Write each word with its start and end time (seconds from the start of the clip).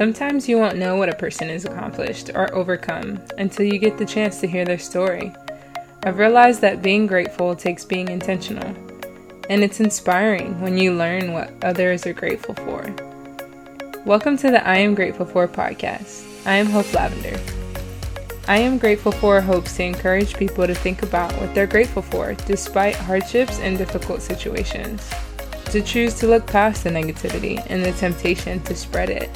Sometimes 0.00 0.48
you 0.48 0.56
won't 0.56 0.78
know 0.78 0.96
what 0.96 1.10
a 1.10 1.14
person 1.14 1.50
has 1.50 1.66
accomplished 1.66 2.30
or 2.34 2.54
overcome 2.54 3.20
until 3.36 3.66
you 3.66 3.78
get 3.78 3.98
the 3.98 4.06
chance 4.06 4.40
to 4.40 4.46
hear 4.46 4.64
their 4.64 4.78
story. 4.78 5.30
I've 6.04 6.16
realized 6.16 6.62
that 6.62 6.80
being 6.80 7.06
grateful 7.06 7.54
takes 7.54 7.84
being 7.84 8.08
intentional, 8.08 8.74
and 9.50 9.62
it's 9.62 9.78
inspiring 9.78 10.58
when 10.62 10.78
you 10.78 10.94
learn 10.94 11.34
what 11.34 11.52
others 11.62 12.06
are 12.06 12.14
grateful 12.14 12.54
for. 12.54 12.82
Welcome 14.06 14.38
to 14.38 14.50
the 14.50 14.66
I 14.66 14.76
Am 14.76 14.94
Grateful 14.94 15.26
For 15.26 15.46
podcast. 15.46 16.24
I 16.46 16.54
am 16.54 16.70
Hope 16.70 16.90
Lavender. 16.94 17.38
I 18.48 18.56
am 18.56 18.78
grateful 18.78 19.12
for 19.12 19.42
hopes 19.42 19.76
to 19.76 19.82
encourage 19.82 20.34
people 20.34 20.66
to 20.66 20.74
think 20.74 21.02
about 21.02 21.30
what 21.34 21.54
they're 21.54 21.66
grateful 21.66 22.00
for 22.00 22.32
despite 22.46 22.96
hardships 22.96 23.58
and 23.58 23.76
difficult 23.76 24.22
situations, 24.22 25.12
to 25.66 25.82
choose 25.82 26.14
to 26.20 26.26
look 26.26 26.46
past 26.46 26.84
the 26.84 26.90
negativity 26.90 27.62
and 27.68 27.84
the 27.84 27.92
temptation 27.92 28.62
to 28.62 28.74
spread 28.74 29.10
it 29.10 29.28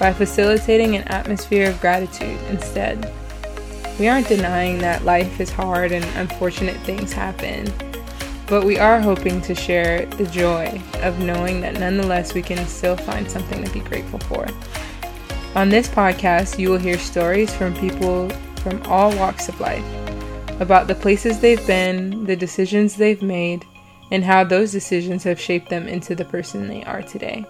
by 0.00 0.14
facilitating 0.14 0.96
an 0.96 1.06
atmosphere 1.08 1.68
of 1.68 1.80
gratitude 1.80 2.40
instead. 2.48 3.12
We 3.98 4.08
aren't 4.08 4.28
denying 4.28 4.78
that 4.78 5.04
life 5.04 5.40
is 5.40 5.50
hard 5.50 5.92
and 5.92 6.04
unfortunate 6.16 6.78
things 6.78 7.12
happen, 7.12 7.70
but 8.46 8.64
we 8.64 8.78
are 8.78 8.98
hoping 8.98 9.42
to 9.42 9.54
share 9.54 10.06
the 10.06 10.26
joy 10.26 10.80
of 11.02 11.20
knowing 11.20 11.60
that 11.60 11.78
nonetheless 11.78 12.32
we 12.32 12.40
can 12.40 12.66
still 12.66 12.96
find 12.96 13.30
something 13.30 13.62
to 13.62 13.70
be 13.72 13.80
grateful 13.80 14.18
for. 14.20 14.46
On 15.54 15.68
this 15.68 15.86
podcast, 15.86 16.58
you 16.58 16.70
will 16.70 16.78
hear 16.78 16.98
stories 16.98 17.54
from 17.54 17.74
people 17.74 18.30
from 18.62 18.82
all 18.84 19.14
walks 19.16 19.50
of 19.50 19.60
life 19.60 19.84
about 20.60 20.86
the 20.86 20.94
places 20.94 21.40
they've 21.40 21.66
been, 21.66 22.24
the 22.24 22.36
decisions 22.36 22.96
they've 22.96 23.22
made, 23.22 23.66
and 24.10 24.24
how 24.24 24.44
those 24.44 24.72
decisions 24.72 25.24
have 25.24 25.38
shaped 25.38 25.68
them 25.68 25.86
into 25.86 26.14
the 26.14 26.24
person 26.24 26.68
they 26.68 26.82
are 26.84 27.02
today. 27.02 27.44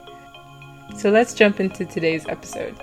So 0.97 1.11
let's 1.11 1.35
jump 1.35 1.61
into 1.61 1.85
today's 1.85 2.27
episode. 2.27 2.77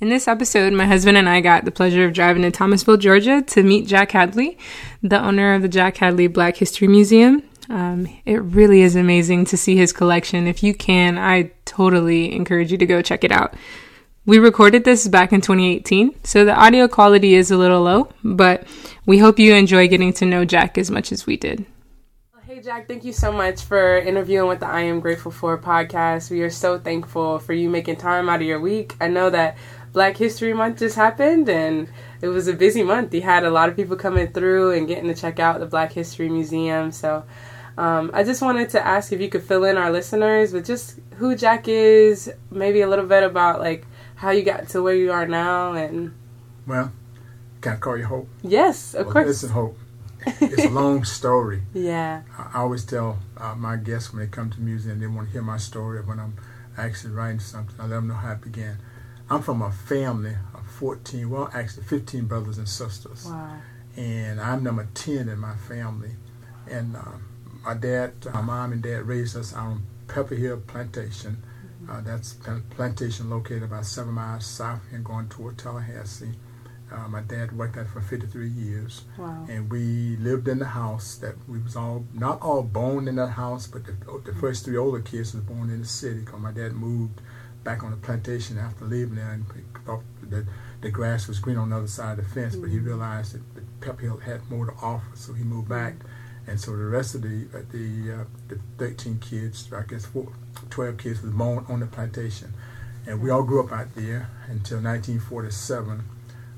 In 0.00 0.10
this 0.10 0.28
episode, 0.28 0.74
my 0.74 0.84
husband 0.84 1.16
and 1.16 1.28
I 1.28 1.40
got 1.40 1.64
the 1.64 1.70
pleasure 1.70 2.04
of 2.04 2.12
driving 2.12 2.42
to 2.42 2.50
Thomasville, 2.50 2.98
Georgia 2.98 3.40
to 3.40 3.62
meet 3.62 3.86
Jack 3.86 4.12
Hadley, 4.12 4.58
the 5.02 5.18
owner 5.18 5.54
of 5.54 5.62
the 5.62 5.68
Jack 5.68 5.96
Hadley 5.96 6.26
Black 6.26 6.58
History 6.58 6.88
Museum. 6.88 7.42
Um, 7.70 8.06
it 8.26 8.42
really 8.42 8.82
is 8.82 8.96
amazing 8.96 9.46
to 9.46 9.56
see 9.56 9.76
his 9.76 9.94
collection. 9.94 10.46
If 10.46 10.62
you 10.62 10.74
can, 10.74 11.16
I 11.16 11.52
totally 11.64 12.34
encourage 12.34 12.70
you 12.70 12.76
to 12.76 12.84
go 12.84 13.00
check 13.00 13.24
it 13.24 13.32
out. 13.32 13.54
We 14.26 14.38
recorded 14.38 14.84
this 14.84 15.06
back 15.06 15.34
in 15.34 15.42
2018, 15.42 16.24
so 16.24 16.46
the 16.46 16.54
audio 16.54 16.88
quality 16.88 17.34
is 17.34 17.50
a 17.50 17.58
little 17.58 17.82
low, 17.82 18.08
but 18.22 18.66
we 19.04 19.18
hope 19.18 19.38
you 19.38 19.54
enjoy 19.54 19.86
getting 19.86 20.14
to 20.14 20.24
know 20.24 20.46
Jack 20.46 20.78
as 20.78 20.90
much 20.90 21.12
as 21.12 21.26
we 21.26 21.36
did. 21.36 21.66
Hey, 22.46 22.60
Jack, 22.62 22.88
thank 22.88 23.04
you 23.04 23.12
so 23.12 23.30
much 23.30 23.60
for 23.60 23.98
interviewing 23.98 24.48
with 24.48 24.60
the 24.60 24.66
I 24.66 24.80
Am 24.80 25.00
Grateful 25.00 25.30
For 25.30 25.58
podcast. 25.58 26.30
We 26.30 26.40
are 26.40 26.48
so 26.48 26.78
thankful 26.78 27.38
for 27.38 27.52
you 27.52 27.68
making 27.68 27.96
time 27.96 28.30
out 28.30 28.40
of 28.40 28.46
your 28.46 28.60
week. 28.60 28.94
I 28.98 29.08
know 29.08 29.28
that 29.28 29.58
Black 29.92 30.16
History 30.16 30.54
Month 30.54 30.78
just 30.78 30.96
happened 30.96 31.50
and 31.50 31.90
it 32.22 32.28
was 32.28 32.48
a 32.48 32.54
busy 32.54 32.82
month. 32.82 33.12
You 33.12 33.20
had 33.20 33.44
a 33.44 33.50
lot 33.50 33.68
of 33.68 33.76
people 33.76 33.94
coming 33.94 34.28
through 34.28 34.70
and 34.70 34.88
getting 34.88 35.08
to 35.08 35.14
check 35.14 35.38
out 35.38 35.60
the 35.60 35.66
Black 35.66 35.92
History 35.92 36.30
Museum. 36.30 36.92
So 36.92 37.24
um, 37.76 38.10
I 38.14 38.24
just 38.24 38.40
wanted 38.40 38.70
to 38.70 38.86
ask 38.86 39.12
if 39.12 39.20
you 39.20 39.28
could 39.28 39.42
fill 39.42 39.64
in 39.64 39.76
our 39.76 39.90
listeners 39.90 40.54
with 40.54 40.64
just 40.64 40.98
who 41.16 41.36
Jack 41.36 41.68
is, 41.68 42.32
maybe 42.50 42.80
a 42.80 42.88
little 42.88 43.06
bit 43.06 43.22
about 43.22 43.60
like 43.60 43.86
how 44.24 44.30
you 44.30 44.42
got 44.42 44.68
to 44.70 44.82
where 44.82 44.94
you 44.94 45.12
are 45.12 45.26
now 45.26 45.74
and. 45.74 46.14
Well, 46.66 46.92
can 47.60 47.74
I 47.74 47.76
call 47.76 47.96
you 47.98 48.06
Hope? 48.06 48.28
Yes, 48.42 48.94
of 48.94 49.06
well, 49.06 49.12
course. 49.12 49.26
Listen, 49.26 49.50
Hope. 49.50 49.78
It's 50.26 50.64
a 50.64 50.70
long 50.70 51.04
story. 51.18 51.62
yeah. 51.74 52.22
I 52.38 52.60
always 52.60 52.84
tell 52.84 53.18
uh, 53.36 53.54
my 53.54 53.76
guests 53.76 54.12
when 54.12 54.20
they 54.22 54.26
come 54.28 54.48
to 54.50 54.56
the 54.56 54.62
museum 54.62 54.98
they 54.98 55.06
want 55.06 55.28
to 55.28 55.32
hear 55.32 55.42
my 55.42 55.58
story 55.58 56.00
when 56.00 56.18
I'm 56.18 56.34
actually 56.78 57.12
writing 57.12 57.40
something. 57.40 57.76
I 57.78 57.82
let 57.82 57.96
them 57.96 58.08
know 58.08 58.14
how 58.14 58.32
it 58.32 58.40
began. 58.40 58.78
I'm 59.28 59.42
from 59.42 59.60
a 59.60 59.70
family 59.70 60.36
of 60.54 60.66
14, 60.66 61.28
well, 61.28 61.50
actually 61.52 61.84
15 61.84 62.24
brothers 62.24 62.56
and 62.56 62.68
sisters. 62.68 63.26
Wow. 63.26 63.58
And 63.96 64.40
I'm 64.40 64.62
number 64.62 64.88
10 64.94 65.28
in 65.28 65.38
my 65.38 65.54
family. 65.56 66.12
And 66.70 66.96
uh, 66.96 67.18
my 67.62 67.74
dad, 67.74 68.12
my 68.32 68.40
mom 68.40 68.72
and 68.72 68.82
dad 68.82 69.02
raised 69.06 69.36
us 69.36 69.52
on 69.52 69.82
Pebble 70.08 70.36
Hill 70.36 70.62
Plantation. 70.66 71.42
Mm-hmm. 71.84 71.96
Uh, 71.96 72.00
that's 72.00 72.36
a 72.46 72.60
plantation 72.74 73.30
located 73.30 73.64
about 73.64 73.86
seven 73.86 74.14
miles 74.14 74.46
south 74.46 74.80
and 74.92 75.04
going 75.04 75.28
toward 75.28 75.58
Tallahassee. 75.58 76.32
Uh, 76.92 77.08
my 77.08 77.20
dad 77.22 77.56
worked 77.56 77.74
there 77.74 77.86
for 77.86 78.00
53 78.00 78.48
years, 78.48 79.04
wow. 79.18 79.46
and 79.48 79.70
we 79.70 80.16
lived 80.16 80.46
in 80.46 80.58
the 80.58 80.66
house 80.66 81.16
that 81.16 81.34
we 81.48 81.58
was 81.58 81.74
all 81.74 82.04
not 82.12 82.40
all 82.40 82.62
born 82.62 83.08
in 83.08 83.16
that 83.16 83.30
house, 83.30 83.66
but 83.66 83.84
the, 83.84 83.96
the 84.24 84.34
first 84.38 84.64
three 84.64 84.76
older 84.76 85.00
kids 85.00 85.34
was 85.34 85.42
born 85.42 85.70
in 85.70 85.80
the 85.80 85.86
city 85.86 86.20
because 86.20 86.40
my 86.40 86.52
dad 86.52 86.72
moved 86.72 87.20
back 87.64 87.82
on 87.82 87.90
the 87.90 87.96
plantation 87.96 88.58
after 88.58 88.84
leaving 88.84 89.16
there 89.16 89.32
and 89.32 89.46
thought 89.86 90.02
that 90.22 90.44
the 90.82 90.90
grass 90.90 91.26
was 91.26 91.38
green 91.38 91.56
on 91.56 91.70
the 91.70 91.76
other 91.76 91.86
side 91.86 92.18
of 92.18 92.28
the 92.28 92.30
fence, 92.30 92.52
mm-hmm. 92.52 92.62
but 92.62 92.70
he 92.70 92.76
mm-hmm. 92.76 92.86
realized 92.86 93.34
that 93.34 93.80
Pebble 93.80 93.98
Hill 93.98 94.16
had 94.18 94.48
more 94.50 94.66
to 94.66 94.72
offer, 94.82 95.10
so 95.14 95.32
he 95.32 95.42
moved 95.42 95.68
back. 95.68 95.94
And 96.46 96.60
so 96.60 96.76
the 96.76 96.84
rest 96.84 97.14
of 97.14 97.22
the 97.22 97.46
uh, 97.54 97.62
the, 97.70 98.20
uh, 98.20 98.24
the 98.48 98.58
13 98.78 99.18
kids, 99.18 99.70
I 99.72 99.82
guess 99.82 100.04
four, 100.04 100.32
12 100.70 100.98
kids, 100.98 101.22
was 101.22 101.32
born 101.32 101.64
on 101.68 101.80
the 101.80 101.86
plantation. 101.86 102.52
And 103.06 103.20
we 103.20 103.30
all 103.30 103.42
grew 103.42 103.64
up 103.64 103.72
out 103.72 103.94
there 103.94 104.30
until 104.46 104.78
1947 104.80 106.04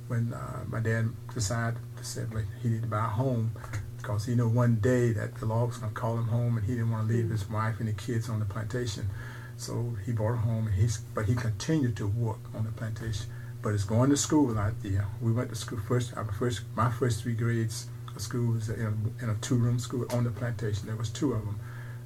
when 0.08 0.32
uh, 0.32 0.64
my 0.68 0.80
dad 0.80 1.10
decided 1.34 1.78
to 1.96 2.04
say 2.04 2.24
he 2.62 2.68
needed 2.68 2.82
to 2.82 2.88
buy 2.88 3.04
a 3.04 3.08
home 3.08 3.50
because 3.96 4.24
he 4.26 4.36
knew 4.36 4.48
one 4.48 4.76
day 4.76 5.12
that 5.12 5.34
the 5.36 5.46
law 5.46 5.64
was 5.64 5.78
going 5.78 5.92
to 5.92 6.00
call 6.00 6.16
him 6.16 6.28
home 6.28 6.56
and 6.56 6.66
he 6.66 6.74
didn't 6.74 6.90
want 6.92 7.08
to 7.08 7.12
leave 7.12 7.28
his 7.28 7.48
wife 7.50 7.80
and 7.80 7.88
the 7.88 7.92
kids 7.92 8.28
on 8.28 8.38
the 8.38 8.44
plantation. 8.44 9.08
So 9.56 9.96
he 10.04 10.12
bought 10.12 10.34
a 10.34 10.36
home, 10.36 10.66
and 10.66 10.74
he's, 10.74 10.98
but 10.98 11.24
he 11.24 11.34
continued 11.34 11.96
to 11.96 12.06
work 12.06 12.38
on 12.54 12.64
the 12.64 12.70
plantation. 12.72 13.26
But 13.62 13.72
it's 13.72 13.84
going 13.84 14.10
to 14.10 14.16
school 14.16 14.56
out 14.58 14.74
there. 14.82 15.06
We 15.20 15.32
went 15.32 15.48
to 15.48 15.56
school 15.56 15.80
first. 15.80 16.16
Our 16.16 16.24
first, 16.24 16.60
my 16.76 16.90
first 16.90 17.22
three 17.22 17.32
grades 17.32 17.88
of 18.16 18.22
school 18.22 18.54
was 18.54 18.68
in 18.68 18.86
a, 19.20 19.24
in 19.24 19.30
a 19.30 19.34
two-room 19.36 19.78
school 19.78 20.06
on 20.10 20.24
the 20.24 20.30
plantation. 20.30 20.86
There 20.86 20.96
was 20.96 21.10
two 21.10 21.32
of 21.32 21.44
them. 21.44 21.60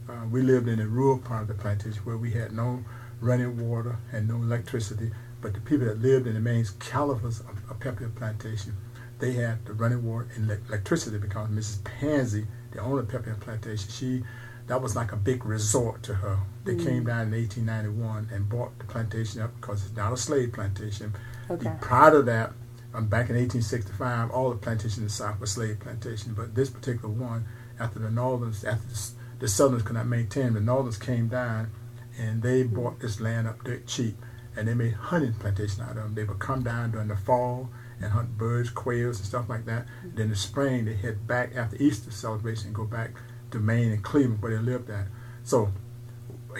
Uh, 0.09 0.27
we 0.31 0.43
lived 0.43 0.69
in 0.69 0.81
a 0.81 0.87
rural 0.87 1.19
part 1.19 1.43
of 1.43 1.49
the 1.49 1.55
plantation 1.55 2.03
where 2.05 2.17
we 2.17 2.33
had 2.33 2.53
no 2.53 2.85
running 3.21 3.69
water 3.69 3.97
and 4.13 4.29
no 4.29 4.37
electricity. 4.37 5.11
But 5.41 5.55
the 5.55 5.61
people 5.61 5.87
that 5.87 6.01
lived 6.01 6.27
in 6.27 6.35
the 6.35 6.41
main 6.41 6.67
calipers 6.79 7.41
of, 7.41 7.71
of 7.71 7.81
Pebble 7.81 8.11
Plantation, 8.15 8.77
they 9.19 9.33
had 9.33 9.65
the 9.67 9.73
running 9.73 10.05
water 10.05 10.29
and 10.35 10.51
electricity 10.69 11.19
because 11.19 11.49
Mrs. 11.49 11.85
Pansy, 11.85 12.47
the 12.73 12.81
owner 12.81 13.01
of 13.01 13.09
Pebble 13.09 13.35
Plantation, 13.41 13.91
she 13.91 14.23
that 14.67 14.81
was 14.81 14.95
like 14.95 15.11
a 15.11 15.17
big 15.17 15.45
resort 15.45 16.01
to 16.05 16.15
her. 16.15 16.39
They 16.65 16.75
mm. 16.75 16.85
came 16.85 17.05
down 17.05 17.33
in 17.33 17.43
1891 17.43 18.29
and 18.33 18.49
bought 18.49 18.79
the 18.79 18.85
plantation 18.85 19.43
up 19.43 19.51
because 19.61 19.85
it's 19.85 19.97
not 19.97 20.13
a 20.13 20.17
slave 20.17 20.53
plantation. 20.53 21.13
Okay. 21.51 21.73
Prior 21.81 22.13
to 22.13 22.23
that, 22.23 22.53
um, 22.93 23.07
back 23.07 23.31
in 23.31 23.37
1865, 23.37 24.31
all 24.31 24.51
the 24.51 24.57
plantations 24.57 24.99
in 24.99 25.05
the 25.05 25.11
South 25.11 25.39
were 25.39 25.47
slave 25.47 25.81
plantations, 25.81 26.35
but 26.37 26.55
this 26.55 26.71
particular 26.71 27.09
one, 27.09 27.47
after 27.79 27.99
the 27.99 28.11
Northerns, 28.11 28.65
after 28.65 28.89
the, 28.89 29.11
the 29.41 29.49
Southerners 29.49 29.83
could 29.83 29.95
not 29.95 30.07
maintain, 30.07 30.55
the 30.55 30.61
Northerns 30.61 30.99
came 30.99 31.29
down 31.29 31.71
and 32.19 32.43
they 32.43 32.63
bought 32.63 33.01
this 33.01 33.21
land 33.21 33.47
up 33.47 33.63
dirt 33.65 33.87
cheap, 33.87 34.17
and 34.57 34.67
they 34.69 34.75
made 34.75 34.95
hunting 34.95 35.33
plantation 35.35 35.83
out 35.83 35.91
of 35.91 35.97
them. 35.97 36.15
They 36.15 36.25
would 36.25 36.39
come 36.39 36.63
down 36.63 36.91
during 36.91 37.09
the 37.09 37.17
fall 37.17 37.71
and 38.01 38.13
hunt 38.13 38.37
birds, 38.37 38.71
quails, 38.71 39.19
and 39.19 39.27
stuff 39.27 39.49
like 39.49 39.67
that. 39.67 39.87
Mm. 40.05 40.17
Then 40.17 40.25
in 40.25 40.31
the 40.31 40.37
spring, 40.37 40.85
they 40.85 40.95
head 40.95 41.27
back 41.27 41.55
after 41.55 41.77
Easter 41.77 42.11
celebration 42.11 42.69
and 42.69 42.75
go 42.75 42.85
back 42.85 43.11
to 43.53 43.59
Maine 43.59 43.93
and 43.93 44.03
Cleveland 44.03 44.43
where 44.43 44.57
they 44.57 44.63
lived 44.63 44.91
at. 44.91 45.07
So 45.45 45.73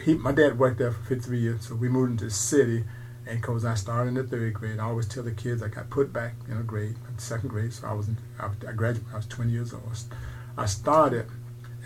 he, 0.05 0.15
my 0.15 0.33
dad 0.33 0.59
worked 0.59 0.79
there 0.79 0.93
for 0.93 1.03
53 1.03 1.39
years, 1.39 1.69
so 1.69 1.75
we 1.75 1.89
moved 1.89 2.13
into 2.13 2.25
the 2.27 2.31
city. 2.31 2.85
And 3.31 3.41
because 3.41 3.65
I 3.65 3.75
started 3.75 4.09
in 4.09 4.15
the 4.15 4.25
third 4.25 4.55
grade, 4.55 4.81
I 4.81 4.87
always 4.87 5.07
tell 5.07 5.23
the 5.23 5.31
kids 5.31 5.63
I 5.63 5.69
got 5.69 5.89
put 5.89 6.13
back 6.13 6.35
in 6.49 6.57
a 6.57 6.65
grade, 6.65 6.97
second 7.17 7.51
grade. 7.51 7.73
So 7.73 7.87
I 7.87 7.93
was 7.93 8.09
in, 8.09 8.19
I, 8.41 8.49
graduated 8.73 9.05
I 9.13 9.19
was 9.19 9.27
20 9.27 9.53
years 9.53 9.73
old. 9.73 9.83
I 10.59 10.67
started 10.67 11.27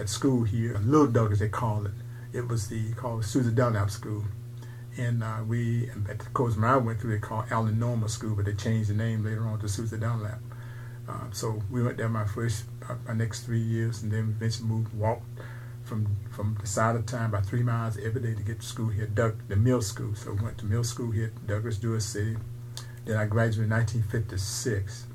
at 0.00 0.08
school 0.08 0.44
here, 0.44 0.78
Little 0.78 1.06
Doug 1.06 1.32
as 1.32 1.40
they 1.40 1.50
call 1.50 1.84
it. 1.84 1.92
It 2.32 2.48
was 2.48 2.68
the 2.68 2.94
called 2.94 3.26
Susan 3.26 3.54
Dunlap 3.54 3.90
School, 3.90 4.24
and 4.96 5.22
uh, 5.22 5.40
we, 5.46 5.90
of 5.90 6.32
course, 6.32 6.56
when 6.56 6.64
I 6.64 6.78
went 6.78 7.00
through, 7.00 7.12
they 7.12 7.20
called 7.20 7.44
Allen 7.50 7.78
Normal 7.78 8.08
School, 8.08 8.34
but 8.34 8.46
they 8.46 8.54
changed 8.54 8.88
the 8.88 8.94
name 8.94 9.22
later 9.22 9.46
on 9.46 9.60
to 9.60 9.68
Susan 9.68 10.00
Dunlap. 10.00 10.40
Uh, 11.06 11.30
so 11.30 11.62
we 11.70 11.82
went 11.82 11.98
there 11.98 12.08
my 12.08 12.24
first, 12.24 12.64
uh, 12.88 12.94
my 13.06 13.12
next 13.12 13.42
three 13.42 13.60
years, 13.60 14.02
and 14.02 14.10
then 14.10 14.34
eventually 14.36 14.66
moved, 14.66 14.94
walked 14.94 15.26
from 15.84 16.16
from 16.30 16.56
the 16.60 16.66
side 16.66 16.96
of 16.96 17.06
town 17.06 17.26
about 17.26 17.46
three 17.46 17.62
miles 17.62 17.98
every 17.98 18.20
day 18.20 18.34
to 18.34 18.42
get 18.42 18.60
to 18.60 18.66
school 18.66 18.88
here, 18.88 19.06
Doug, 19.06 19.36
the 19.48 19.56
mill 19.56 19.82
school. 19.82 20.14
So 20.14 20.36
I 20.38 20.42
went 20.42 20.58
to 20.58 20.66
mill 20.66 20.84
school 20.84 21.10
here, 21.10 21.32
Douglas, 21.46 21.78
Jewish 21.78 22.04
City. 22.04 22.36
Then 23.04 23.18
I 23.18 23.26
graduated 23.26 23.64
in 23.64 23.70
1956. 23.70 25.06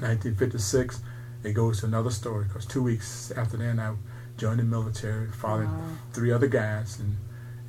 1956, 0.00 1.00
it 1.44 1.52
goes 1.52 1.80
to 1.80 1.86
another 1.86 2.10
story 2.10 2.44
because 2.44 2.66
two 2.66 2.82
weeks 2.82 3.30
after 3.30 3.56
that, 3.56 3.78
I 3.78 3.94
joined 4.36 4.58
the 4.58 4.64
military, 4.64 5.28
followed 5.28 5.66
wow. 5.66 5.80
three 6.12 6.32
other 6.32 6.48
guys, 6.48 6.98
and 6.98 7.16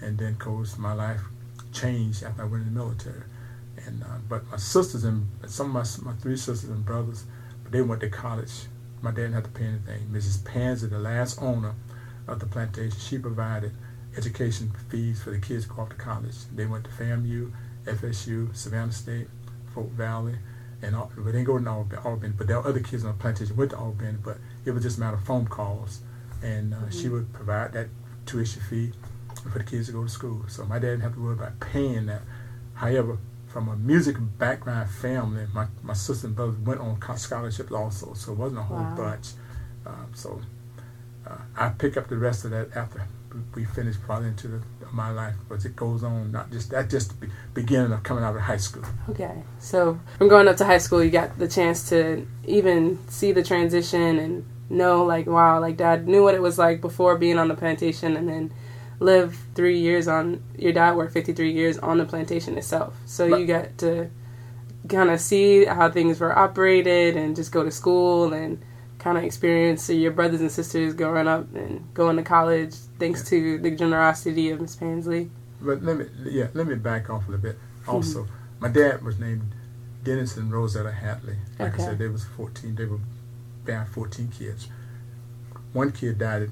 and 0.02 0.18
then, 0.18 0.34
of 0.34 0.40
course, 0.40 0.78
my 0.78 0.94
life 0.94 1.22
changed 1.72 2.24
after 2.24 2.42
I 2.42 2.46
went 2.46 2.68
in 2.68 2.74
the 2.74 2.80
military. 2.80 3.24
And 3.86 4.04
uh, 4.04 4.18
but 4.28 4.50
my 4.52 4.58
sisters 4.58 5.04
and 5.04 5.28
some 5.48 5.76
of 5.76 6.04
my, 6.04 6.12
my 6.12 6.18
three 6.18 6.36
sisters 6.36 6.70
and 6.70 6.84
brothers, 6.84 7.24
but 7.64 7.72
they 7.72 7.82
went 7.82 8.02
to 8.02 8.10
college 8.10 8.66
my 9.02 9.12
dad 9.12 9.18
didn't 9.18 9.34
have 9.34 9.44
to 9.44 9.50
pay 9.50 9.66
anything. 9.66 10.08
Mrs. 10.12 10.40
Panzer, 10.40 10.90
the 10.90 11.00
last 11.00 11.42
owner 11.42 11.74
of 12.32 12.40
the 12.40 12.46
plantation, 12.46 12.98
she 13.00 13.18
provided 13.18 13.72
education 14.18 14.72
fees 14.90 15.22
for 15.22 15.32
the 15.32 15.40
kids 15.40 15.66
to 15.66 15.74
go 15.74 15.82
off 15.84 15.90
to 15.90 15.96
college. 15.96 16.36
They 16.54 16.66
went 16.66 16.86
to 16.86 16.90
FAMU, 16.92 17.52
FSU, 17.86 18.56
Savannah 18.56 18.92
State, 18.92 19.28
Fort 19.74 19.90
Valley, 19.90 20.36
and 20.82 20.96
all, 20.96 21.12
but 21.16 21.26
they 21.26 21.32
didn't 21.32 21.46
go 21.46 21.58
to 21.58 22.02
Albany, 22.02 22.34
but 22.38 22.48
there 22.48 22.60
were 22.60 22.68
other 22.68 22.80
kids 22.80 23.04
on 23.04 23.12
the 23.12 23.18
plantation 23.18 23.56
went 23.56 23.72
to 23.72 23.78
Albany, 23.78 24.18
but 24.24 24.38
it 24.66 24.72
was 24.72 24.84
just 24.84 24.98
a 24.98 25.02
matter 25.02 25.18
of 25.18 25.24
phone 25.24 25.46
calls. 25.48 26.02
And 26.42 26.74
uh, 26.74 26.78
mm-hmm. 26.78 26.90
she 26.90 27.10
would 27.10 27.34
provide 27.34 27.74
that 27.74 27.88
tuition 28.26 28.62
fee 28.62 28.94
for 29.52 29.60
the 29.60 29.66
kids 29.66 29.88
to 29.88 29.94
go 29.94 30.04
to 30.04 30.10
school. 30.10 30.44
So 30.48 30.64
my 30.66 30.76
dad 30.76 30.92
didn't 30.92 31.02
have 31.02 31.16
to 31.16 31.22
worry 31.22 31.34
about 31.34 31.60
paying 31.60 32.06
that. 32.06 32.22
However, 32.76 33.18
from 33.48 33.68
a 33.68 33.76
music 33.76 34.16
background 34.38 34.90
family, 34.90 35.48
my, 35.54 35.68
my 35.84 35.94
sister 35.94 36.28
and 36.28 36.36
brother 36.36 36.56
went 36.64 36.80
on 36.80 37.00
scholarships 37.18 37.72
also, 37.72 38.14
so 38.14 38.32
it 38.32 38.38
wasn't 38.38 38.60
a 38.60 38.64
whole 38.64 38.78
wow. 38.78 38.96
bunch. 38.96 39.28
Um, 39.86 40.12
so 40.14 40.42
uh, 41.28 41.38
I 41.58 41.70
pick 41.70 41.98
up 41.98 42.08
the 42.08 42.18
rest 42.18 42.46
of 42.46 42.52
that 42.52 42.76
after 42.76 43.08
we 43.56 43.66
finish 43.66 43.96
probably 44.00 44.30
into 44.30 44.48
the, 44.48 44.62
my 44.92 45.12
life 45.12 45.36
as 45.52 45.66
it 45.66 45.76
goes 45.76 46.04
on. 46.04 46.32
Not 46.32 46.52
just 46.52 46.72
that, 46.72 46.90
just 46.90 47.20
the 47.20 47.30
beginning 47.54 47.92
of 47.92 48.04
coming 48.04 48.24
out 48.24 48.36
of 48.36 48.42
high 48.42 48.58
school. 48.58 48.84
Okay, 49.10 49.44
so 49.60 50.00
from 50.18 50.28
going 50.28 50.48
up 50.48 50.58
to 50.58 50.66
high 50.66 50.78
school, 50.78 51.04
you 51.04 51.12
got 51.12 51.38
the 51.38 51.48
chance 51.48 51.90
to 51.90 52.26
even 52.46 53.00
see 53.08 53.32
the 53.32 53.44
transition 53.44 54.20
and 54.20 54.46
know, 54.70 55.04
like, 55.04 55.28
wow, 55.28 55.60
like 55.60 55.78
Dad 55.78 56.08
knew 56.08 56.24
what 56.24 56.36
it 56.36 56.42
was 56.42 56.58
like 56.58 56.82
before 56.82 57.18
being 57.18 57.38
on 57.38 57.48
the 57.48 57.56
plantation, 57.56 58.16
and 58.16 58.28
then 58.28 58.52
live 59.00 59.38
three 59.56 59.80
years 59.80 60.08
on 60.08 60.44
your 60.58 60.74
dad 60.74 60.96
worked 60.96 61.14
53 61.14 61.52
years 61.52 61.78
on 61.78 61.98
the 61.98 62.06
plantation 62.06 62.58
itself 62.58 62.98
so 63.06 63.30
but, 63.30 63.40
you 63.40 63.48
got 63.48 63.78
to 63.78 64.10
kind 64.90 65.10
of 65.10 65.20
see 65.20 65.66
how 65.66 65.90
things 65.90 66.20
were 66.20 66.38
operated 66.38 67.16
and 67.16 67.36
just 67.36 67.52
go 67.52 67.64
to 67.64 67.72
school 67.72 68.34
and 68.34 68.62
kind 69.00 69.18
of 69.18 69.24
experience 69.24 69.84
so 69.84 69.94
your 69.94 70.12
brothers 70.12 70.42
and 70.42 70.52
sisters 70.52 70.94
growing 70.94 71.28
up 71.28 71.54
and 71.56 71.94
going 71.94 72.16
to 72.18 72.24
college 72.24 72.76
thanks 73.00 73.24
yeah. 73.24 73.30
to 73.30 73.58
the 73.60 73.72
generosity 73.72 74.50
of 74.50 74.62
miss 74.62 74.76
pansley 74.76 75.30
but 75.62 75.82
let 75.82 75.98
me 75.98 76.06
yeah 76.26 76.48
let 76.54 76.68
me 76.68 76.76
back 76.76 77.10
off 77.10 77.28
a 77.28 77.32
little 77.32 77.42
bit 77.42 77.56
mm-hmm. 77.56 77.92
also 77.92 78.28
my 78.60 78.68
dad 78.68 79.02
was 79.04 79.18
named 79.18 79.42
dennis 80.04 80.38
and 80.38 80.52
rosetta 80.52 80.92
hadley 80.92 81.38
like 81.58 81.74
okay. 81.74 81.84
i 81.84 81.86
said 81.86 81.98
they 81.98 82.08
was 82.08 82.26
14 82.26 82.76
they 82.76 82.86
were 82.86 83.00
they 83.66 83.74
had 83.74 83.88
14 83.88 84.30
kids 84.30 84.68
one 85.74 85.92
kid 85.92 86.18
died 86.18 86.50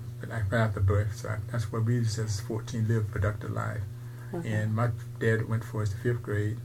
after 0.51 0.79
birth, 0.79 1.15
so 1.15 1.35
that's 1.51 1.71
what 1.71 1.85
we 1.85 2.03
says 2.03 2.39
14 2.41 2.87
lived 2.87 3.09
a 3.09 3.11
productive 3.11 3.51
life. 3.51 3.81
Okay. 4.33 4.47
And 4.47 4.75
my 4.75 4.89
dad 5.19 5.49
went 5.49 5.63
for 5.63 5.81
his 5.81 5.93
fifth 5.93 6.21
grade, 6.21 6.57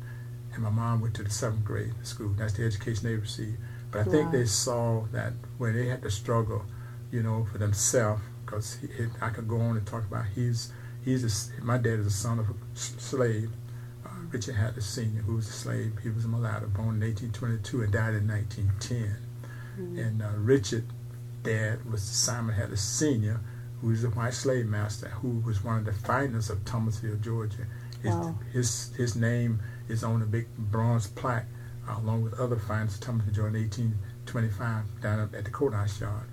and 0.53 0.63
my 0.63 0.71
mom 0.71 1.01
went 1.01 1.15
to 1.15 1.23
the 1.23 1.31
seventh 1.31 1.65
grade 1.65 1.95
school. 2.03 2.35
That's 2.37 2.53
the 2.55 2.65
education 2.65 3.05
they 3.05 3.15
received. 3.15 3.57
But 3.93 4.01
I 4.01 4.05
wow. 4.05 4.11
think 4.11 4.33
they 4.33 4.47
saw 4.47 5.05
that 5.13 5.35
when 5.59 5.75
they 5.77 5.87
had 5.87 6.03
to 6.03 6.11
struggle, 6.11 6.65
you 7.13 7.23
know, 7.23 7.47
for 7.53 7.59
themselves, 7.59 8.23
because 8.45 8.79
I 9.21 9.29
could 9.29 9.47
go 9.47 9.61
on 9.61 9.77
and 9.77 9.87
talk 9.87 10.05
about 10.05 10.25
he's 10.35 10.73
he's 11.05 11.51
a, 11.59 11.63
my 11.63 11.77
dad 11.79 12.01
is 12.01 12.07
a 12.07 12.11
son 12.11 12.39
of 12.39 12.51
a 12.51 12.55
slave. 12.75 13.51
Uh, 14.05 14.09
Richard 14.31 14.57
Hadley 14.57 14.83
Sr., 14.83 15.21
who 15.23 15.37
was 15.37 15.49
a 15.49 15.53
slave. 15.53 15.93
He 16.03 16.09
was 16.09 16.25
a 16.25 16.29
mulatto, 16.29 16.67
born 16.67 17.03
in 17.03 17.09
1822 17.09 17.83
and 17.83 17.93
died 17.93 18.15
in 18.15 18.27
1910. 18.29 19.17
Mm-hmm. 19.79 19.99
And 19.99 20.23
uh, 20.23 20.31
Richard 20.37 20.87
dad 21.43 21.85
was 21.91 22.03
Simon 22.03 22.55
Hadley 22.55 22.77
Sr., 22.77 23.41
who 23.81 23.89
was 23.89 24.05
a 24.05 24.11
white 24.11 24.35
slave 24.35 24.67
master, 24.67 25.09
who 25.09 25.41
was 25.41 25.63
one 25.63 25.79
of 25.79 25.85
the 25.85 25.93
finest 25.93 26.51
of 26.51 26.65
Thomasville, 26.65 27.17
Georgia. 27.17 27.67
His, 28.03 28.15
wow. 28.15 28.39
his, 28.53 28.93
his 28.97 29.17
name 29.17 29.61
is 29.89 30.03
on 30.03 30.23
a 30.23 30.27
big 30.27 30.49
bronze 30.57 31.07
plaque, 31.07 31.47
along 31.89 32.23
with 32.23 32.35
other 32.35 32.57
finest 32.57 33.03
Thomasville, 33.03 33.35
Georgia, 33.35 33.57
in 33.57 33.63
1825, 33.65 35.01
down 35.01 35.21
at 35.21 35.45
the 35.45 35.51
courthouse 35.51 36.01
yard. 36.01 36.29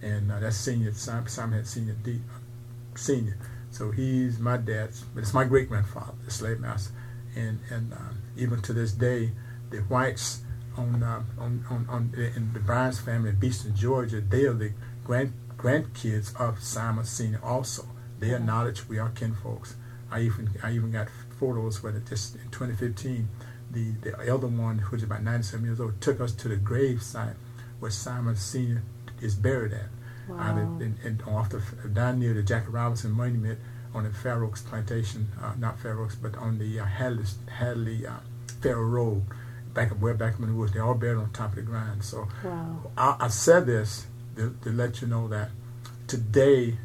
And 0.00 0.32
uh, 0.32 0.40
that's 0.40 0.56
senior, 0.56 0.92
Simon, 0.92 1.28
Simon 1.28 1.58
had 1.58 1.66
senior, 1.66 1.96
D, 2.02 2.20
uh, 2.34 2.96
senior. 2.96 3.38
So 3.70 3.90
he's 3.90 4.38
my 4.38 4.56
dad's, 4.56 5.02
but 5.14 5.20
it's 5.22 5.34
my 5.34 5.44
great 5.44 5.68
grandfather, 5.68 6.12
the 6.24 6.30
slave 6.30 6.60
master. 6.60 6.92
And, 7.34 7.60
and 7.70 7.92
uh, 7.92 8.12
even 8.36 8.60
to 8.62 8.72
this 8.72 8.92
day, 8.92 9.32
the 9.70 9.78
whites 9.78 10.42
on, 10.76 11.02
uh, 11.02 11.22
on, 11.38 11.64
on, 11.70 11.86
on, 11.88 12.12
in 12.16 12.52
the 12.52 12.60
Barnes 12.60 13.00
family 13.00 13.30
in 13.30 13.36
Boston, 13.36 13.74
Georgia, 13.74 14.20
they 14.20 14.44
are 14.44 14.54
the 14.54 14.72
grand 15.04 15.32
grandkids 15.56 16.38
of 16.40 16.62
Simon 16.62 17.04
Senior. 17.04 17.40
Also, 17.42 17.86
they 18.18 18.34
acknowledge 18.34 18.88
we 18.88 18.98
are 18.98 19.10
kinfolks. 19.10 19.76
I 20.10 20.20
even 20.20 20.50
I 20.62 20.72
even 20.72 20.90
got 20.90 21.08
photos 21.38 21.82
where 21.82 21.96
it 21.96 22.06
just 22.06 22.34
in 22.36 22.50
2015, 22.50 23.28
the 23.72 23.92
the 24.02 24.28
elder 24.28 24.46
one, 24.46 24.78
who's 24.78 25.02
about 25.02 25.22
97 25.22 25.64
years 25.64 25.80
old, 25.80 26.00
took 26.00 26.20
us 26.20 26.32
to 26.32 26.48
the 26.48 26.56
grave 26.56 27.02
site 27.02 27.36
where 27.80 27.90
Simon 27.90 28.36
Senior 28.36 28.82
is 29.20 29.34
buried 29.34 29.72
at. 29.72 29.88
Wow. 30.28 30.56
in, 30.56 30.96
in, 31.02 31.20
off 31.26 31.50
the, 31.50 31.60
down 31.88 32.20
near 32.20 32.32
the 32.32 32.44
Jackie 32.44 32.70
Robinson 32.70 33.10
Monument 33.10 33.58
on 33.92 34.04
the 34.04 34.10
Fair 34.10 34.44
Oaks 34.44 34.62
plantation, 34.62 35.28
uh, 35.42 35.52
not 35.58 35.80
Fair 35.80 36.00
Oaks, 36.00 36.14
but 36.14 36.36
on 36.36 36.58
the 36.58 36.78
uh, 36.78 36.84
Hadley, 36.84 37.24
Hadley 37.50 38.06
uh, 38.06 38.18
Fair 38.60 38.76
Road 38.76 39.24
back 39.74 39.90
up 39.90 40.00
way 40.00 40.12
back 40.12 40.38
in 40.38 40.46
the 40.46 40.52
woods. 40.52 40.72
They're 40.72 40.84
all 40.84 40.94
buried 40.94 41.18
on 41.18 41.30
top 41.32 41.50
of 41.50 41.56
the 41.56 41.62
ground. 41.62 42.04
So 42.04 42.28
wow. 42.44 42.90
I, 42.96 43.16
I, 43.20 43.28
said 43.28 43.66
this 43.66 44.06
to, 44.36 44.56
to, 44.62 44.70
let 44.70 45.00
you 45.00 45.08
know 45.08 45.28
that 45.28 45.50
today 46.06 46.78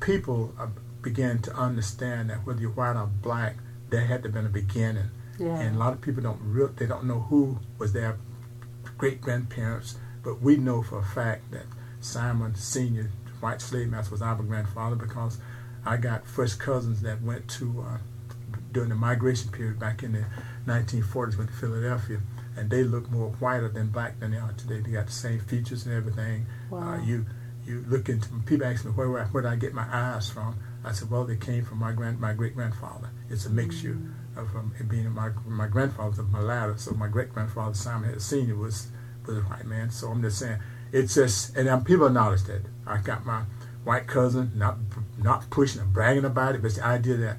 people 0.00 0.54
are 0.58 0.70
beginning 1.02 1.42
to 1.42 1.54
understand 1.54 2.30
that 2.30 2.46
whether 2.46 2.60
you're 2.60 2.70
white 2.70 2.96
or 2.96 3.06
black, 3.06 3.56
there 3.90 4.06
had 4.06 4.22
to 4.24 4.28
been 4.28 4.46
a 4.46 4.50
beginning. 4.50 5.10
Yeah. 5.38 5.58
And 5.58 5.76
a 5.76 5.78
lot 5.78 5.92
of 5.92 6.00
people 6.00 6.22
don't 6.22 6.40
real 6.42 6.68
they 6.68 6.86
don't 6.86 7.04
know 7.04 7.20
who 7.20 7.58
was 7.78 7.92
their 7.92 8.18
great 8.98 9.20
grandparents, 9.20 9.96
but 10.22 10.40
we 10.40 10.56
know 10.56 10.82
for 10.82 10.98
a 10.98 11.04
fact 11.04 11.50
that 11.50 11.66
Simon 12.00 12.54
Senior, 12.54 13.10
white 13.40 13.60
slave 13.60 13.88
master, 13.88 14.12
was 14.12 14.22
our 14.22 14.36
grandfather 14.36 14.96
because 14.96 15.38
I 15.84 15.96
got 15.96 16.26
first 16.26 16.58
cousins 16.58 17.02
that 17.02 17.22
went 17.22 17.48
to 17.50 17.84
uh, 17.86 17.98
during 18.72 18.88
the 18.88 18.94
migration 18.94 19.50
period 19.50 19.78
back 19.78 20.02
in 20.02 20.12
the 20.12 20.24
1940s 20.66 21.38
went 21.38 21.50
to 21.50 21.56
Philadelphia, 21.56 22.20
and 22.56 22.68
they 22.70 22.82
look 22.82 23.10
more 23.10 23.30
whiter 23.38 23.68
than 23.68 23.88
black 23.88 24.18
than 24.18 24.32
they 24.32 24.38
are 24.38 24.52
today. 24.52 24.80
They 24.80 24.90
got 24.92 25.06
the 25.06 25.12
same 25.12 25.38
features 25.38 25.86
and 25.86 25.94
everything. 25.94 26.46
Uh, 26.72 26.76
wow. 26.76 26.94
Uh, 26.94 27.04
you 27.04 27.26
you 27.64 27.84
look 27.88 28.08
into 28.08 28.28
people 28.46 28.66
ask 28.66 28.84
me 28.84 28.92
where 28.92 29.10
where, 29.10 29.24
where 29.26 29.42
did 29.42 29.50
I 29.50 29.56
get 29.56 29.74
my 29.74 29.86
eyes 29.90 30.28
from? 30.28 30.56
I 30.84 30.92
said, 30.92 31.10
well, 31.10 31.24
they 31.24 31.36
came 31.36 31.64
from 31.64 31.78
my 31.78 31.92
grand 31.92 32.20
my 32.20 32.32
great 32.32 32.54
grandfather. 32.54 33.10
It's 33.28 33.46
a 33.46 33.50
mixture 33.50 33.94
mm-hmm. 33.94 34.12
Of 34.36 34.54
um, 34.54 34.74
being 34.88 35.10
my 35.10 35.30
my 35.46 35.66
grandfather 35.66 36.10
was 36.10 36.18
a 36.18 36.22
mulatto, 36.24 36.76
so 36.76 36.92
my 36.92 37.08
great 37.08 37.32
grandfather 37.32 37.74
Simon 37.74 38.20
Senior 38.20 38.56
was 38.56 38.88
was 39.26 39.38
a 39.38 39.40
white 39.40 39.64
man. 39.64 39.90
So 39.90 40.08
I'm 40.08 40.20
just 40.22 40.38
saying, 40.38 40.58
it's 40.92 41.14
just 41.14 41.56
and 41.56 41.68
um, 41.68 41.84
people 41.84 42.06
acknowledge 42.06 42.42
that. 42.44 42.62
I 42.86 42.98
got 42.98 43.24
my 43.24 43.42
white 43.84 44.06
cousin, 44.06 44.52
not 44.54 44.76
not 45.18 45.48
pushing 45.50 45.80
and 45.80 45.92
bragging 45.92 46.24
about 46.24 46.54
it, 46.54 46.62
but 46.62 46.74
the 46.74 46.84
idea 46.84 47.16
that 47.16 47.36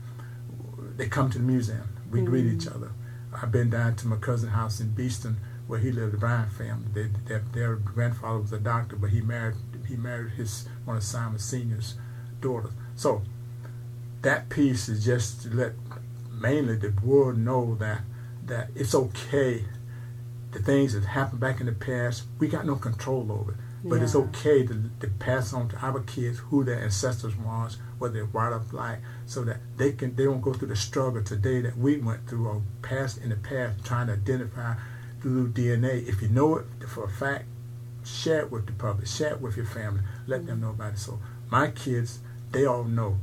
they 0.96 1.08
come 1.08 1.30
to 1.30 1.38
the 1.38 1.44
museum, 1.44 1.88
we 2.10 2.20
mm-hmm. 2.20 2.30
greet 2.30 2.46
each 2.46 2.68
other. 2.68 2.92
I've 3.40 3.52
been 3.52 3.70
down 3.70 3.96
to 3.98 4.08
my 4.08 4.16
cousin's 4.16 4.54
house 4.54 4.80
in 4.80 4.94
Boston 4.94 5.38
where 5.68 5.80
he 5.80 5.92
lived, 5.92 6.14
the 6.14 6.18
Bryan 6.18 6.50
family. 6.50 6.88
They, 6.94 7.10
their, 7.26 7.44
their 7.54 7.76
grandfather 7.76 8.40
was 8.40 8.54
a 8.54 8.60
doctor, 8.60 8.96
but 8.96 9.10
he 9.12 9.22
married 9.22 9.56
he 9.88 9.96
married 9.96 10.32
his 10.34 10.68
one 10.86 10.98
of 10.98 11.04
Simon 11.04 11.40
Senior's 11.40 11.96
daughters. 12.42 12.72
So 12.96 13.22
that 14.22 14.50
piece 14.50 14.90
is 14.90 15.06
just 15.06 15.44
to 15.44 15.50
let 15.54 15.87
mainly 16.40 16.76
the 16.76 16.94
world 17.04 17.38
know 17.38 17.76
that 17.76 18.02
that 18.46 18.70
it's 18.76 18.96
okay. 18.96 19.66
The 20.52 20.60
things 20.60 20.94
that 20.94 21.04
happened 21.04 21.40
back 21.40 21.60
in 21.60 21.66
the 21.66 21.74
past, 21.74 22.24
we 22.40 22.48
got 22.48 22.66
no 22.66 22.76
control 22.76 23.32
over 23.32 23.52
it. 23.52 23.58
But 23.84 23.98
yeah. 23.98 24.04
it's 24.04 24.16
okay 24.16 24.66
to, 24.66 24.90
to 25.02 25.08
pass 25.20 25.54
on 25.54 25.70
to 25.70 25.78
our 25.78 26.00
kids 26.02 26.40
who 26.40 26.64
their 26.64 26.82
ancestors 26.82 27.36
was, 27.36 27.78
what 28.00 28.14
they're 28.14 28.26
white 28.26 28.52
or 28.52 28.60
black, 28.60 29.02
so 29.26 29.44
that 29.44 29.58
they 29.78 29.92
can 29.92 30.16
they 30.16 30.24
don't 30.24 30.42
go 30.42 30.54
through 30.54 30.70
the 30.70 30.76
struggle 30.76 31.24
today 31.24 31.62
that 31.62 31.78
we 31.78 31.98
went 31.98 32.28
through 32.28 32.48
or 32.48 32.62
past 32.82 33.20
in 33.20 33.30
the 33.30 33.36
past 33.36 33.86
trying 33.86 34.08
to 34.08 34.14
identify 34.14 34.76
through 35.22 35.52
DNA. 35.52 36.08
If 36.08 36.22
you 36.22 36.30
know 36.30 36.58
it 36.58 36.66
for 36.88 37.06
a 37.06 37.10
fact, 37.10 37.46
share 38.04 38.42
it 38.42 38.52
with 38.52 38.66
the 38.66 38.74
public, 38.74 39.08
share 39.08 39.34
it 39.34 39.42
with 39.42 39.58
your 39.58 39.66
family, 39.66 40.02
let 40.26 40.46
them 40.46 40.62
know 40.62 40.72
about 40.72 40.94
it. 40.94 41.00
So 41.00 41.20
my 41.52 41.70
kids, 41.70 42.20
they 42.52 42.66
all 42.66 42.84
know. 42.84 43.18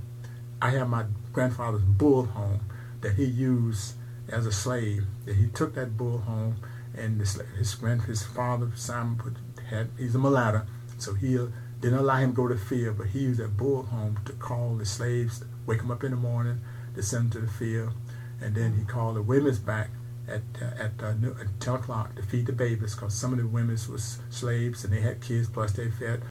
I 0.63 0.71
have 0.71 0.89
my 0.89 1.05
grandfather's 1.33 1.83
bull 1.83 2.27
home 2.27 2.61
that 3.05 3.15
he 3.15 3.25
used 3.25 3.95
as 4.29 4.47
a 4.47 4.53
slave. 4.53 5.05
That 5.27 5.37
he 5.37 5.47
took 5.49 5.75
that 5.75 5.97
bull 5.97 6.19
home, 6.19 6.57
and 6.97 7.21
this, 7.21 7.39
his 7.57 7.75
grand 7.75 8.03
his 8.03 8.23
father 8.25 8.71
Simon 8.75 9.17
put 9.17 9.35
had 9.69 9.91
he's 9.99 10.15
a 10.15 10.19
mulatto, 10.19 10.63
so 10.99 11.15
he 11.15 11.39
didn't 11.81 11.99
allow 11.99 12.17
him 12.17 12.31
to 12.31 12.37
go 12.37 12.49
to 12.49 12.57
field, 12.57 12.99
but 12.99 13.09
he 13.09 13.21
used 13.21 13.41
that 13.41 13.57
bull 13.57 13.83
home 13.85 14.19
to 14.25 14.33
call 14.33 14.75
the 14.77 14.87
slaves, 14.87 15.45
wake 15.67 15.79
them 15.79 15.91
up 15.91 16.03
in 16.03 16.11
the 16.11 16.17
morning, 16.17 16.61
to 16.95 17.03
send 17.03 17.31
them 17.33 17.43
to 17.43 17.47
the 17.47 17.53
field, 17.53 17.93
and 18.41 18.55
then 18.55 18.75
he 18.75 18.85
called 18.85 19.17
the 19.17 19.23
women's 19.23 19.59
back 19.59 19.91
at 20.27 20.43
uh, 20.61 20.83
at, 20.83 20.93
uh, 21.03 21.13
at 21.41 21.61
10 21.61 21.75
o'clock 21.75 22.17
to 22.17 22.23
feed 22.23 22.47
the 22.47 22.53
babies 22.53 22.95
because 22.95 23.15
some 23.15 23.33
of 23.33 23.39
the 23.39 23.47
women 23.47 23.79
was 23.91 24.19
slaves 24.31 24.85
and 24.85 24.93
they 24.93 25.01
had 25.01 25.21
kids, 25.21 25.49
plus 25.49 25.73
they 25.73 25.91
fed 25.91 26.23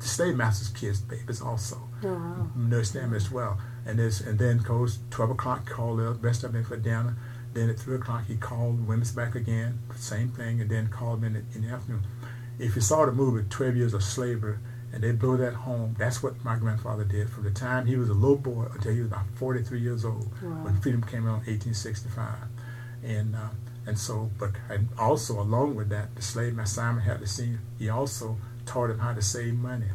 the 0.00 0.06
slave 0.08 0.34
masters' 0.36 0.68
kids, 0.68 1.00
babies 1.00 1.40
also. 1.40 1.76
Oh, 2.02 2.08
wow. 2.14 2.50
Nursed 2.56 2.94
them 2.94 3.14
as 3.14 3.30
well. 3.30 3.58
And 3.86 3.98
this, 3.98 4.20
and 4.20 4.38
then 4.38 4.58
goes 4.58 4.98
12 5.10 5.30
o'clock, 5.32 5.68
called 5.68 5.98
the 6.00 6.12
rest 6.12 6.42
of 6.44 6.52
them 6.52 6.64
for 6.64 6.76
dinner. 6.76 7.16
Then 7.52 7.68
at 7.70 7.78
3 7.78 7.96
o'clock, 7.96 8.26
he 8.26 8.36
called 8.36 8.78
the 8.78 8.82
women's 8.82 9.12
back 9.12 9.34
again, 9.34 9.78
same 9.96 10.28
thing, 10.30 10.60
and 10.60 10.70
then 10.70 10.88
called 10.88 11.20
them 11.20 11.34
in 11.36 11.44
the, 11.50 11.56
in 11.56 11.66
the 11.66 11.74
afternoon. 11.74 12.02
if 12.58 12.74
you 12.76 12.82
saw 12.82 13.04
the 13.06 13.12
movie 13.12 13.44
12 13.48 13.76
Years 13.76 13.94
of 13.94 14.02
Slavery, 14.02 14.56
and 14.92 15.02
they 15.04 15.12
blew 15.12 15.36
that 15.36 15.54
home, 15.54 15.94
that's 15.98 16.22
what 16.22 16.42
my 16.44 16.56
grandfather 16.56 17.04
did 17.04 17.30
from 17.30 17.44
the 17.44 17.50
time 17.50 17.86
he 17.86 17.96
was 17.96 18.08
a 18.08 18.14
little 18.14 18.36
boy 18.36 18.66
until 18.74 18.92
he 18.92 18.98
was 19.00 19.08
about 19.08 19.24
43 19.36 19.80
years 19.80 20.04
old 20.04 20.30
Wow. 20.42 20.64
when 20.64 20.80
freedom 20.80 21.02
came 21.02 21.28
out 21.28 21.46
in 21.46 21.54
1865. 21.54 22.34
And 23.04 23.36
uh, 23.36 23.48
and 23.86 23.98
so, 23.98 24.30
but 24.38 24.50
and 24.68 24.88
also 24.98 25.40
along 25.40 25.74
with 25.76 25.88
that, 25.90 26.14
the 26.16 26.22
slave 26.22 26.54
master 26.54 26.74
Simon 26.80 27.02
had 27.02 27.20
to 27.20 27.26
see. 27.26 27.52
He 27.78 27.88
also 27.88 28.36
taught 28.66 28.90
him 28.90 28.98
how 28.98 29.12
to 29.12 29.22
save 29.22 29.54
money. 29.54 29.86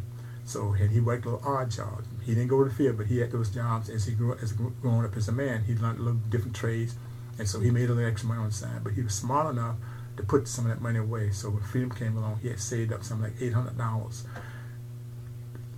So 0.45 0.73
and 0.73 0.91
he 0.91 0.99
worked 0.99 1.25
a 1.25 1.31
little 1.31 1.47
odd 1.47 1.71
jobs. 1.71 2.07
He 2.23 2.35
didn't 2.35 2.49
go 2.49 2.63
to 2.63 2.69
the 2.69 2.75
field, 2.75 2.97
but 2.97 3.07
he 3.07 3.17
had 3.17 3.31
those 3.31 3.49
jobs 3.49 3.89
as 3.89 4.05
he 4.05 4.13
grew 4.13 4.37
as 4.41 4.53
growing 4.53 5.03
up 5.03 5.17
as 5.17 5.27
a 5.27 5.31
man. 5.31 5.63
He 5.63 5.73
learned 5.73 5.99
a 5.99 6.03
little 6.03 6.19
different 6.29 6.55
trades, 6.55 6.95
and 7.39 7.49
so 7.49 7.59
he 7.59 7.71
made 7.71 7.89
a 7.89 7.93
little 7.93 8.09
extra 8.09 8.29
money 8.29 8.41
on 8.41 8.49
the 8.49 8.53
side. 8.53 8.83
But 8.83 8.93
he 8.93 9.01
was 9.01 9.15
smart 9.15 9.51
enough 9.51 9.75
to 10.17 10.23
put 10.23 10.47
some 10.47 10.65
of 10.65 10.69
that 10.69 10.81
money 10.81 10.99
away. 10.99 11.31
So 11.31 11.49
when 11.49 11.63
freedom 11.63 11.91
came 11.91 12.15
along, 12.15 12.39
he 12.41 12.49
had 12.49 12.59
saved 12.59 12.93
up 12.93 13.03
something 13.03 13.31
like 13.31 13.41
eight 13.41 13.53
hundred 13.53 13.77
dollars. 13.77 14.25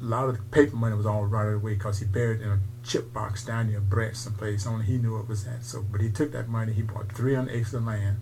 A 0.01 0.03
lot 0.03 0.29
of 0.29 0.35
the 0.35 0.43
paper 0.43 0.75
money 0.75 0.95
was 0.95 1.05
all 1.05 1.25
rotted 1.25 1.55
away 1.55 1.73
because 1.73 1.99
he 1.99 2.05
buried 2.05 2.41
it 2.41 2.43
in 2.43 2.51
a 2.51 2.59
chip 2.83 3.13
box 3.13 3.45
down 3.45 3.69
near 3.69 3.79
Brett 3.79 4.17
someplace. 4.17 4.67
Only 4.67 4.85
he 4.85 4.97
knew 4.97 5.17
it 5.17 5.29
was 5.29 5.45
that. 5.45 5.63
So, 5.63 5.81
but 5.81 6.01
he 6.01 6.09
took 6.09 6.33
that 6.33 6.49
money. 6.49 6.73
He 6.73 6.81
bought 6.81 7.11
300 7.13 7.51
acres 7.51 7.73
of 7.73 7.85
land, 7.85 8.17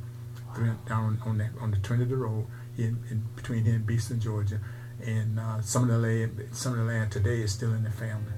300 0.54 0.86
down 0.86 1.22
on 1.26 1.40
that 1.40 1.52
on 1.60 1.72
the 1.72 1.78
Trinity 1.78 2.14
Road 2.14 2.46
in, 2.78 3.04
in 3.10 3.24
between 3.36 3.66
here 3.66 3.76
and 3.76 3.88
Boston, 3.88 4.20
Georgia, 4.20 4.60
and 5.04 5.40
uh, 5.40 5.62
some 5.62 5.84
of 5.84 5.90
the 5.90 5.98
land, 5.98 6.50
some 6.52 6.74
of 6.74 6.80
the 6.80 6.86
land 6.86 7.12
today 7.12 7.42
is 7.42 7.52
still 7.52 7.74
in 7.74 7.84
the 7.84 7.92
family. 7.92 8.32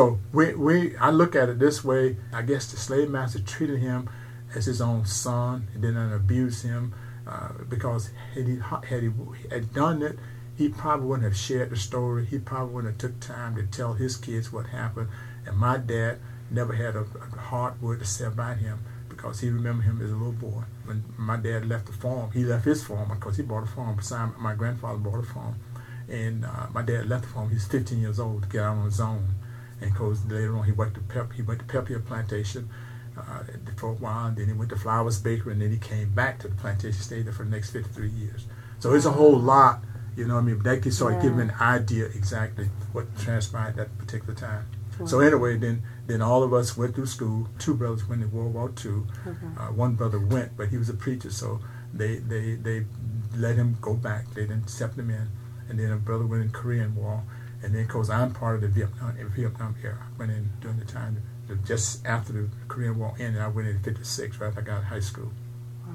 So 0.00 0.18
we, 0.32 0.54
we 0.54 0.96
I 0.96 1.10
look 1.10 1.36
at 1.36 1.50
it 1.50 1.58
this 1.58 1.84
way. 1.84 2.16
I 2.32 2.40
guess 2.40 2.70
the 2.70 2.78
slave 2.78 3.10
master 3.10 3.38
treated 3.38 3.80
him 3.80 4.08
as 4.54 4.64
his 4.64 4.80
own 4.80 5.04
son 5.04 5.68
and 5.74 5.82
didn't 5.82 6.14
abuse 6.14 6.62
him 6.62 6.94
uh, 7.26 7.50
because 7.68 8.08
had 8.32 8.48
he 8.48 8.56
had 8.56 9.02
he 9.02 9.10
had 9.50 9.74
done 9.74 10.00
it, 10.00 10.18
he 10.56 10.70
probably 10.70 11.06
wouldn't 11.06 11.24
have 11.24 11.36
shared 11.36 11.68
the 11.68 11.76
story. 11.76 12.24
He 12.24 12.38
probably 12.38 12.72
wouldn't 12.76 12.94
have 12.94 13.10
took 13.10 13.20
time 13.20 13.56
to 13.56 13.64
tell 13.64 13.92
his 13.92 14.16
kids 14.16 14.50
what 14.50 14.68
happened. 14.68 15.08
And 15.44 15.58
my 15.58 15.76
dad 15.76 16.18
never 16.50 16.72
had 16.72 16.96
a, 16.96 17.00
a 17.00 17.38
hard 17.38 17.82
word 17.82 17.98
to 17.98 18.06
say 18.06 18.24
about 18.24 18.56
him 18.56 18.78
because 19.10 19.40
he 19.40 19.50
remembered 19.50 19.84
him 19.84 20.00
as 20.00 20.10
a 20.10 20.16
little 20.16 20.32
boy. 20.32 20.62
When 20.86 21.04
my 21.18 21.36
dad 21.36 21.68
left 21.68 21.88
the 21.88 21.92
farm, 21.92 22.30
he 22.30 22.46
left 22.46 22.64
his 22.64 22.82
farm 22.82 23.10
because 23.10 23.36
he 23.36 23.42
bought 23.42 23.64
a 23.64 23.66
farm. 23.66 23.96
Beside 23.96 24.38
my 24.38 24.54
grandfather 24.54 24.96
bought 24.96 25.24
a 25.24 25.26
farm. 25.26 25.56
And 26.08 26.46
uh, 26.46 26.68
my 26.72 26.80
dad 26.80 27.06
left 27.06 27.24
the 27.24 27.28
farm. 27.28 27.50
He 27.50 27.56
was 27.56 27.66
15 27.66 28.00
years 28.00 28.18
old 28.18 28.44
to 28.44 28.48
get 28.48 28.62
out 28.62 28.78
on 28.78 28.86
his 28.86 28.98
own. 28.98 29.28
And 29.80 29.92
because 29.92 30.24
later 30.26 30.56
on 30.56 30.64
he 30.64 30.72
worked 30.72 30.94
the 30.94 31.00
pep, 31.00 31.32
he 31.32 31.42
went 31.42 31.60
to 31.60 31.66
Pebble 31.66 32.00
Plantation 32.00 32.68
uh, 33.16 33.42
for 33.76 33.90
a 33.90 33.94
while, 33.94 34.26
and 34.26 34.36
then 34.36 34.46
he 34.46 34.52
went 34.52 34.70
to 34.70 34.76
Flowers 34.76 35.18
Bakery, 35.18 35.52
and 35.52 35.62
then 35.62 35.70
he 35.70 35.78
came 35.78 36.10
back 36.10 36.38
to 36.40 36.48
the 36.48 36.54
plantation, 36.54 37.00
stayed 37.00 37.26
there 37.26 37.32
for 37.32 37.44
the 37.44 37.50
next 37.50 37.70
53 37.70 38.08
years. 38.08 38.46
So 38.78 38.94
it's 38.94 39.04
a 39.06 39.10
whole 39.10 39.38
lot, 39.38 39.82
you 40.16 40.26
know 40.26 40.34
what 40.34 40.40
I 40.40 40.44
mean? 40.44 40.58
That 40.62 40.82
can 40.82 40.92
sort 40.92 41.14
of 41.14 41.22
give 41.22 41.32
Yeah. 41.32 41.44
me 41.44 41.50
an 41.50 41.54
idea 41.60 42.06
exactly 42.06 42.66
what 42.92 43.06
transpired 43.18 43.70
at 43.70 43.76
that 43.76 43.98
particular 43.98 44.34
time. 44.34 44.66
So 45.06 45.20
anyway, 45.20 45.56
then 45.56 45.82
then 46.06 46.20
all 46.20 46.42
of 46.42 46.52
us 46.52 46.76
went 46.76 46.94
through 46.94 47.06
school. 47.06 47.48
Two 47.58 47.72
brothers 47.74 48.06
went 48.06 48.22
in 48.22 48.30
World 48.30 48.52
War 48.52 48.70
II. 48.84 49.04
Okay. 49.26 49.46
Uh, 49.56 49.68
one 49.72 49.94
brother 49.94 50.18
went, 50.18 50.58
but 50.58 50.68
he 50.68 50.76
was 50.76 50.90
a 50.90 50.94
preacher, 50.94 51.30
so 51.30 51.60
they 51.94 52.16
they 52.16 52.56
they 52.56 52.84
let 53.34 53.56
him 53.56 53.78
go 53.80 53.94
back. 53.94 54.28
They 54.34 54.42
didn't 54.42 54.64
accept 54.64 54.98
him 54.98 55.08
in. 55.08 55.28
And 55.70 55.78
then 55.78 55.90
a 55.90 55.96
brother 55.96 56.26
went 56.26 56.42
in 56.42 56.50
Korean 56.50 56.94
War, 56.94 57.22
and 57.62 57.74
then 57.74 57.86
because 57.86 58.10
I'm 58.10 58.32
part 58.32 58.56
of 58.56 58.60
the 58.62 58.68
Vietnam 58.68 59.16
Vietnam 59.34 59.74
era, 59.82 59.98
I 60.00 60.18
went 60.18 60.32
in 60.32 60.50
during 60.60 60.78
the 60.78 60.84
time 60.84 61.22
just 61.64 62.06
after 62.06 62.32
the 62.32 62.48
Korean 62.68 62.98
War 62.98 63.14
ended. 63.18 63.40
I 63.40 63.48
went 63.48 63.68
in 63.68 63.78
'56, 63.80 64.38
right 64.38 64.48
after 64.48 64.60
I 64.60 64.64
got 64.64 64.72
out 64.72 64.78
of 64.78 64.84
high 64.84 65.00
school. 65.00 65.30
Wow. 65.86 65.94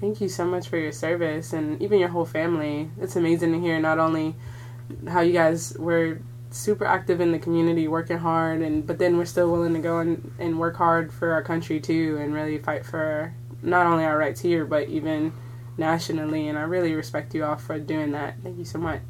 Thank 0.00 0.20
you 0.20 0.28
so 0.28 0.44
much 0.44 0.68
for 0.68 0.76
your 0.76 0.92
service 0.92 1.52
and 1.52 1.80
even 1.80 1.98
your 1.98 2.08
whole 2.08 2.24
family. 2.24 2.90
It's 3.00 3.16
amazing 3.16 3.52
to 3.52 3.60
hear 3.60 3.80
not 3.80 3.98
only 3.98 4.34
how 5.08 5.20
you 5.20 5.32
guys 5.32 5.76
were 5.78 6.18
super 6.50 6.84
active 6.84 7.20
in 7.20 7.32
the 7.32 7.38
community, 7.38 7.88
working 7.88 8.18
hard, 8.18 8.60
and 8.60 8.86
but 8.86 8.98
then 8.98 9.16
we're 9.16 9.24
still 9.24 9.50
willing 9.50 9.74
to 9.74 9.80
go 9.80 9.98
and, 9.98 10.32
and 10.38 10.58
work 10.58 10.76
hard 10.76 11.12
for 11.12 11.32
our 11.32 11.42
country 11.42 11.80
too, 11.80 12.18
and 12.20 12.34
really 12.34 12.58
fight 12.58 12.84
for 12.84 13.34
not 13.62 13.86
only 13.86 14.04
our 14.04 14.18
rights 14.18 14.40
here, 14.40 14.64
but 14.64 14.88
even 14.88 15.32
nationally. 15.78 16.48
And 16.48 16.58
I 16.58 16.62
really 16.62 16.94
respect 16.94 17.34
you 17.34 17.44
all 17.44 17.56
for 17.56 17.78
doing 17.78 18.12
that. 18.12 18.36
Thank 18.42 18.58
you 18.58 18.64
so 18.64 18.78
much. 18.78 19.00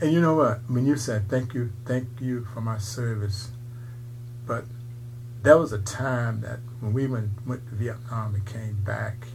And 0.00 0.12
you 0.12 0.20
know 0.20 0.34
what? 0.34 0.60
When 0.68 0.86
you 0.86 0.96
said 0.96 1.28
thank 1.28 1.54
you, 1.54 1.72
thank 1.84 2.08
you 2.20 2.44
for 2.52 2.60
my 2.60 2.78
service, 2.78 3.50
but 4.46 4.64
there 5.42 5.56
was 5.58 5.72
a 5.72 5.78
time 5.78 6.40
that 6.42 6.58
when 6.80 6.92
we 6.92 7.06
went 7.06 7.30
went 7.46 7.66
to 7.68 7.74
Vietnam 7.74 8.34
and 8.34 8.44
came 8.44 8.82
back, 8.82 9.26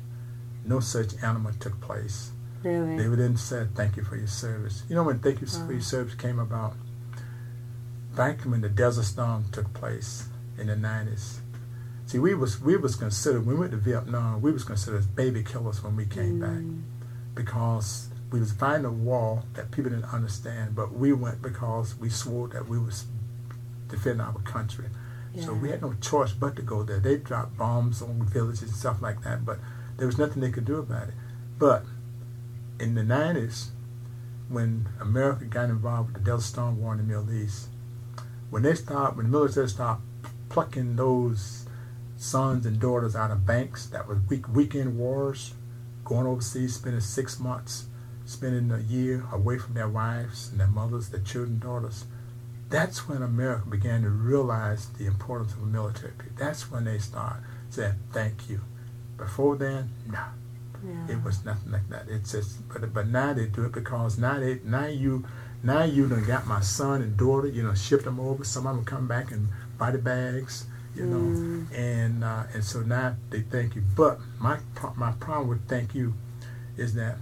no 0.65 0.79
such 0.79 1.13
animal 1.23 1.51
took 1.59 1.79
place. 1.81 2.31
Really. 2.63 2.95
They 2.97 3.03
didn't 3.03 3.37
say 3.37 3.65
thank 3.73 3.97
you 3.97 4.03
for 4.03 4.15
your 4.15 4.27
service. 4.27 4.83
You 4.87 4.95
know 4.95 5.03
when 5.03 5.19
thank 5.19 5.41
you 5.41 5.47
for 5.47 5.71
your 5.71 5.81
service 5.81 6.13
came 6.13 6.37
about? 6.37 6.75
Back 8.15 8.41
when 8.41 8.61
the 8.61 8.69
Desert 8.69 9.05
Storm 9.05 9.45
took 9.51 9.73
place 9.73 10.27
in 10.59 10.67
the 10.67 10.75
nineties. 10.75 11.39
See, 12.05 12.19
we 12.19 12.35
was 12.35 12.61
we 12.61 12.77
was 12.77 12.95
considered 12.95 13.45
when 13.47 13.55
we 13.55 13.59
went 13.61 13.71
to 13.71 13.77
Vietnam, 13.77 14.41
we 14.41 14.51
was 14.51 14.63
considered 14.63 14.99
as 14.99 15.07
baby 15.07 15.43
killers 15.43 15.81
when 15.81 15.95
we 15.95 16.05
came 16.05 16.39
back 16.39 16.49
Mm, 16.49 16.81
because 17.33 18.09
we 18.31 18.39
was 18.39 18.53
fighting 18.53 18.85
a 18.85 18.91
war 18.91 19.43
that 19.53 19.71
people 19.71 19.91
didn't 19.91 20.13
understand, 20.13 20.75
but 20.75 20.93
we 20.93 21.11
went 21.11 21.41
because 21.41 21.95
we 21.97 22.09
swore 22.09 22.47
that 22.49 22.67
we 22.67 22.79
was 22.79 23.05
defending 23.89 24.21
our 24.21 24.39
country. 24.39 24.85
So 25.39 25.53
we 25.53 25.69
had 25.69 25.81
no 25.81 25.93
choice 26.01 26.33
but 26.33 26.57
to 26.57 26.61
go 26.61 26.83
there. 26.83 26.99
They 26.99 27.15
dropped 27.15 27.57
bombs 27.57 28.01
on 28.01 28.25
villages 28.25 28.63
and 28.63 28.71
stuff 28.71 29.01
like 29.01 29.23
that, 29.23 29.45
but 29.45 29.59
there 29.95 30.05
was 30.05 30.17
nothing 30.17 30.41
they 30.41 30.51
could 30.51 30.65
do 30.65 30.75
about 30.75 31.07
it. 31.07 31.13
But 31.57 31.85
in 32.79 32.95
the 32.95 33.03
nineties, 33.03 33.71
when 34.49 34.89
America 34.99 35.45
got 35.45 35.69
involved 35.69 36.13
with 36.13 36.23
the 36.23 36.31
Desert 36.31 36.47
Storm 36.47 36.81
War 36.81 36.91
in 36.93 36.97
the 36.97 37.05
Middle 37.05 37.31
East, 37.31 37.69
when 38.49 38.63
they 38.63 38.75
stopped, 38.75 39.15
when 39.15 39.27
the 39.27 39.31
military 39.31 39.69
stopped 39.69 40.01
plucking 40.49 40.97
those 40.97 41.65
sons 42.17 42.65
and 42.65 42.77
daughters 42.77 43.15
out 43.15 43.31
of 43.31 43.45
banks 43.45 43.85
that 43.87 44.07
were 44.07 44.21
week, 44.27 44.49
weekend 44.49 44.97
wars, 44.97 45.53
going 46.03 46.27
overseas, 46.27 46.75
spending 46.75 46.99
six 46.99 47.39
months, 47.39 47.85
spending 48.31 48.71
a 48.71 48.81
year 48.81 49.25
away 49.31 49.57
from 49.57 49.73
their 49.73 49.89
wives 49.89 50.49
and 50.49 50.59
their 50.59 50.67
mothers, 50.67 51.09
their 51.09 51.21
children, 51.21 51.59
daughters. 51.59 52.05
That's 52.69 53.07
when 53.07 53.21
America 53.21 53.65
began 53.69 54.01
to 54.03 54.09
realize 54.09 54.87
the 54.97 55.05
importance 55.05 55.53
of 55.53 55.63
a 55.63 55.65
military. 55.65 56.13
That's 56.37 56.71
when 56.71 56.85
they 56.85 56.99
started 56.99 57.43
saying 57.69 57.95
thank 58.13 58.49
you. 58.49 58.61
Before 59.17 59.55
then, 59.57 59.89
no. 60.07 60.19
yeah. 60.83 61.13
It 61.15 61.23
was 61.23 61.43
nothing 61.45 61.71
like 61.73 61.89
that. 61.89 62.05
It's 62.07 62.31
just, 62.31 62.67
but 62.69 62.93
but 62.93 63.07
now 63.07 63.33
they 63.33 63.45
do 63.47 63.65
it 63.65 63.73
because 63.73 64.17
now 64.17 64.39
they 64.39 64.59
now 64.63 64.85
you 64.87 65.25
now 65.63 65.83
you 65.83 66.07
done 66.07 66.23
got 66.25 66.47
my 66.47 66.61
son 66.61 67.01
and 67.01 67.17
daughter. 67.17 67.47
You 67.47 67.63
know, 67.63 67.73
shipped 67.75 68.05
them 68.05 68.19
over. 68.19 68.43
Some 68.45 68.65
of 68.65 68.75
them 68.75 68.85
come 68.85 69.07
back 69.07 69.31
in 69.31 69.49
body 69.77 69.97
bags. 69.99 70.65
You 70.95 71.05
know, 71.05 71.17
Mm. 71.19 71.73
and 71.73 72.23
uh, 72.23 72.43
and 72.53 72.63
so 72.63 72.79
now 72.81 73.15
they 73.29 73.41
thank 73.41 73.75
you. 73.75 73.83
But 73.95 74.19
my 74.39 74.57
my 74.95 75.11
problem 75.13 75.49
with 75.49 75.67
thank 75.67 75.93
you 75.93 76.13
is 76.77 76.93
that 76.95 77.17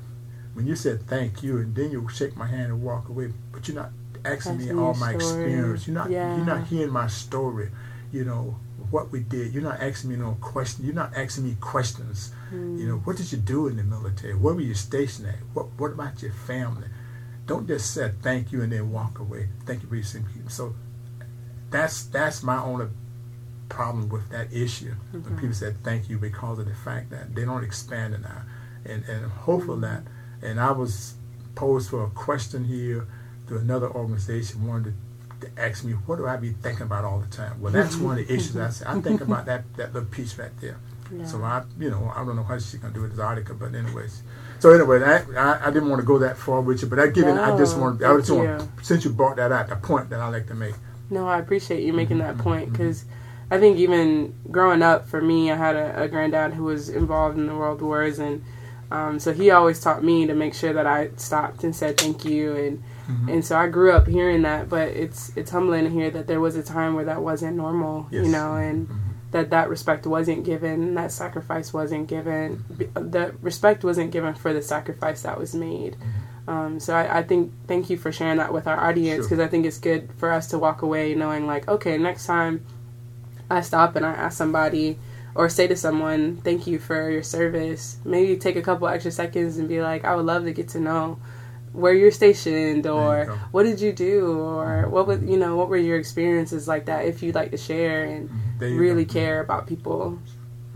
when 0.59 0.67
you 0.67 0.75
said 0.75 1.07
thank 1.07 1.41
you 1.41 1.57
and 1.59 1.73
then 1.73 1.89
you 1.89 2.05
shake 2.09 2.35
my 2.35 2.45
hand 2.45 2.65
and 2.73 2.83
walk 2.83 3.07
away, 3.07 3.31
but 3.53 3.65
you're 3.65 3.75
not 3.81 3.91
asking 4.25 4.57
me 4.57 4.73
all 4.73 4.93
my 4.95 5.13
story. 5.13 5.15
experience. 5.15 5.87
You're 5.87 5.93
not 5.95 6.09
Yeah. 6.11 6.35
you're 6.35 6.45
not 6.45 6.67
hearing 6.67 6.91
my 6.91 7.07
story. 7.07 7.71
You 8.11 8.25
know 8.25 8.57
what 8.91 9.09
we 9.09 9.21
did. 9.21 9.53
You're 9.53 9.63
not 9.63 9.79
asking 9.79 10.09
me 10.09 10.17
no 10.17 10.35
question. 10.41 10.83
You're 10.83 10.95
not 11.03 11.15
asking 11.15 11.45
me 11.45 11.55
questions. 11.61 12.33
Mm. 12.53 12.77
You 12.79 12.87
know, 12.89 12.97
what 13.05 13.15
did 13.15 13.31
you 13.31 13.37
do 13.37 13.67
in 13.67 13.77
the 13.77 13.83
military? 13.83 14.33
Where 14.35 14.53
were 14.53 14.59
you 14.59 14.73
stationed 14.73 15.29
at? 15.29 15.39
What 15.53 15.67
What 15.77 15.91
about 15.93 16.21
your 16.21 16.33
family? 16.33 16.89
Don't 17.45 17.65
just 17.65 17.93
say 17.93 18.11
thank 18.21 18.51
you 18.51 18.61
and 18.61 18.71
then 18.73 18.91
walk 18.91 19.17
away. 19.19 19.47
Thank 19.65 19.81
you 19.83 19.87
for 19.87 19.95
your 19.95 20.03
people. 20.33 20.49
So 20.49 20.75
that's 21.71 22.03
that's 22.03 22.43
my 22.43 22.57
only 22.61 22.87
problem 23.69 24.09
with 24.09 24.29
that 24.31 24.51
issue. 24.51 24.93
When 25.13 25.37
people 25.37 25.53
said 25.53 25.81
thank 25.85 26.09
you 26.09 26.17
because 26.17 26.59
of 26.59 26.65
the 26.65 26.75
fact 26.75 27.11
that 27.11 27.33
they 27.33 27.45
don't 27.45 27.63
expand 27.63 28.13
it 28.15 28.21
now, 28.21 28.41
and 28.83 29.05
and 29.05 29.31
hopeful 29.31 29.77
that. 29.77 30.03
And 30.41 30.59
I 30.59 30.71
was 30.71 31.15
posed 31.55 31.89
for 31.89 32.05
a 32.05 32.09
question 32.09 32.65
here 32.65 33.07
to 33.47 33.57
another 33.57 33.89
organization 33.89 34.65
wanted 34.65 34.93
to, 35.41 35.47
to 35.47 35.61
ask 35.61 35.83
me 35.83 35.93
what 35.93 36.17
do 36.17 36.27
I 36.27 36.37
be 36.37 36.51
thinking 36.51 36.83
about 36.83 37.05
all 37.05 37.19
the 37.19 37.35
time. 37.35 37.59
Well, 37.61 37.71
that's 37.71 37.95
one 37.95 38.19
of 38.19 38.27
the 38.27 38.33
issues 38.33 38.55
I 38.57 38.69
say. 38.69 38.85
I 38.87 38.99
think 39.01 39.21
about 39.21 39.45
that 39.47 39.63
that 39.77 39.93
little 39.93 40.09
piece 40.09 40.37
right 40.37 40.51
there. 40.61 40.77
Yeah. 41.11 41.25
So 41.25 41.41
I, 41.43 41.63
you 41.79 41.89
know, 41.89 42.11
I 42.15 42.23
don't 42.23 42.35
know 42.35 42.43
how 42.43 42.55
she's 42.55 42.75
gonna 42.75 42.93
do 42.93 43.05
it 43.05 43.13
as 43.13 43.19
article, 43.19 43.55
but 43.55 43.73
anyways. 43.73 44.21
So 44.59 44.71
anyway, 44.71 45.01
I, 45.01 45.23
I, 45.37 45.67
I 45.67 45.71
didn't 45.71 45.89
want 45.89 46.01
to 46.01 46.05
go 46.05 46.19
that 46.19 46.37
far 46.37 46.61
with 46.61 46.81
you, 46.81 46.87
but 46.87 46.99
I 46.99 47.07
give 47.07 47.25
no, 47.25 47.41
I 47.41 47.57
just 47.57 47.77
want 47.77 48.03
I 48.03 48.15
just 48.17 48.31
want 48.31 48.69
since 48.81 49.05
you 49.05 49.11
brought 49.11 49.37
that 49.37 49.51
out, 49.51 49.69
the 49.69 49.75
point 49.75 50.09
that 50.09 50.19
I 50.19 50.27
like 50.29 50.47
to 50.47 50.55
make. 50.55 50.75
No, 51.09 51.27
I 51.27 51.39
appreciate 51.39 51.83
you 51.83 51.93
making 51.93 52.17
mm-hmm, 52.17 52.37
that 52.37 52.43
point 52.43 52.71
because 52.71 53.03
mm-hmm. 53.03 53.53
I 53.53 53.59
think 53.59 53.77
even 53.77 54.35
growing 54.51 54.81
up 54.81 55.07
for 55.07 55.21
me, 55.21 55.51
I 55.51 55.55
had 55.55 55.75
a, 55.75 56.03
a 56.03 56.07
granddad 56.07 56.53
who 56.53 56.65
was 56.65 56.89
involved 56.89 57.37
in 57.37 57.47
the 57.47 57.55
world 57.55 57.81
wars, 57.81 58.19
and 58.19 58.43
um, 58.91 59.19
so 59.19 59.33
he 59.33 59.51
always 59.51 59.79
taught 59.79 60.03
me 60.03 60.25
to 60.25 60.33
make 60.33 60.53
sure 60.53 60.73
that 60.73 60.87
I 60.87 61.11
stopped 61.15 61.63
and 61.63 61.75
said 61.75 61.97
thank 61.97 62.25
you, 62.25 62.55
and 62.55 62.83
mm-hmm. 63.07 63.29
and 63.29 63.45
so 63.45 63.57
I 63.57 63.67
grew 63.67 63.91
up 63.91 64.07
hearing 64.07 64.41
that. 64.43 64.67
But 64.67 64.89
it's 64.89 65.35
it's 65.37 65.51
humbling 65.51 65.83
to 65.83 65.89
hear 65.89 66.09
that 66.09 66.27
there 66.27 66.39
was 66.39 66.55
a 66.55 66.63
time 66.63 66.95
where 66.95 67.05
that 67.05 67.21
wasn't 67.21 67.55
normal, 67.55 68.07
yes. 68.09 68.25
you 68.25 68.31
know, 68.31 68.55
and 68.55 68.87
mm-hmm. 68.87 69.09
that 69.31 69.51
that 69.51 69.69
respect 69.69 70.07
wasn't 70.07 70.43
given, 70.43 70.95
that 70.95 71.11
sacrifice 71.11 71.71
wasn't 71.71 72.07
given, 72.07 72.63
the 72.95 73.35
respect 73.41 73.83
wasn't 73.83 74.11
given 74.11 74.33
for 74.33 74.53
the 74.53 74.61
sacrifice 74.61 75.21
that 75.21 75.37
was 75.37 75.53
made. 75.53 75.93
Mm-hmm. 75.93 76.49
Um, 76.49 76.79
so 76.79 76.95
I, 76.95 77.19
I, 77.19 77.23
think 77.23 77.53
thank 77.67 77.91
you 77.91 77.97
for 77.97 78.11
sharing 78.11 78.37
that 78.37 78.51
with 78.51 78.65
our 78.65 78.79
audience 78.79 79.27
because 79.27 79.37
sure. 79.37 79.45
I 79.45 79.49
think 79.49 79.67
it's 79.67 79.77
good 79.77 80.09
for 80.17 80.31
us 80.31 80.47
to 80.47 80.57
walk 80.57 80.81
away 80.81 81.13
knowing 81.13 81.45
like 81.45 81.67
okay 81.67 81.95
next 81.99 82.25
time 82.25 82.65
I 83.51 83.61
stop 83.61 83.95
and 83.95 84.03
I 84.03 84.13
ask 84.13 84.35
somebody 84.35 84.97
or 85.39 85.47
say 85.47 85.67
to 85.67 85.75
someone 85.75 86.35
thank 86.35 86.67
you 86.67 86.77
for 86.77 87.09
your 87.09 87.23
service 87.23 87.97
maybe 88.03 88.35
take 88.35 88.57
a 88.57 88.61
couple 88.61 88.89
extra 88.89 89.09
seconds 89.09 89.57
and 89.57 89.69
be 89.69 89.81
like 89.81 90.03
I 90.03 90.13
would 90.13 90.25
love 90.25 90.43
to 90.43 90.51
get 90.51 90.67
to 90.69 90.81
know 90.81 91.17
where 91.71 91.93
you're 91.93 92.11
stationed 92.11 92.85
or 92.85 93.23
you 93.23 93.33
what 93.51 93.63
did 93.63 93.79
you 93.79 93.93
do 93.93 94.37
or 94.37 94.89
what 94.89 95.07
was 95.07 95.21
you 95.21 95.37
know 95.37 95.55
what 95.55 95.69
were 95.69 95.77
your 95.77 95.97
experiences 95.97 96.67
like 96.67 96.87
that 96.87 97.05
if 97.05 97.23
you'd 97.23 97.35
like 97.35 97.51
to 97.51 97.57
share 97.57 98.03
and 98.03 98.29
really 98.59 99.05
go. 99.05 99.13
care 99.13 99.39
about 99.39 99.65
people 99.65 100.19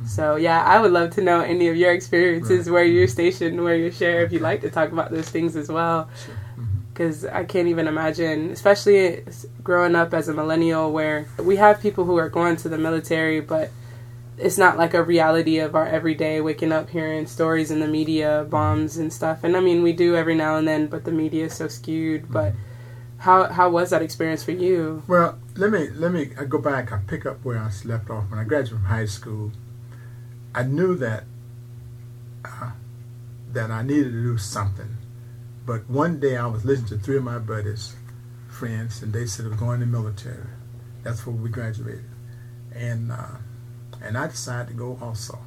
so 0.06 0.36
yeah, 0.36 0.62
I 0.64 0.82
would 0.82 0.92
love 0.92 1.12
to 1.12 1.22
know 1.22 1.40
any 1.40 1.70
of 1.70 1.78
your 1.78 1.94
experiences 1.94 2.68
right. 2.68 2.74
where 2.74 2.84
you're 2.84 3.08
stationed, 3.08 3.64
where 3.64 3.78
you're 3.78 3.92
share. 3.92 4.26
If 4.26 4.34
you'd 4.34 4.42
like 4.42 4.60
to 4.62 4.70
talk 4.70 4.92
about 4.92 5.12
those 5.12 5.30
things 5.30 5.56
as 5.56 5.70
well, 5.70 6.10
because 6.92 7.22
sure. 7.22 7.30
mm-hmm. 7.30 7.38
I 7.38 7.46
can't 7.46 7.70
even 7.70 7.88
imagine, 7.88 8.52
especially 8.52 9.24
growing 9.64 9.96
up 9.96 10.14
as 10.14 10.28
a 10.28 10.34
millennial, 10.34 10.92
where 10.92 11.28
we 11.40 11.56
have 11.56 11.80
people 11.80 12.04
who 12.04 12.18
are 12.18 12.28
going 12.28 12.58
to 12.58 12.70
the 12.70 12.78
military, 12.78 13.40
but 13.40 13.72
it's 14.38 14.58
not 14.58 14.78
like 14.78 14.94
a 14.94 15.04
reality 15.04 15.60
of 15.60 15.76
our 15.76 15.86
everyday 15.86 16.42
waking 16.42 16.72
up 16.72 16.90
hearing 16.90 17.28
stories 17.28 17.72
in 17.72 17.80
the 17.80 17.88
media, 17.88 18.46
bombs 18.50 18.98
and 18.98 19.14
stuff. 19.14 19.44
And 19.44 19.56
I 19.56 19.60
mean, 19.60 19.84
we 19.84 19.94
do 19.94 20.16
every 20.16 20.36
now 20.36 20.58
and 20.58 20.68
then, 20.68 20.88
but 20.88 21.06
the 21.06 21.12
media 21.12 21.46
is 21.46 21.54
so 21.54 21.68
skewed. 21.68 22.32
But 22.32 22.54
how 23.18 23.46
how 23.46 23.70
was 23.70 23.92
that 23.92 24.02
experience 24.02 24.44
for 24.44 24.52
you? 24.52 25.04
Well, 25.08 25.40
let 25.56 25.72
me 25.72 25.90
let 25.90 26.12
me 26.12 26.32
I 26.40 26.46
go 26.46 26.58
back. 26.58 26.92
I 26.92 26.98
pick 26.98 27.26
up 27.26 27.44
where 27.44 27.58
I 27.58 27.72
left 27.86 28.10
off 28.10 28.30
when 28.30 28.40
I 28.40 28.44
graduated 28.44 28.80
from 28.80 28.86
high 28.86 29.06
school. 29.06 29.52
I 30.56 30.64
knew 30.64 30.96
that 30.96 31.26
uh, 32.44 32.72
that 33.52 33.72
I 33.72 33.84
needed 33.84 34.12
to 34.12 34.24
do 34.24 34.38
something. 34.38 34.98
But 35.66 35.90
one 35.90 36.20
day 36.20 36.36
I 36.36 36.48
was 36.48 36.66
listening 36.66 36.90
to 36.90 36.98
three 36.98 37.18
of 37.18 37.24
my 37.24 37.40
buddies, 37.40 37.96
friends, 38.50 39.02
and 39.02 39.14
they 39.14 39.26
said, 39.26 39.46
"We're 39.46 39.56
going 39.56 39.80
to 39.80 39.86
the 39.86 39.92
military." 39.92 40.48
That's 41.04 41.26
where 41.26 41.36
we 41.36 41.50
graduated, 41.50 42.06
and 42.74 43.12
uh, 43.12 43.38
and 44.04 44.18
I 44.18 44.28
decided 44.28 44.70
to 44.70 44.74
go 44.74 44.98
also. 45.02 45.40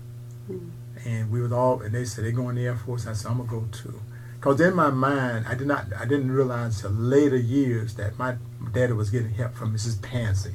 Mm. 0.50 0.70
And 1.04 1.30
we 1.30 1.40
was 1.40 1.52
all, 1.52 1.82
and 1.82 1.94
they 1.94 2.04
said 2.04 2.24
they're 2.24 2.32
going 2.32 2.56
to 2.56 2.62
the 2.62 2.68
Air 2.68 2.76
Force. 2.76 3.06
I 3.06 3.12
said 3.12 3.30
I'm 3.30 3.38
gonna 3.38 3.48
go 3.48 3.68
too, 3.70 4.00
because 4.36 4.60
in 4.60 4.74
my 4.74 4.90
mind 4.90 5.46
I 5.46 5.54
did 5.54 5.66
not, 5.66 5.86
I 5.98 6.04
didn't 6.04 6.32
realize 6.32 6.80
till 6.80 6.90
later 6.90 7.36
years 7.36 7.94
that 7.94 8.18
my 8.18 8.36
daddy 8.72 8.92
was 8.92 9.10
getting 9.10 9.34
help 9.34 9.54
from 9.54 9.74
Mrs. 9.74 10.00
Pansy 10.02 10.54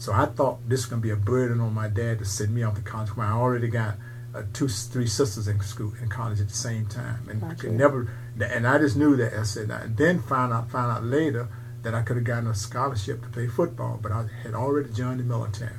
so 0.00 0.14
I 0.14 0.24
thought 0.24 0.66
this 0.66 0.80
was 0.80 0.86
going 0.86 1.02
to 1.02 1.06
be 1.06 1.12
a 1.12 1.16
burden 1.16 1.60
on 1.60 1.74
my 1.74 1.86
dad 1.86 2.20
to 2.20 2.24
send 2.24 2.54
me 2.54 2.62
off 2.62 2.74
to 2.76 2.80
college 2.80 3.14
when 3.14 3.26
I 3.26 3.32
already 3.32 3.68
got 3.68 3.96
uh, 4.34 4.44
two, 4.54 4.66
three 4.66 5.06
sisters 5.06 5.46
in 5.46 5.60
school 5.60 5.92
in 6.00 6.08
college 6.08 6.40
at 6.40 6.48
the 6.48 6.54
same 6.54 6.86
time, 6.86 7.28
and 7.28 7.42
gotcha. 7.42 7.56
could 7.56 7.72
never. 7.72 8.10
And 8.40 8.66
I 8.66 8.78
just 8.78 8.96
knew 8.96 9.14
that. 9.16 9.34
I 9.34 9.42
said, 9.42 9.68
and 9.68 9.98
then 9.98 10.22
found 10.22 10.54
out, 10.54 10.70
found 10.70 10.90
out 10.90 11.04
later 11.04 11.48
that 11.82 11.94
I 11.94 12.00
could 12.00 12.16
have 12.16 12.24
gotten 12.24 12.48
a 12.48 12.54
scholarship 12.54 13.22
to 13.24 13.28
play 13.28 13.46
football, 13.46 13.98
but 14.00 14.10
I 14.10 14.24
had 14.42 14.54
already 14.54 14.90
joined 14.90 15.20
the 15.20 15.24
military, 15.24 15.74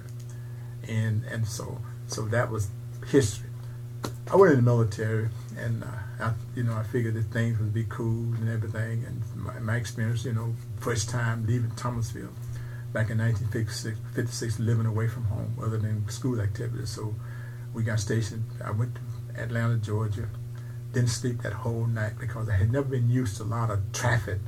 and 0.87 1.23
and 1.25 1.47
so 1.47 1.79
so 2.07 2.23
that 2.27 2.49
was 2.49 2.69
history. 3.07 3.49
I 4.31 4.35
went 4.35 4.51
in 4.51 4.57
the 4.57 4.63
military, 4.63 5.29
and 5.57 5.83
uh, 5.83 5.87
I, 6.19 6.33
you 6.55 6.63
know, 6.63 6.73
I 6.73 6.83
figured 6.83 7.15
that 7.15 7.25
things 7.33 7.59
would 7.59 7.73
be 7.73 7.85
cool 7.89 8.33
and 8.35 8.49
everything, 8.49 9.03
and 9.05 9.21
my, 9.35 9.59
my 9.59 9.75
experience, 9.75 10.23
you 10.23 10.33
know, 10.33 10.53
first 10.79 11.09
time 11.09 11.45
leaving 11.45 11.71
Thomasville 11.71 12.29
back 12.93 13.09
in 13.09 13.17
1956, 13.19 14.59
living 14.59 14.85
away 14.85 15.07
from 15.07 15.25
home 15.25 15.55
other 15.61 15.77
than 15.77 16.07
school 16.09 16.41
activities. 16.41 16.89
So 16.89 17.15
we 17.73 17.83
got 17.83 17.99
stationed. 17.99 18.43
I 18.63 18.71
went 18.71 18.95
to 18.95 19.41
Atlanta, 19.41 19.77
Georgia. 19.77 20.27
Didn't 20.93 21.09
sleep 21.09 21.41
that 21.43 21.53
whole 21.53 21.85
night 21.85 22.13
because 22.19 22.49
I 22.49 22.55
had 22.55 22.71
never 22.71 22.87
been 22.87 23.09
used 23.09 23.37
to 23.37 23.43
a 23.43 23.45
lot 23.45 23.69
of 23.69 23.79
traffic. 23.93 24.39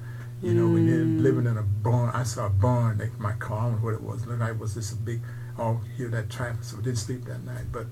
You 0.42 0.54
know, 0.54 0.68
mm. 0.68 0.74
we 0.74 0.86
did 0.86 1.22
living 1.22 1.46
in 1.46 1.58
a 1.58 1.64
barn. 1.64 2.12
I 2.14 2.24
saw 2.24 2.48
a 2.48 2.50
barn 2.50 2.98
like 2.98 3.18
my 3.18 3.32
car. 3.34 3.60
I 3.60 3.62
don't 3.64 3.72
know 3.80 3.86
what 3.86 3.94
it 3.94 4.02
was. 4.02 4.24
It 4.24 4.30
looked 4.30 4.42
like 4.42 4.52
it 4.52 4.60
was 4.60 4.74
just 4.74 4.92
a 4.92 4.98
big, 4.98 5.22
all 5.58 5.82
here 5.98 6.10
that 6.10 6.30
traffic. 6.30 6.64
So 6.64 6.78
we 6.78 6.84
didn't 6.84 7.00
sleep 7.00 7.26
that 7.26 7.44
night. 7.44 7.66
But, 7.72 7.88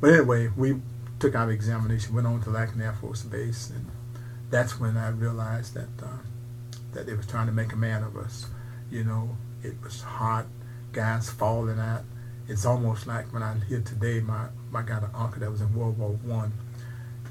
but 0.00 0.12
anyway, 0.12 0.48
we 0.56 0.80
took 1.18 1.34
our 1.34 1.50
examination, 1.50 2.14
went 2.14 2.26
on 2.26 2.42
to 2.42 2.50
Lackland 2.50 2.82
Air 2.82 2.92
Force 2.94 3.22
Base, 3.22 3.70
and 3.70 3.86
that's 4.50 4.78
when 4.78 4.96
I 4.96 5.08
realized 5.08 5.74
that 5.74 5.88
uh, 6.02 6.18
that 6.92 7.06
they 7.06 7.14
was 7.14 7.26
trying 7.26 7.46
to 7.46 7.52
make 7.52 7.72
a 7.72 7.76
man 7.76 8.02
of 8.02 8.16
us. 8.16 8.46
You 8.90 9.04
know, 9.04 9.36
it 9.62 9.74
was 9.82 10.02
hot, 10.02 10.46
gas 10.92 11.30
falling 11.30 11.78
out. 11.78 12.02
It's 12.48 12.64
almost 12.64 13.06
like 13.06 13.32
when 13.32 13.42
I 13.42 13.58
hear 13.68 13.80
today, 13.80 14.20
my, 14.20 14.46
I 14.72 14.82
got 14.82 15.02
an 15.02 15.10
uncle 15.14 15.40
that 15.40 15.50
was 15.50 15.60
in 15.60 15.74
World 15.74 15.98
War 15.98 16.10
One. 16.10 16.52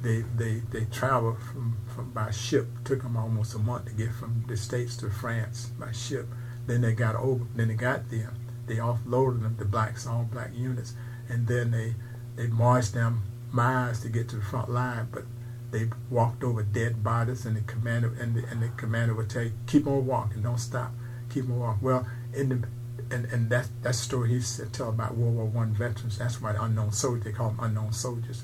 They 0.02 0.24
they 0.36 0.62
they 0.72 0.86
traveled 0.86 1.38
from, 1.42 1.78
from 1.94 2.12
by 2.12 2.32
ship. 2.32 2.68
Took 2.84 3.04
them 3.04 3.18
almost 3.18 3.56
a 3.56 3.60
month 3.60 3.86
to 3.86 3.92
get 3.92 4.12
from 4.14 4.44
the 4.48 4.58
states 4.58 4.98
to 4.98 5.10
France 5.10 5.68
by 5.80 5.92
ship. 5.92 6.28
Then 6.68 6.82
they 6.82 6.94
got 6.94 7.16
over. 7.16 7.46
Then 7.56 7.70
they 7.70 7.76
got 7.76 8.10
there. 8.10 8.34
They 8.68 8.76
offloaded 8.76 9.42
them 9.42 9.58
to 9.58 9.66
blacks, 9.66 10.08
all 10.08 10.24
black 10.24 10.52
units, 10.54 10.94
and 11.30 11.48
then 11.48 11.72
they 11.72 11.96
they 12.36 12.48
marched 12.48 12.94
them 12.94 13.24
miles 13.52 14.02
to 14.02 14.10
get 14.10 14.30
to 14.30 14.38
the 14.38 14.42
front 14.42 14.70
line. 14.70 15.08
But 15.12 15.24
they 15.72 15.90
walked 16.10 16.44
over 16.44 16.64
dead 16.64 17.04
bodies, 17.04 17.46
and 17.46 17.56
the 17.56 17.62
commander 17.62 18.14
and 18.20 18.36
the, 18.36 18.46
and 18.48 18.62
the 18.62 18.70
commander 18.70 19.14
would 19.14 19.30
tell 19.30 19.44
you, 19.44 19.52
keep 19.68 19.88
on 19.88 20.06
walking, 20.06 20.42
don't 20.42 20.60
stop, 20.60 20.92
keep 21.30 21.46
on 21.46 21.60
walking. 21.60 21.82
Well, 21.82 22.08
in 22.34 22.50
the 22.50 22.68
and, 23.12 23.26
and 23.26 23.50
that 23.50 23.68
that 23.84 23.96
story 23.96 24.30
he 24.30 24.42
said 24.42 24.74
tell 24.74 24.90
about 24.90 25.16
World 25.16 25.36
War 25.36 25.46
One 25.46 25.74
veterans. 25.74 26.18
That's 26.18 26.42
why 26.42 26.54
the 26.54 26.64
unknown 26.64 26.92
soldiers 26.92 27.24
they 27.24 27.32
call 27.32 27.50
them 27.50 27.60
unknown 27.62 27.94
soldiers. 27.94 28.44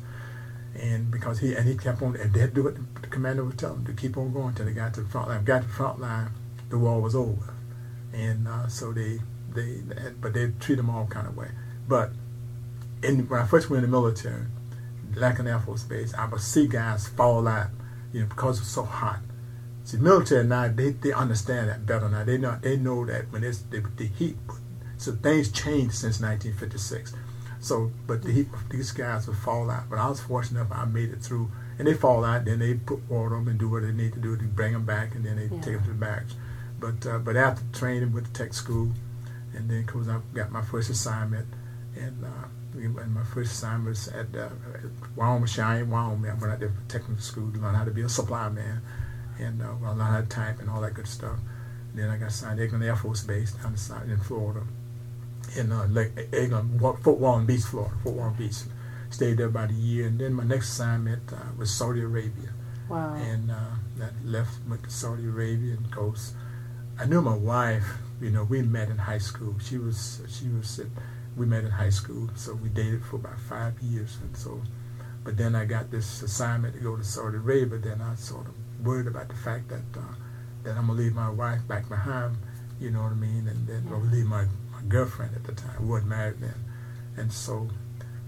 And 0.79 1.11
because 1.11 1.39
he 1.39 1.53
and 1.55 1.67
he 1.67 1.75
kept 1.75 2.01
on 2.01 2.15
and 2.15 2.33
they'd 2.33 2.53
do 2.53 2.67
it, 2.67 2.77
the 3.01 3.07
commander 3.07 3.43
would 3.43 3.57
tell 3.57 3.73
them 3.73 3.85
to 3.85 3.93
keep 3.93 4.17
on 4.17 4.31
going 4.31 4.53
till 4.53 4.65
they 4.65 4.71
got 4.71 4.93
to 4.95 5.01
the 5.01 5.09
front 5.09 5.29
line. 5.29 5.43
Got 5.43 5.63
to 5.63 5.67
the 5.67 5.73
front 5.73 5.99
line, 5.99 6.29
the 6.69 6.77
war 6.77 7.01
was 7.01 7.15
over, 7.15 7.53
and 8.13 8.47
uh, 8.47 8.67
so 8.67 8.93
they 8.93 9.19
they 9.53 9.81
but 10.19 10.33
they 10.33 10.51
treat 10.59 10.75
them 10.75 10.89
all 10.89 11.07
kind 11.07 11.27
of 11.27 11.35
way. 11.35 11.49
But 11.87 12.11
in, 13.03 13.27
when 13.27 13.39
I 13.39 13.45
first 13.45 13.69
went 13.69 13.83
in 13.83 13.91
the 13.91 13.97
military, 13.97 14.45
Lackland 15.15 15.49
Air 15.49 15.59
Force 15.59 15.83
Base, 15.83 16.13
I 16.13 16.25
would 16.25 16.41
see 16.41 16.67
guys 16.67 17.07
fall 17.07 17.47
out, 17.47 17.69
you 18.13 18.21
know, 18.21 18.27
because 18.27 18.57
it 18.57 18.61
was 18.61 18.69
so 18.69 18.83
hot. 18.83 19.19
See, 19.83 19.97
military 19.97 20.45
now 20.45 20.67
they, 20.67 20.91
they 20.91 21.11
understand 21.11 21.69
that 21.69 21.85
better 21.85 22.07
now. 22.07 22.23
They 22.23 22.37
know 22.37 22.57
they 22.61 22.77
know 22.77 23.05
that 23.05 23.31
when 23.31 23.43
it's 23.43 23.59
the, 23.59 23.83
the 23.97 24.05
heat, 24.05 24.37
so 24.97 25.13
things 25.13 25.51
changed 25.51 25.95
since 25.95 26.19
1956. 26.19 27.13
So, 27.59 27.91
but 28.07 28.23
the 28.23 28.31
heat, 28.31 28.47
these 28.71 28.91
guys 28.91 29.27
would 29.27 29.37
fall 29.37 29.69
out. 29.69 29.89
But 29.89 29.99
I 29.99 30.09
was 30.09 30.19
fortunate 30.19 30.61
enough 30.61 30.71
I 30.71 30.85
made 30.85 31.09
it 31.09 31.21
through, 31.21 31.51
and 31.77 31.87
they 31.87 31.93
fall 31.93 32.25
out. 32.25 32.45
Then 32.45 32.59
they 32.59 32.73
put 32.73 33.07
water 33.09 33.35
on 33.35 33.45
them 33.45 33.51
and 33.51 33.59
do 33.59 33.69
what 33.69 33.83
they 33.83 33.91
need 33.91 34.13
to 34.13 34.19
do 34.19 34.35
to 34.35 34.43
bring 34.43 34.73
them 34.73 34.85
back, 34.85 35.13
and 35.13 35.23
then 35.23 35.35
they 35.35 35.43
yeah. 35.55 35.61
take 35.61 35.75
them 35.75 35.83
to 35.83 35.89
the 35.89 35.95
barracks. 35.95 36.35
But 36.79 37.05
uh, 37.05 37.19
but 37.19 37.35
after 37.35 37.63
training 37.71 38.13
with 38.13 38.31
the 38.31 38.43
tech 38.43 38.53
school, 38.53 38.91
and 39.55 39.69
then 39.69 39.85
cause 39.85 40.07
I 40.07 40.19
got 40.33 40.51
my 40.51 40.61
first 40.61 40.89
assignment, 40.89 41.47
and 41.95 42.23
uh, 42.23 42.47
and 42.73 43.13
my 43.13 43.23
first 43.23 43.51
assignment 43.51 43.89
was 43.89 44.07
at, 44.07 44.33
uh, 44.35 44.49
at 44.73 45.17
Wyoming, 45.17 45.45
Cheyenne, 45.45 45.89
Wyoming. 45.89 46.31
I 46.31 46.35
went 46.35 46.53
out 46.53 46.59
there 46.59 46.69
for 46.69 46.89
technical 46.89 47.21
school 47.21 47.51
to 47.51 47.59
learn 47.59 47.75
how 47.75 47.83
to 47.83 47.91
be 47.91 48.01
a 48.01 48.09
supply 48.09 48.47
man 48.47 48.81
and 49.41 49.61
uh, 49.61 50.01
I 50.01 50.15
had 50.15 50.29
time 50.29 50.59
and 50.59 50.69
all 50.69 50.81
that 50.81 50.93
good 50.93 51.07
stuff. 51.07 51.39
And 51.91 51.99
then 51.99 52.09
I 52.09 52.17
got 52.17 52.31
signed 52.31 52.59
to 52.59 52.67
Eglin 52.67 52.85
Air 52.85 52.95
Force 52.95 53.23
Base 53.23 53.53
down 53.53 53.73
the 53.73 54.11
in 54.11 54.19
Florida, 54.19 54.61
in 55.57 55.71
uh, 55.71 55.87
Lake 55.87 56.15
Eglin, 56.31 56.79
Fort 56.79 57.19
Walton 57.19 57.45
Beach, 57.45 57.61
Florida, 57.61 57.93
Fort 58.03 58.15
Walton 58.15 58.37
Beach. 58.37 58.57
Stayed 59.09 59.37
there 59.37 59.47
about 59.47 59.71
a 59.71 59.73
year, 59.73 60.07
and 60.07 60.19
then 60.19 60.33
my 60.33 60.43
next 60.43 60.69
assignment 60.69 61.33
uh, 61.33 61.37
was 61.57 61.69
Saudi 61.69 62.01
Arabia. 62.01 62.53
Wow. 62.87 63.13
And 63.15 63.51
uh, 63.51 63.75
that 63.97 64.13
left 64.23 64.51
went 64.69 64.83
to 64.83 64.89
Saudi 64.89 65.25
Arabia 65.25 65.73
and 65.73 65.91
goes. 65.91 66.33
I 66.97 67.05
knew 67.05 67.21
my 67.21 67.35
wife. 67.35 67.83
You 68.21 68.29
know, 68.29 68.43
we 68.43 68.61
met 68.61 68.89
in 68.89 68.97
high 68.97 69.17
school. 69.17 69.55
She 69.59 69.77
was 69.77 70.21
she 70.29 70.47
was 70.47 70.79
we 71.35 71.45
met 71.45 71.63
in 71.63 71.71
high 71.71 71.89
school, 71.89 72.29
so 72.35 72.53
we 72.53 72.69
dated 72.69 73.03
for 73.03 73.15
about 73.15 73.39
five 73.39 73.79
years, 73.81 74.17
and 74.21 74.35
so. 74.37 74.61
But 75.23 75.37
then 75.37 75.55
I 75.55 75.65
got 75.65 75.91
this 75.91 76.21
assignment 76.21 76.75
to 76.75 76.81
go 76.81 76.95
to 76.97 77.03
Saudi 77.03 77.37
Arabia. 77.37 77.77
Then 77.79 78.01
I 78.01 78.15
sort 78.15 78.47
of 78.47 78.53
worried 78.83 79.07
about 79.07 79.29
the 79.29 79.35
fact 79.35 79.69
that 79.69 79.99
uh, 79.99 80.13
that 80.63 80.77
I'm 80.77 80.87
gonna 80.87 80.93
leave 80.93 81.15
my 81.15 81.29
wife 81.29 81.67
back 81.67 81.89
behind, 81.89 82.37
you 82.79 82.91
know 82.91 83.03
what 83.03 83.11
I 83.11 83.15
mean, 83.15 83.47
and 83.47 83.67
then 83.67 83.87
or 83.91 83.99
leave 83.99 84.25
my, 84.25 84.45
my 84.71 84.81
girlfriend 84.87 85.35
at 85.35 85.43
the 85.43 85.53
time, 85.53 85.71
who 85.71 85.87
wasn't 85.87 86.09
married 86.09 86.39
then, 86.39 86.55
and 87.17 87.31
so 87.31 87.69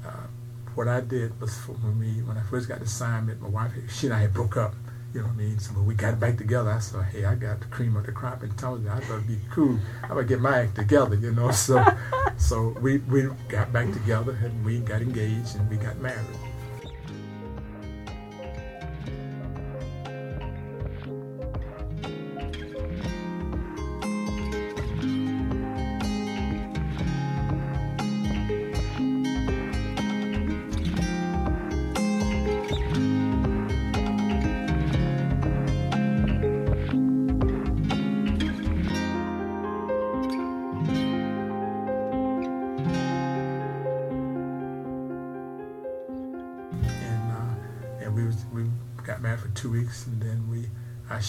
uh, 0.06 0.28
what 0.76 0.88
I 0.88 1.02
did 1.02 1.40
was 1.40 1.56
for 1.58 1.74
me 1.74 2.22
when 2.24 2.38
I 2.38 2.44
first 2.44 2.68
got 2.68 2.80
the 2.80 2.86
assignment, 2.86 3.42
my 3.42 3.50
wife, 3.50 3.72
she 3.92 4.08
and 4.08 4.16
I 4.16 4.22
had 4.22 4.34
broke 4.34 4.58
up. 4.58 4.74
You 5.14 5.22
know 5.22 5.28
what 5.28 5.34
I 5.34 5.38
mean? 5.38 5.60
So 5.60 5.74
when 5.74 5.86
we 5.86 5.94
got 5.94 6.20
back 6.20 6.38
together, 6.38 6.72
I 6.72 6.80
said, 6.80 7.04
"Hey, 7.06 7.24
I 7.24 7.36
got 7.36 7.60
the 7.60 7.68
cream 7.68 7.96
of 7.96 8.06
the 8.06 8.12
crop 8.12 8.42
and 8.42 8.58
told 8.58 8.84
you 8.84 8.90
I 8.90 9.00
thought 9.00 9.18
it'd 9.18 9.28
be 9.28 9.40
cool. 9.52 9.78
I 10.10 10.14
would 10.14 10.28
get 10.28 10.42
my 10.42 10.62
act 10.62 10.76
together, 10.76 11.16
you 11.16 11.32
know." 11.32 11.52
So, 11.52 11.86
so 12.38 12.70
we 12.82 12.98
we 12.98 13.30
got 13.48 13.72
back 13.72 13.92
together 13.94 14.32
and 14.44 14.66
we 14.66 14.80
got 14.80 15.02
engaged 15.02 15.56
and 15.56 15.70
we 15.70 15.78
got 15.78 16.00
married. 16.00 16.26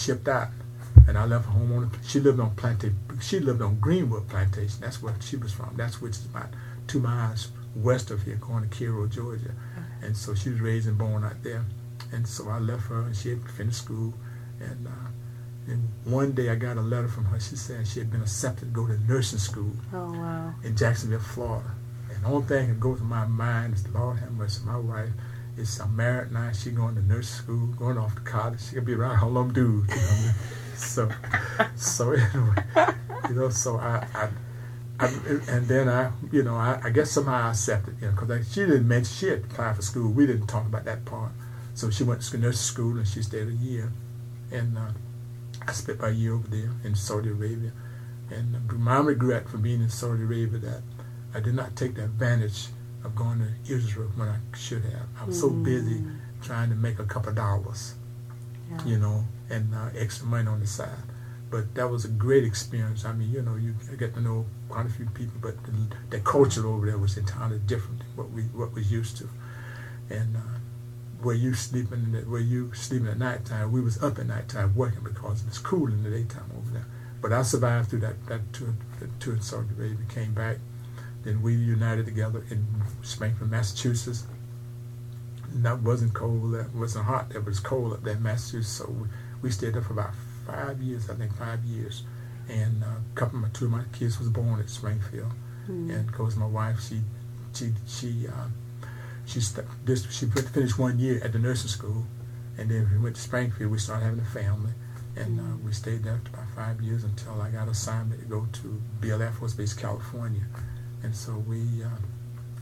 Shipped 0.05 0.27
out, 0.27 0.49
and 1.07 1.17
I 1.17 1.25
left 1.25 1.45
home 1.45 1.71
on. 1.73 1.91
She 2.05 2.19
lived 2.19 2.39
on 2.39 2.55
plantation. 2.55 2.97
She 3.21 3.39
lived 3.39 3.61
on 3.61 3.79
Greenwood 3.79 4.27
Plantation. 4.27 4.81
That's 4.81 5.01
where 5.01 5.15
she 5.19 5.35
was 5.35 5.51
from. 5.51 5.73
That's 5.75 6.01
which 6.01 6.11
is 6.11 6.25
about 6.25 6.49
two 6.87 6.99
miles 6.99 7.49
west 7.75 8.11
of 8.11 8.23
here, 8.23 8.35
going 8.35 8.69
to 8.69 8.77
Cairo, 8.77 9.07
Georgia. 9.07 9.49
Okay. 9.49 10.07
And 10.07 10.15
so 10.15 10.35
she 10.35 10.49
was 10.49 10.61
raised 10.61 10.87
and 10.87 10.97
born 10.97 11.23
out 11.23 11.41
there. 11.43 11.65
And 12.13 12.27
so 12.27 12.49
I 12.49 12.59
left 12.59 12.87
her, 12.87 13.01
and 13.01 13.15
she 13.15 13.29
had 13.29 13.49
finished 13.51 13.79
school. 13.79 14.13
And 14.59 14.87
uh, 14.87 15.09
and 15.67 15.89
one 16.03 16.33
day 16.33 16.49
I 16.49 16.55
got 16.55 16.77
a 16.77 16.81
letter 16.81 17.07
from 17.07 17.25
her. 17.25 17.39
She 17.39 17.55
said 17.55 17.87
she 17.87 17.99
had 17.99 18.11
been 18.11 18.21
accepted 18.21 18.65
to 18.65 18.71
go 18.71 18.85
to 18.87 18.99
nursing 19.07 19.39
school. 19.39 19.71
Oh 19.91 20.11
wow! 20.13 20.53
In 20.63 20.77
Jacksonville, 20.77 21.19
Florida. 21.19 21.71
And 22.13 22.23
the 22.23 22.27
only 22.27 22.45
thing 22.45 22.67
that 22.69 22.79
goes 22.79 22.99
to 22.99 23.03
my 23.03 23.25
mind 23.25 23.73
is, 23.73 23.87
Lord 23.87 24.19
have 24.19 24.31
mercy, 24.31 24.61
my 24.65 24.77
wife 24.77 25.09
is 25.57 25.81
married 25.89 26.31
now. 26.31 26.51
She 26.51 26.71
going 26.71 26.95
to 26.95 27.01
nurse 27.01 27.29
school, 27.29 27.67
going 27.67 27.97
off 27.97 28.15
to 28.15 28.21
college. 28.21 28.61
She 28.61 28.75
gonna 28.75 28.85
be 28.85 28.93
around 28.93 29.17
her 29.17 29.27
little 29.27 29.49
dude. 29.49 29.89
You 29.89 29.95
know? 29.95 30.31
so, 30.75 31.09
so 31.75 32.11
anyway, 32.11 32.93
you 33.29 33.35
know, 33.35 33.49
so 33.49 33.77
I, 33.77 34.05
I, 34.13 34.29
I, 34.99 35.07
and 35.49 35.67
then 35.67 35.89
I, 35.89 36.11
you 36.31 36.43
know, 36.43 36.55
I, 36.55 36.79
I 36.83 36.89
guess 36.89 37.11
somehow 37.11 37.47
I 37.47 37.49
accepted, 37.49 37.97
you 38.01 38.07
know, 38.07 38.13
because 38.19 38.51
she 38.53 38.61
didn't 38.61 38.87
mention 38.87 39.13
she 39.13 39.27
had 39.27 39.43
applied 39.43 39.75
for 39.75 39.81
school. 39.81 40.11
We 40.11 40.25
didn't 40.25 40.47
talk 40.47 40.65
about 40.65 40.85
that 40.85 41.05
part. 41.05 41.31
So 41.73 41.89
she 41.89 42.03
went 42.03 42.21
to 42.21 42.37
nurse 42.37 42.59
school 42.59 42.97
and 42.97 43.07
she 43.07 43.21
stayed 43.21 43.49
a 43.49 43.53
year, 43.53 43.91
and 44.51 44.77
uh, 44.77 44.91
I 45.67 45.71
spent 45.73 45.99
my 45.99 46.09
year 46.09 46.35
over 46.35 46.47
there 46.47 46.71
in 46.83 46.95
Saudi 46.95 47.29
Arabia. 47.29 47.71
And 48.31 48.55
uh, 48.55 48.73
my 48.73 48.99
regret 48.99 49.49
for 49.49 49.57
being 49.57 49.81
in 49.81 49.89
Saudi 49.89 50.23
Arabia 50.23 50.59
that 50.59 50.81
I 51.33 51.39
did 51.41 51.53
not 51.53 51.75
take 51.75 51.95
the 51.95 52.05
advantage 52.05 52.67
of 53.05 53.15
going 53.15 53.39
to 53.39 53.73
Israel 53.73 54.11
when 54.15 54.29
I 54.29 54.37
should 54.55 54.83
have. 54.83 55.07
I 55.19 55.25
was 55.25 55.37
mm. 55.37 55.41
so 55.41 55.49
busy 55.49 56.03
trying 56.41 56.69
to 56.69 56.75
make 56.75 56.99
a 56.99 57.05
couple 57.05 57.29
of 57.29 57.35
dollars, 57.35 57.95
yeah. 58.69 58.85
you 58.85 58.97
know, 58.97 59.25
and 59.49 59.73
uh, 59.73 59.89
extra 59.97 60.27
money 60.27 60.47
on 60.47 60.59
the 60.59 60.67
side. 60.67 60.89
But 61.49 61.75
that 61.75 61.89
was 61.89 62.05
a 62.05 62.09
great 62.09 62.43
experience. 62.43 63.05
I 63.05 63.13
mean, 63.13 63.31
you 63.31 63.41
know, 63.41 63.55
you 63.55 63.75
get 63.97 64.13
to 64.15 64.21
know 64.21 64.45
quite 64.69 64.87
a 64.87 64.89
few 64.89 65.05
people, 65.07 65.35
but 65.41 65.55
the, 65.63 65.71
the 66.09 66.19
culture 66.19 66.67
over 66.67 66.85
there 66.85 66.97
was 66.97 67.17
entirely 67.17 67.59
different 67.59 67.99
than 67.99 68.07
what 68.15 68.31
we 68.31 68.43
what 68.43 68.73
we 68.73 68.83
used 68.83 69.17
to. 69.17 69.29
And 70.09 70.35
uh, 70.35 70.59
where 71.21 71.35
you 71.35 71.53
sleeping, 71.53 71.99
where 72.29 72.41
you 72.41 72.73
sleeping 72.73 73.07
at 73.07 73.17
nighttime, 73.17 73.71
we 73.71 73.81
was 73.81 74.01
up 74.03 74.19
at 74.19 74.27
nighttime 74.27 74.75
working 74.75 75.03
because 75.03 75.41
it 75.41 75.47
was 75.47 75.59
cool 75.59 75.87
in 75.87 76.03
the 76.03 76.09
daytime 76.09 76.51
over 76.57 76.71
there. 76.71 76.85
But 77.21 77.31
I 77.31 77.41
survived 77.43 77.89
through 77.89 78.01
that 78.01 78.25
that 78.27 78.53
tour, 78.53 78.75
that 78.99 79.19
tour 79.19 79.35
in 79.35 79.41
Saudi 79.41 79.69
Arabia, 79.77 80.05
came 80.09 80.33
back, 80.33 80.57
then 81.25 81.41
we 81.41 81.53
united 81.55 82.05
together 82.05 82.45
in 82.49 82.65
Springfield, 83.01 83.49
Massachusetts. 83.49 84.25
And 85.51 85.65
that 85.65 85.81
wasn't 85.81 86.13
cold, 86.13 86.53
that 86.53 86.73
wasn't 86.73 87.05
hot, 87.05 87.29
that 87.29 87.43
was 87.43 87.59
cold 87.59 87.93
up 87.93 88.03
there 88.03 88.15
in 88.15 88.23
Massachusetts. 88.23 88.69
So 88.69 88.89
we, 88.89 89.07
we 89.41 89.51
stayed 89.51 89.73
there 89.73 89.81
for 89.81 89.93
about 89.93 90.13
five 90.45 90.81
years, 90.81 91.09
I 91.09 91.15
think 91.15 91.35
five 91.35 91.63
years. 91.65 92.03
And 92.47 92.83
uh, 92.83 92.87
a 92.87 93.15
couple 93.15 93.37
of 93.37 93.43
my, 93.43 93.49
two 93.49 93.65
of 93.65 93.71
my 93.71 93.83
kids 93.91 94.19
was 94.19 94.29
born 94.29 94.59
at 94.59 94.69
Springfield. 94.69 95.31
Mm. 95.67 95.89
And 95.89 96.07
of 96.07 96.13
course 96.13 96.35
my 96.35 96.45
wife, 96.45 96.79
she, 96.87 97.01
she, 97.55 97.71
she, 97.87 98.27
uh, 98.27 98.47
she, 99.25 99.41
st- 99.41 99.65
this, 99.83 100.09
she 100.11 100.27
finished 100.27 100.77
one 100.77 100.99
year 100.99 101.19
at 101.23 101.33
the 101.33 101.39
nursing 101.39 101.69
school. 101.69 102.05
And 102.57 102.69
then 102.69 102.87
we 102.93 102.99
went 102.99 103.15
to 103.15 103.21
Springfield, 103.21 103.71
we 103.71 103.79
started 103.79 104.05
having 104.05 104.19
a 104.19 104.25
family. 104.25 104.71
And 105.15 105.39
uh, 105.39 105.57
we 105.65 105.71
stayed 105.71 106.03
there 106.03 106.19
for 106.23 106.35
about 106.35 106.49
five 106.55 106.81
years 106.81 107.03
until 107.03 107.41
I 107.41 107.49
got 107.49 107.67
assignment 107.67 108.21
to 108.21 108.27
go 108.27 108.47
to 108.51 108.81
Beale 108.99 109.21
Air 109.21 109.31
Force 109.31 109.53
Base, 109.53 109.73
California. 109.73 110.43
And 111.05 111.15
so 111.15 111.37
we 111.37 111.83
uh, 111.83 111.89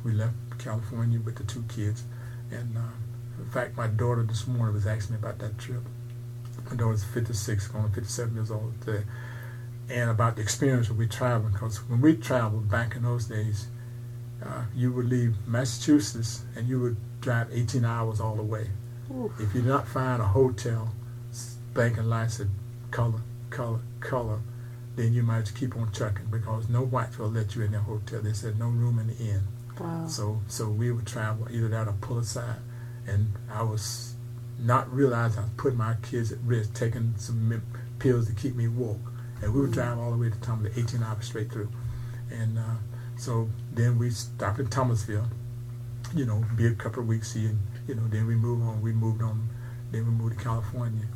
we 0.04 0.12
left 0.12 0.34
California 0.60 1.18
with 1.18 1.38
the 1.38 1.46
two 1.46 1.64
kids. 1.70 2.04
And 2.52 2.78
uh, 2.78 2.82
in 3.40 3.46
fact, 3.46 3.78
my 3.78 3.88
daughter 3.88 4.22
this 4.24 4.46
morning 4.48 4.76
was 4.76 4.86
asking 4.86 5.16
me 5.16 5.20
about 5.20 5.40
that 5.40 5.58
trip. 5.58 5.82
My 6.70 6.76
daughter's 6.76 7.06
56, 7.06 7.70
going 7.70 7.90
57 7.94 8.36
years 8.36 8.52
old 8.52 8.74
today. 8.82 9.06
And 9.90 10.10
about 10.10 10.36
the 10.36 10.42
experience 10.42 10.90
of 10.90 10.98
we 10.98 11.08
traveling, 11.08 11.54
because 11.54 11.78
when 11.88 12.02
we 12.02 12.18
traveled 12.18 12.70
back 12.70 12.98
in 12.98 13.04
those 13.04 13.28
days, 13.28 13.68
uh, 14.46 14.64
you 14.76 14.92
would 14.92 15.06
leave 15.06 15.36
Massachusetts 15.48 16.44
and 16.58 16.68
you 16.68 16.82
would 16.82 16.98
drive 17.22 17.48
18 17.50 17.86
hours 17.86 18.20
all 18.20 18.36
the 18.36 18.44
way. 18.44 18.68
Oof. 19.10 19.32
If 19.40 19.56
you 19.56 19.62
did 19.62 19.70
not 19.70 19.88
find 19.88 20.22
a 20.22 20.26
hotel, 20.26 20.92
blinking 21.74 22.10
lights 22.10 22.36
said 22.36 22.50
color, 22.92 23.22
color, 23.50 23.80
color, 24.02 24.42
then 24.96 25.14
you 25.14 25.24
might 25.24 25.54
keep 25.56 25.76
on 25.76 25.92
trucking 25.92 26.28
because 26.30 26.70
no 26.70 26.82
whites 26.82 27.18
will 27.18 27.30
let 27.30 27.56
you 27.56 27.64
in 27.64 27.72
their 27.72 27.82
hotel. 27.82 28.22
They 28.22 28.34
said 28.34 28.60
no 28.60 28.68
room 28.68 29.00
in 29.00 29.08
the 29.08 29.18
inn. 29.18 29.42
Wow. 29.80 30.08
So 30.08 30.42
so 30.48 30.70
we 30.70 30.92
would 30.92 31.08
travel 31.08 31.48
either 31.50 31.68
that 31.70 31.88
or 31.88 31.94
pull 31.94 32.20
aside, 32.20 32.60
and 33.08 33.34
I 33.52 33.64
was 33.64 34.14
not 34.60 34.94
realizing 34.94 35.40
I 35.40 35.44
was 35.44 35.52
putting 35.58 35.80
my 35.80 35.96
kids 36.04 36.32
at 36.32 36.40
risk, 36.46 36.74
taking 36.74 37.16
some 37.18 37.62
pills 38.00 38.28
to 38.28 38.34
keep 38.34 38.56
me 38.56 38.68
woke, 38.68 39.00
and 39.42 39.54
we 39.54 39.62
would 39.62 39.72
mm-hmm. 39.72 39.80
drive 39.80 39.98
all 39.98 40.12
the 40.12 40.18
way 40.18 40.30
to 40.30 40.40
Thomas, 40.42 40.78
18 40.78 41.02
hours 41.02 41.26
straight 41.26 41.52
through, 41.52 41.72
and 42.30 42.60
uh, 42.60 42.76
so 43.18 43.50
then 43.74 43.98
we 43.98 44.12
stopped 44.12 44.60
in 44.60 44.68
Thomasville, 44.68 45.28
you 46.14 46.26
know, 46.26 46.46
be 46.56 46.68
a 46.68 46.76
couple 46.76 47.02
of 47.02 47.08
weeks 47.08 47.34
here, 47.34 47.50
and, 47.50 47.60
you 47.88 47.96
know, 47.96 48.08
then 48.08 48.28
we 48.28 48.36
moved 48.36 48.64
on. 48.64 48.82
We 48.82 48.92
moved 48.92 49.22
on, 49.24 49.50
then 49.92 50.06
we 50.06 50.12
moved 50.12 50.38
to 50.38 50.44
California, 50.44 51.08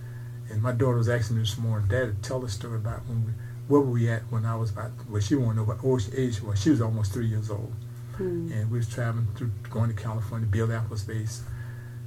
and 0.50 0.62
my 0.62 0.72
daughter 0.72 0.98
was 0.98 1.10
asking 1.10 1.38
me 1.38 1.44
this 1.44 1.58
morning, 1.58 1.88
Dad, 1.88 2.24
tell 2.24 2.40
the 2.40 2.50
story 2.50 2.78
about 2.78 3.06
when 3.08 3.26
we 3.26 3.32
where 3.68 3.82
were 3.82 3.92
we 3.92 4.10
at 4.10 4.22
when 4.32 4.46
I 4.46 4.56
was 4.56 4.72
about, 4.72 4.92
well, 5.10 5.22
she 5.22 5.36
wanted 5.36 5.66
to 5.66 5.74
know 5.74 5.78
what 5.82 6.10
age 6.16 6.40
she 6.40 6.46
was. 6.46 6.62
She 6.62 6.70
was 6.70 6.82
almost 6.82 7.14
three 7.14 7.28
years 7.28 7.50
old. 7.50 7.74
Hmm. 8.16 8.52
And 8.52 8.72
we 8.72 8.78
was 8.78 8.90
traveling 8.90 9.28
through, 9.36 9.52
going 9.70 9.94
to 9.94 10.02
California, 10.02 10.48
Air 10.56 10.82
Force 10.88 11.04
Base. 11.04 11.44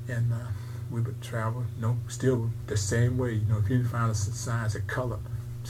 And 0.08 0.32
uh, 0.32 0.46
we 0.90 1.00
would 1.00 1.20
travel, 1.22 1.64
you 1.76 1.82
know, 1.82 1.98
still 2.08 2.50
the 2.66 2.76
same 2.76 3.18
way. 3.18 3.34
You 3.34 3.46
know, 3.46 3.58
if 3.58 3.68
you 3.68 3.76
didn't 3.76 3.90
find 3.90 4.10
a 4.10 4.14
signs 4.14 4.74
of 4.74 4.86
color 4.86 5.18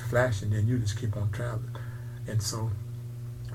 flashing, 0.09 0.51
then 0.51 0.67
you 0.67 0.79
just 0.79 0.99
keep 0.99 1.17
on 1.17 1.31
traveling. 1.31 1.77
And 2.27 2.43
so 2.43 2.71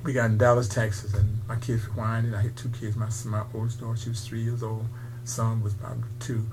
we 0.03 0.13
got 0.13 0.25
in 0.25 0.37
Dallas, 0.37 0.67
Texas, 0.67 1.13
and 1.13 1.39
my 1.47 1.55
kids 1.55 1.87
were 1.87 1.93
whining. 1.93 2.35
I 2.35 2.41
had 2.43 2.55
two 2.55 2.69
kids. 2.69 2.95
My, 2.95 3.09
my 3.25 3.43
oldest 3.53 3.79
daughter, 3.79 3.97
she 3.97 4.09
was 4.09 4.21
three 4.21 4.41
years 4.41 4.61
old. 4.61 4.85
Son 5.23 5.63
was 5.63 5.73
about 5.73 5.97
two 6.19 6.45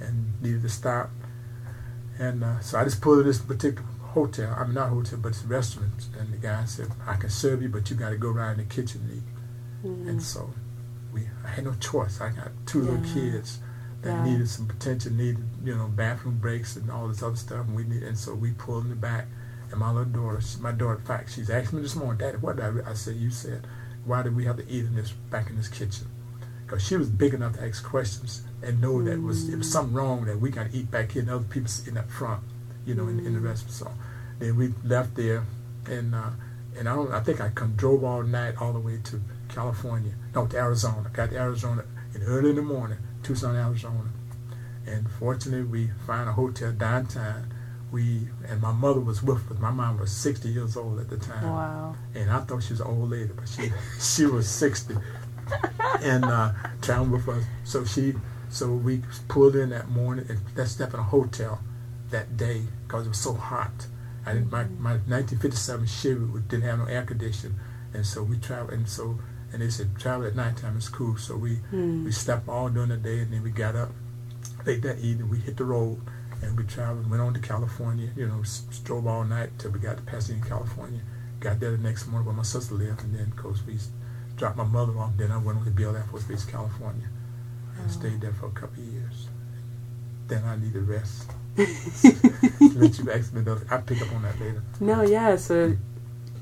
and 0.00 0.42
needed 0.42 0.62
to 0.62 0.68
stop. 0.68 1.10
And 2.18 2.44
uh, 2.44 2.60
so 2.60 2.78
I 2.78 2.84
just 2.84 3.00
pulled 3.00 3.24
this 3.24 3.38
particular 3.38 3.86
hotel. 4.08 4.54
I 4.56 4.64
mean, 4.64 4.74
not 4.74 4.88
hotel, 4.88 5.18
but 5.22 5.28
it's 5.28 5.44
a 5.44 5.46
restaurant. 5.46 6.06
And 6.18 6.32
the 6.32 6.38
guy 6.38 6.64
said, 6.64 6.88
I 7.06 7.14
can 7.14 7.30
serve 7.30 7.62
you, 7.62 7.68
but 7.68 7.90
you 7.90 7.96
got 7.96 8.10
to 8.10 8.16
go 8.16 8.30
around 8.30 8.60
in 8.60 8.68
the 8.68 8.74
kitchen 8.74 9.02
and 9.02 9.18
eat. 9.18 9.86
Mm-hmm. 9.86 10.08
And 10.08 10.22
so 10.22 10.50
we, 11.12 11.28
I 11.44 11.48
had 11.48 11.64
no 11.64 11.74
choice. 11.74 12.20
I 12.20 12.30
got 12.30 12.50
two 12.66 12.84
yeah. 12.84 12.90
little 12.90 13.14
kids 13.14 13.58
that 14.02 14.10
yeah. 14.10 14.24
needed 14.24 14.48
some 14.48 14.66
potential, 14.66 15.12
needed, 15.12 15.42
you 15.64 15.74
know, 15.74 15.88
bathroom 15.88 16.38
breaks 16.38 16.76
and 16.76 16.90
all 16.90 17.08
this 17.08 17.22
other 17.22 17.36
stuff. 17.36 17.66
And 17.66 17.76
we 17.76 17.84
need, 17.84 18.02
and 18.02 18.18
so 18.18 18.34
we 18.34 18.52
pulled 18.52 18.84
in 18.84 18.90
the 18.90 18.96
back. 18.96 19.26
And 19.70 19.80
my 19.80 19.90
little 19.90 20.06
daughter, 20.06 20.40
my 20.60 20.72
daughter, 20.72 20.98
in 20.98 21.04
fact, 21.04 21.32
she's 21.32 21.50
asked 21.50 21.72
me 21.72 21.82
this 21.82 21.94
morning, 21.94 22.18
Daddy, 22.18 22.38
what 22.38 22.56
did 22.56 22.64
I, 22.64 22.90
I 22.90 22.94
said, 22.94 23.16
you 23.16 23.30
said, 23.30 23.66
why 24.04 24.22
did 24.22 24.34
we 24.34 24.44
have 24.46 24.56
to 24.56 24.66
eat 24.68 24.86
in 24.86 24.94
this, 24.94 25.10
back 25.10 25.50
in 25.50 25.56
this 25.56 25.68
kitchen? 25.68 26.06
Because 26.64 26.86
she 26.86 26.96
was 26.96 27.10
big 27.10 27.34
enough 27.34 27.54
to 27.54 27.64
ask 27.64 27.84
questions 27.84 28.42
and 28.62 28.80
know 28.80 28.94
mm-hmm. 28.94 29.06
that 29.06 29.20
was, 29.20 29.48
it 29.48 29.56
was 29.56 29.70
something 29.70 29.94
wrong 29.94 30.24
that 30.24 30.40
we 30.40 30.50
got 30.50 30.70
to 30.70 30.76
eat 30.76 30.90
back 30.90 31.12
here 31.12 31.22
and 31.22 31.30
other 31.30 31.44
people 31.44 31.68
sitting 31.68 31.98
up 31.98 32.10
front 32.10 32.42
you 32.88 32.94
know, 32.94 33.06
in, 33.06 33.24
in 33.24 33.34
the 33.34 33.40
restaurant. 33.40 33.72
So 33.72 33.92
then 34.38 34.56
we 34.56 34.72
left 34.82 35.14
there, 35.14 35.44
and 35.86 36.14
uh, 36.14 36.30
and 36.76 36.88
I 36.88 36.94
don't. 36.94 37.12
I 37.12 37.20
think 37.20 37.40
I 37.40 37.50
come, 37.50 37.74
drove 37.76 38.02
all 38.02 38.22
night 38.22 38.54
all 38.60 38.72
the 38.72 38.80
way 38.80 38.98
to 39.04 39.20
California, 39.48 40.14
no, 40.34 40.46
to 40.46 40.56
Arizona. 40.56 41.10
Got 41.12 41.30
to 41.30 41.36
Arizona 41.36 41.84
and 42.14 42.22
early 42.26 42.50
in 42.50 42.56
the 42.56 42.62
morning, 42.62 42.98
Tucson, 43.22 43.54
Arizona, 43.54 44.08
and 44.86 45.08
fortunately 45.10 45.64
we 45.64 45.90
find 46.06 46.28
a 46.28 46.32
hotel 46.32 46.72
downtown. 46.72 47.52
We 47.90 48.28
and 48.46 48.60
my 48.60 48.72
mother 48.72 49.00
was 49.00 49.22
with 49.22 49.50
us. 49.50 49.58
My 49.58 49.70
mom 49.70 49.98
was 49.98 50.10
60 50.12 50.48
years 50.48 50.76
old 50.76 51.00
at 51.00 51.08
the 51.08 51.16
time. 51.16 51.42
Wow. 51.42 51.96
And 52.14 52.30
I 52.30 52.40
thought 52.40 52.62
she 52.62 52.74
was 52.74 52.80
an 52.80 52.86
old 52.86 53.10
lady, 53.10 53.32
but 53.34 53.48
she 53.48 53.70
she 54.00 54.26
was 54.26 54.48
60. 54.48 54.94
and 56.02 56.24
uh, 56.24 56.52
traveling 56.82 57.10
with 57.12 57.28
us. 57.28 57.44
So 57.64 57.84
she, 57.86 58.14
so 58.50 58.70
we 58.70 59.02
pulled 59.28 59.56
in 59.56 59.70
that 59.70 59.88
morning 59.88 60.26
and 60.28 60.38
let's 60.54 60.72
step 60.72 60.92
in 60.92 61.00
a 61.00 61.02
hotel 61.02 61.60
that 62.10 62.36
day 62.36 62.62
because 62.88 63.06
it 63.06 63.10
was 63.10 63.18
so 63.20 63.34
hot. 63.34 63.86
I 64.26 64.32
didn't, 64.32 64.50
my, 64.50 64.64
my 64.64 64.92
1957 65.06 65.86
Chevy 65.86 66.26
didn't 66.48 66.62
have 66.64 66.78
no 66.80 66.86
air 66.86 67.02
conditioning, 67.04 67.58
and 67.94 68.04
so 68.04 68.22
we 68.22 68.38
traveled. 68.38 68.72
And 68.72 68.88
so 68.88 69.18
and 69.52 69.62
they 69.62 69.70
said 69.70 69.96
travel 69.98 70.26
at 70.26 70.34
nighttime 70.34 70.76
is 70.76 70.88
cool. 70.88 71.16
So 71.16 71.36
we 71.36 71.56
Hmm. 71.70 72.04
we 72.04 72.12
slept 72.12 72.48
all 72.48 72.68
during 72.68 72.88
the 72.90 72.96
day, 72.96 73.20
and 73.20 73.32
then 73.32 73.42
we 73.42 73.50
got 73.50 73.76
up 73.76 73.90
late 74.66 74.82
that 74.82 74.98
evening. 74.98 75.28
We 75.30 75.38
hit 75.38 75.56
the 75.56 75.64
road, 75.64 76.00
and 76.42 76.56
we 76.58 76.64
traveled. 76.64 77.08
Went 77.10 77.22
on 77.22 77.32
to 77.34 77.40
California. 77.40 78.10
You 78.16 78.26
know, 78.28 78.40
s- 78.40 78.64
drove 78.84 79.06
all 79.06 79.24
night 79.24 79.50
till 79.58 79.70
we 79.70 79.78
got 79.78 79.96
to 79.98 80.02
Pasadena, 80.02 80.44
California. 80.46 81.00
Got 81.40 81.60
there 81.60 81.70
the 81.70 81.78
next 81.78 82.06
morning 82.08 82.26
where 82.26 82.34
my 82.36 82.42
sister 82.42 82.74
lived, 82.74 83.02
and 83.04 83.14
then 83.14 83.28
of 83.28 83.36
course 83.36 83.62
we 83.66 83.78
dropped 84.36 84.56
my 84.56 84.64
mother 84.64 84.98
off. 84.98 85.16
Then 85.16 85.30
I 85.30 85.38
went 85.38 85.58
on 85.58 85.64
to 85.64 85.70
Beale 85.70 85.96
Air 85.96 86.04
Force 86.10 86.24
Base, 86.24 86.44
California, 86.44 87.08
and 87.78 87.86
Oh. 87.86 87.90
stayed 87.90 88.20
there 88.20 88.32
for 88.34 88.46
a 88.46 88.50
couple 88.50 88.82
of 88.82 88.88
years. 88.90 89.28
Then 90.26 90.44
I 90.44 90.56
needed 90.56 90.86
rest. 90.86 91.30
Let 92.76 92.98
you 92.98 93.10
ask 93.10 93.32
me 93.32 93.40
those. 93.42 93.64
I'll 93.70 93.82
pick 93.82 94.00
up 94.00 94.12
on 94.14 94.22
that 94.22 94.38
later. 94.40 94.62
No, 94.80 95.02
yeah. 95.02 95.36
So 95.36 95.76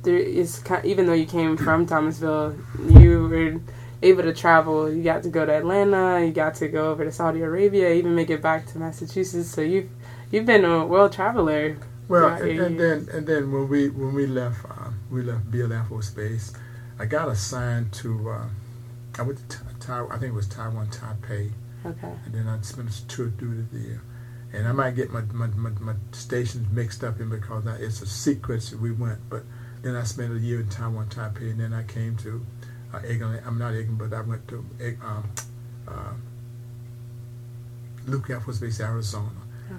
there 0.03 0.17
is 0.17 0.63
even 0.85 1.07
though 1.07 1.15
you 1.15 1.27
came 1.27 1.57
from 1.57 1.87
Thomasville, 1.87 2.57
you 3.01 3.29
were 3.29 3.61
able 4.03 4.23
to 4.23 4.35
travel. 4.35 4.93
You 4.93 5.03
got 5.03 5.23
to 5.23 5.31
go 5.31 5.47
to 5.47 5.53
Atlanta. 5.53 6.25
You 6.25 6.33
got 6.33 6.55
to 6.57 6.69
go 6.69 6.91
over 6.91 7.05
to 7.05 7.13
Saudi 7.13 7.41
Arabia. 7.41 7.93
Even 7.93 8.15
make 8.15 8.31
it 8.31 8.43
back 8.43 8.67
to 8.67 8.79
Massachusetts. 8.79 9.49
So 9.49 9.63
you've 9.63 9.89
you've 10.31 10.47
been 10.47 10.65
a 10.65 10.87
world 10.87 11.13
traveler. 11.13 11.79
Well, 12.09 12.29
and, 12.29 12.61
and 12.61 12.81
then 12.81 13.09
and 13.13 13.27
then 13.27 13.51
when 13.51 13.69
we 13.69 13.89
when 13.89 14.15
we 14.15 14.27
left 14.27 14.65
um, 14.67 15.01
we 15.11 15.23
left 15.23 15.51
Beale 15.51 15.73
Air 15.73 15.85
Force 15.89 16.11
Base, 16.11 16.53
I 16.99 17.07
got 17.07 17.29
assigned 17.29 17.93
to 17.95 18.31
uh, 18.31 18.49
I 19.19 19.23
went 19.23 19.49
to 19.49 19.59
Taiwan. 19.81 20.13
I 20.13 20.19
think 20.19 20.33
it 20.33 20.37
was 20.37 20.47
Taiwan 20.47 20.89
Taipei, 20.89 21.51
Okay. 21.85 22.13
and 22.25 22.35
then 22.35 22.47
I 22.47 22.61
spent 22.61 22.91
a 22.91 23.07
tour 23.07 23.29
duty 23.29 23.65
there. 23.73 24.03
And 24.57 24.67
I 24.67 24.73
might 24.73 24.97
get 24.97 25.11
my 25.11 25.21
my, 25.33 25.49
my, 25.49 25.71
my 25.81 25.95
stations 26.13 26.67
mixed 26.73 27.05
up 27.05 27.21
in 27.21 27.29
because 27.29 27.67
I, 27.67 27.77
it's 27.77 28.01
a 28.01 28.07
sequence 28.07 28.71
that 28.71 28.81
we 28.81 28.91
went. 28.91 29.19
But 29.29 29.43
then 29.83 29.95
I 29.95 30.05
spent 30.05 30.33
a 30.33 30.39
year 30.39 30.61
in 30.61 30.69
Taiwan 30.69 31.09
Taipei, 31.09 31.51
and 31.51 31.61
then 31.61 31.75
I 31.75 31.83
came 31.83 32.17
to 32.19 32.45
uh, 32.95 33.01
Egan. 33.07 33.39
I'm 33.45 33.59
not 33.59 33.75
Egan, 33.75 33.97
but 33.97 34.15
I 34.15 34.23
went 34.23 34.49
to 34.49 34.65
um, 35.05 35.31
uh, 35.87 36.15
Luke 38.07 38.31
Air 38.31 38.41
Force 38.41 38.59
Base, 38.59 38.81
Arizona. 38.81 39.31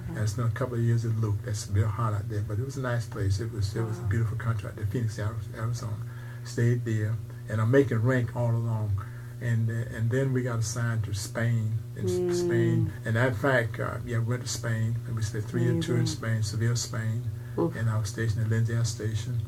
And 0.08 0.18
I 0.18 0.26
spent 0.26 0.48
a 0.48 0.52
couple 0.52 0.74
of 0.74 0.82
years 0.82 1.04
at 1.04 1.16
Luke. 1.16 1.36
That's 1.44 1.68
real 1.70 1.88
hot 1.88 2.12
out 2.12 2.28
there, 2.28 2.44
but 2.46 2.58
it 2.58 2.64
was 2.64 2.76
a 2.76 2.82
nice 2.82 3.06
place. 3.06 3.40
It 3.40 3.50
was 3.52 3.74
it 3.74 3.82
was 3.82 3.98
a 3.98 4.02
beautiful 4.02 4.36
country 4.36 4.68
out 4.68 4.76
there, 4.76 4.86
Phoenix, 4.86 5.18
Arizona. 5.18 5.96
Stayed 6.44 6.84
there, 6.84 7.16
and 7.48 7.60
I'm 7.60 7.70
making 7.70 7.98
rank 8.02 8.36
all 8.36 8.50
along. 8.50 9.02
And 9.40 9.70
uh, 9.70 9.96
and 9.96 10.10
then 10.10 10.32
we 10.32 10.42
got 10.42 10.58
assigned 10.58 11.04
to 11.04 11.14
Spain. 11.14 11.78
In 11.96 12.04
Mm. 12.06 12.34
Spain, 12.34 12.92
and 13.04 13.16
in 13.16 13.34
fact, 13.34 13.80
uh, 13.80 13.96
yeah, 14.06 14.18
we 14.18 14.24
went 14.24 14.42
to 14.42 14.48
Spain, 14.48 14.96
and 15.06 15.16
we 15.16 15.22
spent 15.22 15.44
three 15.44 15.64
year 15.64 15.80
tour 15.80 15.98
in 15.98 16.06
Spain, 16.06 16.42
Seville, 16.44 16.76
Spain, 16.76 17.22
Oof. 17.58 17.74
and 17.76 17.90
I 17.90 17.98
was 17.98 18.08
stationed 18.08 18.44
at 18.44 18.50
Lindsay 18.50 18.74
Air 18.74 18.84
Station. 18.84 19.40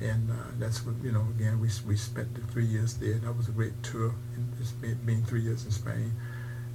And 0.00 0.30
uh, 0.30 0.34
that's 0.58 0.84
what 0.84 0.94
you 1.02 1.10
know. 1.10 1.26
Again, 1.36 1.58
we 1.60 1.68
we 1.86 1.96
spent 1.96 2.34
the 2.34 2.42
three 2.52 2.66
years 2.66 2.94
there. 2.94 3.14
That 3.14 3.36
was 3.36 3.48
a 3.48 3.52
great 3.52 3.82
tour. 3.82 4.14
And 4.36 5.06
being, 5.06 5.22
three 5.24 5.40
years 5.42 5.64
in 5.64 5.70
Spain. 5.70 6.12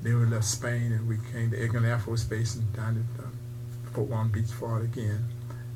Then 0.02 0.20
we 0.20 0.26
left 0.26 0.46
Spain 0.46 0.92
and 0.92 1.08
we 1.08 1.18
came 1.32 1.52
to 1.52 1.58
Eglin 1.58 1.86
Air 1.86 2.00
Force 2.00 2.24
Base 2.24 2.56
and 2.56 2.74
down 2.74 3.06
at 3.18 3.24
uh, 3.24 3.28
Fort 3.94 4.10
Walton 4.10 4.32
Beach, 4.32 4.48
Florida 4.52 4.86
again. 4.86 5.26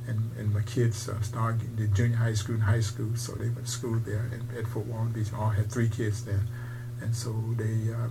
And, 0.07 0.31
and 0.37 0.53
my 0.53 0.61
kids 0.61 1.07
uh, 1.09 1.19
started 1.21 1.77
to 1.77 1.87
junior 1.87 2.17
high 2.17 2.33
school 2.33 2.55
and 2.55 2.63
high 2.63 2.79
school, 2.79 3.09
so 3.15 3.33
they 3.33 3.49
went 3.49 3.65
to 3.65 3.71
school 3.71 3.99
there 4.05 4.29
at, 4.33 4.57
at 4.57 4.67
Fort 4.67 4.85
Walton 4.87 5.11
Beach. 5.11 5.33
All 5.33 5.49
had 5.49 5.71
three 5.71 5.89
kids 5.89 6.25
then. 6.25 6.41
And 7.01 7.15
so 7.15 7.33
they, 7.57 7.93
uh, 7.93 8.07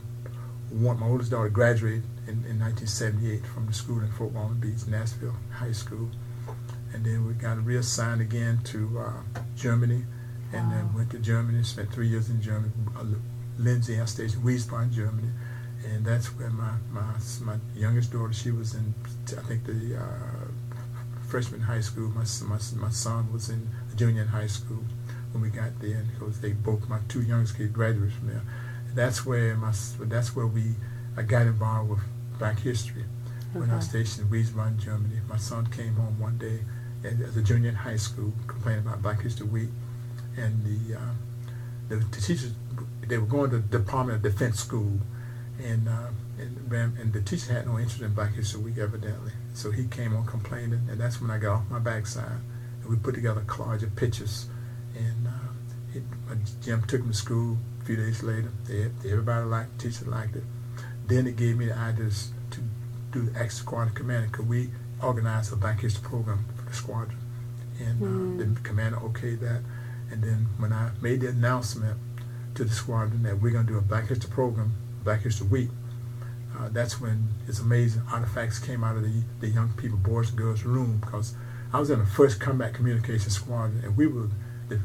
one, 0.71 0.99
my 1.01 1.07
oldest 1.07 1.31
daughter 1.31 1.49
graduated 1.49 2.05
in, 2.27 2.45
in 2.49 2.59
1978 2.61 3.45
from 3.47 3.67
the 3.67 3.73
school 3.73 4.01
in 4.01 4.11
Fort 4.13 4.33
Walton 4.33 4.59
Beach, 4.61 4.87
Nashville 4.89 5.35
High 5.53 5.73
School. 5.73 6.09
And 6.93 7.05
then 7.05 7.27
we 7.27 7.35
got 7.35 7.65
reassigned 7.65 8.21
again 8.21 8.61
to 8.65 8.99
uh, 9.01 9.41
Germany, 9.57 10.05
and 10.53 10.71
then 10.71 10.85
Wow. 10.93 10.99
went 10.99 11.11
to 11.11 11.19
Germany. 11.19 11.63
Spent 11.65 11.93
three 11.93 12.09
years 12.09 12.31
in 12.31 12.41
Germany, 12.41 12.73
uh, 12.97 13.05
Lindsey 13.59 13.97
Air 13.97 14.07
Station, 14.07 14.43
Wiesbaden, 14.43 14.93
Germany, 14.93 15.29
and 15.85 16.05
that's 16.05 16.27
where 16.39 16.51
my, 16.51 16.73
my 16.93 17.03
my 17.43 17.57
youngest 17.75 18.13
daughter. 18.13 18.33
She 18.33 18.53
was 18.53 18.75
in, 18.75 18.95
I 19.37 19.43
think 19.43 19.65
the 19.65 19.97
uh, 19.99 20.47
freshman 21.27 21.61
high 21.63 21.81
school. 21.81 22.09
My, 22.11 22.25
my 22.47 22.59
my 22.77 22.91
son 22.91 23.33
was 23.33 23.49
in 23.51 23.69
junior 23.97 24.23
in 24.23 24.29
high 24.29 24.47
school 24.47 24.85
when 25.33 25.43
we 25.43 25.49
got 25.51 25.81
there, 25.81 25.97
and 25.97 26.09
because 26.13 26.41
they 26.41 26.53
both 26.53 26.89
my 26.89 26.99
two 27.09 27.23
youngest 27.23 27.57
kids 27.57 27.73
graduated 27.73 28.13
from 28.13 28.29
there. 28.29 28.43
That's 28.95 29.27
where 29.27 29.57
my 29.57 29.73
that's 30.01 30.37
where 30.37 30.47
we 30.47 30.75
I 31.17 31.23
got 31.23 31.43
involved 31.43 31.91
with 31.91 32.01
Black 32.39 32.59
history 32.59 33.05
when 33.53 33.71
I 33.71 33.77
was 33.77 33.89
stationed 33.89 34.33
in 34.33 34.45
Wiesbaden, 34.45 34.79
Germany. 34.79 35.21
My 35.29 35.37
son 35.37 35.67
came 35.69 35.95
home 35.95 36.19
one 36.19 36.39
day 36.39 36.61
as 37.05 37.37
a 37.37 37.43
junior 37.43 37.71
in 37.71 37.75
high 37.75 37.97
school, 37.97 38.33
complaining 38.47 38.87
about 38.87 39.03
Black 39.03 39.21
History 39.21 39.47
Week, 39.47 39.69
and 40.37 40.65
the, 40.65 40.97
uh, 40.97 41.01
the 41.89 41.97
the 41.97 42.21
teachers 42.21 42.53
they 43.07 43.19
were 43.19 43.27
going 43.27 43.51
to 43.51 43.59
the 43.59 43.79
Department 43.79 44.17
of 44.17 44.23
Defense 44.23 44.61
School, 44.61 44.99
and 45.63 45.89
uh, 45.89 46.09
and, 46.39 46.73
and 46.99 47.13
the 47.13 47.21
teacher 47.21 47.53
had 47.53 47.67
no 47.67 47.79
interest 47.79 48.01
in 48.01 48.13
Black 48.15 48.35
History 48.35 48.61
Week 48.63 48.79
evidently. 48.79 49.33
So 49.53 49.71
he 49.71 49.87
came 49.87 50.17
on 50.17 50.27
complaining, 50.27 50.81
and 50.91 51.01
that's 51.01 51.21
when 51.21 51.31
I 51.31 51.39
got 51.39 51.55
off 51.55 51.71
my 51.71 51.79
backside, 51.79 52.41
and 52.81 52.91
we 52.91 52.97
put 52.97 53.15
together 53.15 53.41
a 53.41 53.45
collage 53.45 53.83
of 53.83 53.95
pictures, 53.95 54.47
and 54.97 55.29
uh, 55.29 55.95
it, 55.95 56.03
Jim 56.63 56.83
took 56.83 57.01
him 57.01 57.11
to 57.11 57.17
school. 57.17 57.59
A 57.85 57.87
few 57.87 57.97
days 57.97 58.23
later, 58.23 58.51
they, 58.67 58.85
everybody 59.11 59.45
liked 59.45 59.75
it, 59.75 59.91
teacher 59.91 60.07
liked 60.11 60.37
it. 60.37 60.43
Then 61.07 61.27
it 61.27 61.37
gave 61.37 61.59
me 61.59 61.67
the 61.67 61.77
idea 61.77 62.09
to 62.53 62.61
do 63.13 63.27
the 63.27 63.39
Action 63.39 63.51
Squadron 63.59 63.95
Commander 63.95 64.29
because 64.29 64.47
we 64.47 64.71
organized 65.03 65.53
a 65.53 65.57
Black 65.57 65.81
History 65.81 66.03
program 66.03 66.47
for 66.57 66.63
the 66.65 66.75
squadron. 66.75 67.19
And 67.79 68.01
Mm. 68.01 68.41
uh, 68.51 68.55
the 68.55 68.61
commander 68.61 68.97
okayed 68.97 69.41
that. 69.41 69.61
And 70.11 70.23
then 70.23 70.47
when 70.57 70.73
I 70.73 70.93
made 71.03 71.21
the 71.21 71.29
announcement 71.29 71.99
to 72.55 72.65
the 72.65 72.73
squadron 72.75 73.23
that 73.25 73.43
we're 73.43 73.51
going 73.51 73.67
to 73.67 73.73
do 73.73 73.79
a 73.79 73.83
Black 73.83 74.07
History 74.09 74.31
program, 74.31 74.73
Black 75.03 75.21
History 75.21 75.47
Week, 75.49 75.71
uh, 76.59 76.69
that's 76.71 76.99
when 77.01 77.29
it's 77.47 77.59
amazing 77.61 78.03
artifacts 78.11 78.59
came 78.61 78.83
out 78.83 78.97
of 78.97 79.03
the, 79.03 79.23
the 79.41 79.49
young 79.49 79.69
people, 79.77 79.99
boys 79.99 80.31
and 80.31 80.39
girls 80.39 80.63
room 80.63 80.99
because 81.05 81.35
I 81.73 81.81
was 81.81 81.91
in 81.91 81.99
the 81.99 82.07
first 82.07 82.41
combat 82.41 82.73
communication 82.73 83.29
squadron 83.31 83.83
and 83.85 83.95
we 83.95 84.07
were 84.07 84.29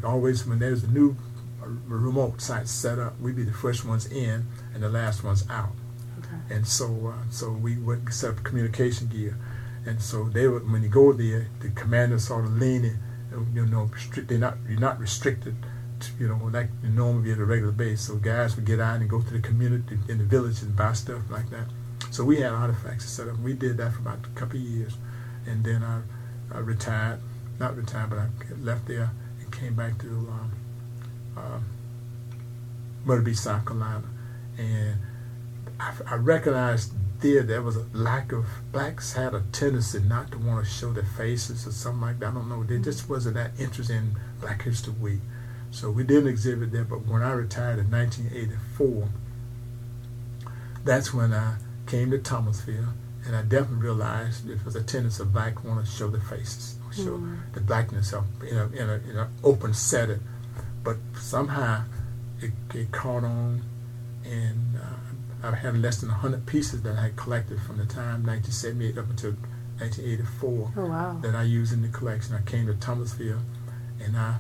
always, 0.04 0.46
when 0.46 0.60
there's 0.60 0.84
a 0.84 0.88
new 0.92 1.16
uh, 1.62 1.68
remote 1.88 2.42
site 2.42 2.68
set 2.68 3.00
up, 3.00 3.20
we'd 3.20 3.36
be 3.36 3.44
the 3.44 3.54
first 3.54 3.86
ones 3.86 4.06
in 4.08 4.46
and 4.74 4.84
the 4.84 4.90
last 4.90 5.24
ones 5.24 5.46
out 5.50 5.74
Okay. 6.20 6.56
and 6.56 6.68
so 6.68 7.14
uh, 7.16 7.24
so 7.30 7.52
we 7.52 7.78
would 7.78 8.14
set 8.14 8.32
up 8.32 8.44
communication 8.44 9.08
gear, 9.08 9.38
and 9.86 10.02
so 10.02 10.26
they 10.26 10.48
would, 10.48 10.70
when 10.72 10.84
you 10.84 10.90
go 10.90 11.14
there, 11.14 11.48
the 11.62 11.70
commander 11.70 12.20
sort 12.20 12.46
of 12.46 12.58
leaning, 12.58 12.98
you 13.54 13.66
know, 13.66 13.90
they're 14.16 14.38
not 14.38 14.58
you're 14.68 14.80
not 14.80 15.00
restricted, 15.00 15.56
to, 16.02 16.08
you 16.20 16.28
know, 16.28 16.50
like 16.52 16.70
you 16.84 16.90
normally 16.90 17.32
at 17.32 17.38
a 17.38 17.46
regular 17.46 17.72
base. 17.72 18.02
So 18.02 18.16
guys 18.16 18.56
would 18.56 18.66
get 18.66 18.80
out 18.82 19.00
and 19.00 19.10
go 19.10 19.22
to 19.22 19.34
the 19.34 19.40
community 19.40 19.98
in 20.10 20.18
the 20.18 20.24
village 20.26 20.62
and 20.62 20.76
buy 20.76 20.94
stuff 20.94 21.22
like 21.30 21.50
that. 21.52 21.68
So 22.12 22.24
we 22.26 22.38
had 22.42 22.52
artifacts 22.52 23.06
set 23.10 23.28
up. 23.30 23.40
We 23.40 23.54
did 23.54 23.78
that 23.78 23.94
for 23.94 24.00
about 24.00 24.20
a 24.26 24.40
couple 24.40 24.58
of 24.58 24.64
years, 24.64 24.94
and 25.48 25.64
then 25.64 25.84
I, 25.84 26.02
I 26.54 26.60
retired, 26.60 27.20
not 27.60 27.78
retired, 27.78 28.10
but 28.10 28.20
I 28.20 28.28
left 28.62 28.88
there 28.88 29.12
and 29.40 29.52
came 29.54 29.76
back 29.76 29.98
to 30.00 30.08
um, 30.08 30.52
uh, 31.40 31.60
Myrtle 33.06 33.26
Beach, 33.26 33.38
South 33.38 33.66
Carolina, 33.66 34.04
and 34.58 34.96
I, 35.80 35.94
I 36.08 36.16
recognized 36.16 36.94
there 37.22 37.44
there 37.44 37.62
was 37.62 37.76
a 37.76 37.86
lack 37.94 38.32
of 38.32 38.46
blacks 38.72 39.14
had 39.14 39.34
a 39.34 39.42
tendency 39.52 40.00
not 40.00 40.32
to 40.32 40.38
want 40.38 40.66
to 40.66 40.72
show 40.72 40.92
their 40.94 41.04
faces 41.04 41.66
or 41.68 41.72
something 41.72 42.02
like 42.02 42.20
that. 42.20 42.28
I 42.30 42.32
don't 42.32 42.50
know. 42.50 42.64
There 42.64 42.78
just 42.80 43.10
wasn't 43.10 43.36
that 43.36 43.52
interest 43.60 43.90
in 43.90 44.16
Black 44.42 44.62
History 44.64 44.94
Week. 44.94 45.20
So 45.72 45.92
we 45.92 46.04
didn't 46.04 46.30
exhibit 46.30 46.72
there, 46.72 46.84
but 46.86 47.06
when 47.06 47.22
I 47.22 47.32
retired 47.32 47.78
in 47.80 47.92
1984, 47.92 49.08
that's 50.84 51.14
when 51.14 51.34
I 51.34 51.56
came 51.88 52.12
to 52.12 52.18
Thomasville, 52.20 52.94
and 53.26 53.36
I 53.36 53.42
definitely 53.44 53.84
realized 53.86 54.48
there 54.48 54.58
was 54.66 54.76
a 54.76 54.82
tendency 54.84 55.22
of 55.22 55.34
black 55.34 55.64
want 55.64 55.86
to 55.86 55.92
show 55.92 56.08
their 56.10 56.22
faces, 56.22 56.76
show 56.92 57.18
Mm. 57.18 57.54
the 57.54 57.62
blackness 57.62 58.14
of 58.14 58.26
in 58.44 58.58
a 58.58 58.66
in 58.68 58.90
a 58.90 58.94
in 59.10 59.18
an 59.18 59.28
open 59.44 59.74
setting. 59.74 60.22
But 60.84 60.98
somehow 61.18 61.84
it, 62.42 62.52
it 62.74 62.92
caught 62.92 63.24
on, 63.24 63.62
and 64.24 64.78
uh, 64.78 65.48
I 65.48 65.56
had 65.56 65.78
less 65.78 65.98
than 66.02 66.10
100 66.10 66.46
pieces 66.46 66.82
that 66.84 66.98
I 66.98 67.02
had 67.04 67.16
collected 67.16 67.62
from 67.62 67.78
the 67.78 67.86
time 67.86 68.24
1978 68.26 68.98
up 68.98 69.10
until 69.10 69.32
1984 69.80 70.74
Oh 70.78 70.86
wow. 70.88 71.20
that 71.22 71.36
I 71.36 71.44
used 71.44 71.74
in 71.74 71.82
the 71.82 71.88
collection. 71.88 72.36
I 72.36 72.42
came 72.50 72.68
to 72.68 72.74
Thomasville, 72.76 73.40
and 74.02 74.18
I 74.18 74.38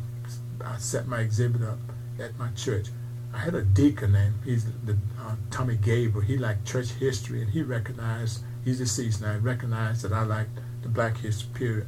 I 0.63 0.77
set 0.77 1.07
my 1.07 1.19
exhibit 1.19 1.61
up 1.61 1.79
at 2.19 2.37
my 2.37 2.49
church. 2.51 2.87
I 3.33 3.37
had 3.39 3.53
a 3.55 3.61
deacon 3.61 4.13
named 4.13 4.35
he's 4.43 4.65
the 4.65 4.97
uh, 5.19 5.35
Tommy 5.51 5.75
Gable. 5.75 6.21
He 6.21 6.37
liked 6.37 6.65
church 6.65 6.89
history, 6.91 7.41
and 7.41 7.51
he 7.51 7.61
recognized 7.61 8.43
he's 8.65 8.79
deceased 8.79 9.21
now. 9.21 9.33
He 9.33 9.39
recognized 9.39 10.01
that 10.03 10.11
I 10.11 10.23
liked 10.23 10.59
the 10.81 10.89
Black 10.89 11.17
history 11.17 11.49
period. 11.53 11.87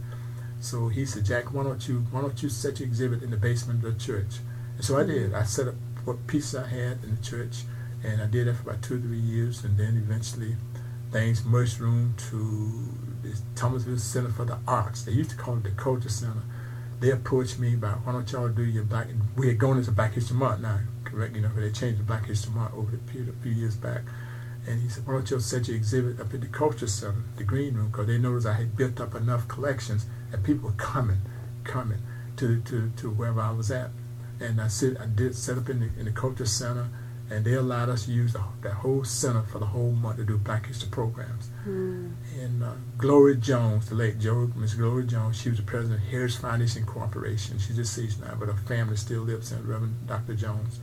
So 0.62 0.88
he 0.89 1.06
said, 1.06 1.26
Jack, 1.26 1.54
why 1.54 1.63
don't 1.63 1.86
you 1.88 2.06
why 2.12 2.21
don't 2.21 2.41
you 2.41 2.47
set 2.47 2.80
your 2.80 2.88
exhibit 2.88 3.24
in 3.24 3.32
the 3.32 3.38
basement 3.38 3.84
of 3.84 3.93
the 3.93 4.00
church? 4.00 4.38
And 4.76 4.86
so 4.86 4.97
I 4.97 5.04
did. 5.04 5.34
I 5.34 5.43
set 5.43 5.67
up 5.67 5.76
what 6.06 6.28
pieces 6.28 6.56
I 6.56 6.67
had 6.67 7.04
in 7.04 7.15
the 7.15 7.21
church, 7.21 7.63
and 8.04 8.21
I 8.21 8.28
did 8.28 8.47
that 8.47 8.56
for 8.56 8.69
about 8.69 8.84
two 8.84 8.97
or 8.97 9.00
three 9.00 9.19
years, 9.19 9.63
and 9.63 9.78
then 9.78 9.97
eventually 9.97 10.56
things 11.12 11.43
mushroomed 11.43 12.17
to 12.30 12.89
the 13.24 13.38
Thomasville 13.56 13.97
Center 13.97 14.30
for 14.30 14.45
the 14.45 14.60
Arts. 14.67 15.04
They 15.04 15.12
used 15.12 15.32
to 15.32 15.36
call 15.36 15.58
it 15.58 15.63
the 15.63 15.71
Culture 15.71 16.10
Center. 16.10 16.43
They 17.00 17.10
approached 17.12 17.60
me 17.60 17.74
about, 17.74 18.06
why 18.06 18.13
don't 18.13 18.32
y'all 18.32 18.47
do 18.47 18.63
your 18.63 18.84
Black, 18.84 19.08
we 19.36 19.47
had 19.47 19.58
gone 19.58 19.78
into 19.78 19.91
Black 19.91 20.13
History 20.13 20.38
Month 20.38 20.62
now, 20.62 20.80
correct, 21.04 21.36
you 21.36 21.41
know, 21.41 21.50
they 21.56 21.71
changed 21.71 22.00
the 22.00 22.04
Black 22.04 22.28
History 22.28 22.54
Month 22.54 22.76
over 22.76 22.91
the 22.91 22.97
period, 23.00 23.30
a 23.30 23.43
few 23.43 23.52
years 23.52 23.76
back. 23.76 24.02
And 24.67 24.80
he 24.80 24.88
said, 24.88 25.08
why 25.08 25.13
don't 25.13 25.30
you 25.30 25.39
set 25.39 25.67
your 25.67 25.78
exhibit 25.78 26.19
up 26.19 26.34
at 26.34 26.41
the 26.41 26.47
Culture 26.47 26.88
Center, 26.88 27.24
the 27.36 27.43
Green 27.43 27.74
Room, 27.74 27.89
because 27.89 28.06
they 28.08 28.19
noticed 28.19 28.45
I 28.45 28.54
had 28.54 28.78
built 28.78 29.02
up 29.02 29.15
enough 29.15 29.47
collections 29.47 30.06
and 30.32 30.44
people 30.44 30.70
were 30.70 30.76
coming, 30.76 31.22
coming 31.63 32.00
to, 32.38 32.62
to, 32.62 32.91
to 32.98 33.10
wherever 33.10 33.41
I 33.41 33.52
was 33.52 33.72
at. 33.72 33.89
And 34.39 34.60
I 34.60 34.67
said, 34.67 34.98
I 34.98 35.06
did 35.06 35.36
set 35.36 35.58
up 35.58 35.70
in 35.70 35.80
the, 35.80 35.89
in 36.00 36.06
the 36.06 36.12
Culture 36.12 36.46
Center, 36.46 36.88
and 37.30 37.46
they 37.46 37.54
allowed 37.54 37.89
us 37.89 38.06
to 38.06 38.12
use 38.12 38.34
the, 38.34 38.44
that 38.62 38.74
whole 38.74 39.04
center 39.04 39.44
for 39.44 39.60
the 39.60 39.67
whole 39.67 39.91
month 39.91 40.17
to 40.17 40.24
do 40.24 40.38
Black 40.38 40.65
History 40.65 40.89
programs. 40.89 41.50
Mm. 41.67 42.13
And 42.39 42.63
uh, 42.63 42.74
Gloria 42.98 43.36
Jones, 43.36 43.89
the 43.89 43.96
late 43.96 44.20
Joe, 44.20 44.52
Miss 44.56 44.74
Gloria 44.74 45.06
Jones, 45.06 45.39
she 45.39 45.50
was 45.50 45.60
the 45.60 45.63
president 45.63 46.02
of 46.02 46.08
Harris 46.08 46.36
Foundation 46.36 46.86
Corporation. 46.86 47.60
She's 47.60 47.76
deceased 47.76 48.20
now, 48.22 48.36
but 48.38 48.48
her 48.48 48.58
family 48.67 48.98
still 48.98 49.22
lives 49.22 49.52
in 49.52 49.65
Reverend 49.65 50.08
Dr. 50.08 50.34
Jones 50.34 50.80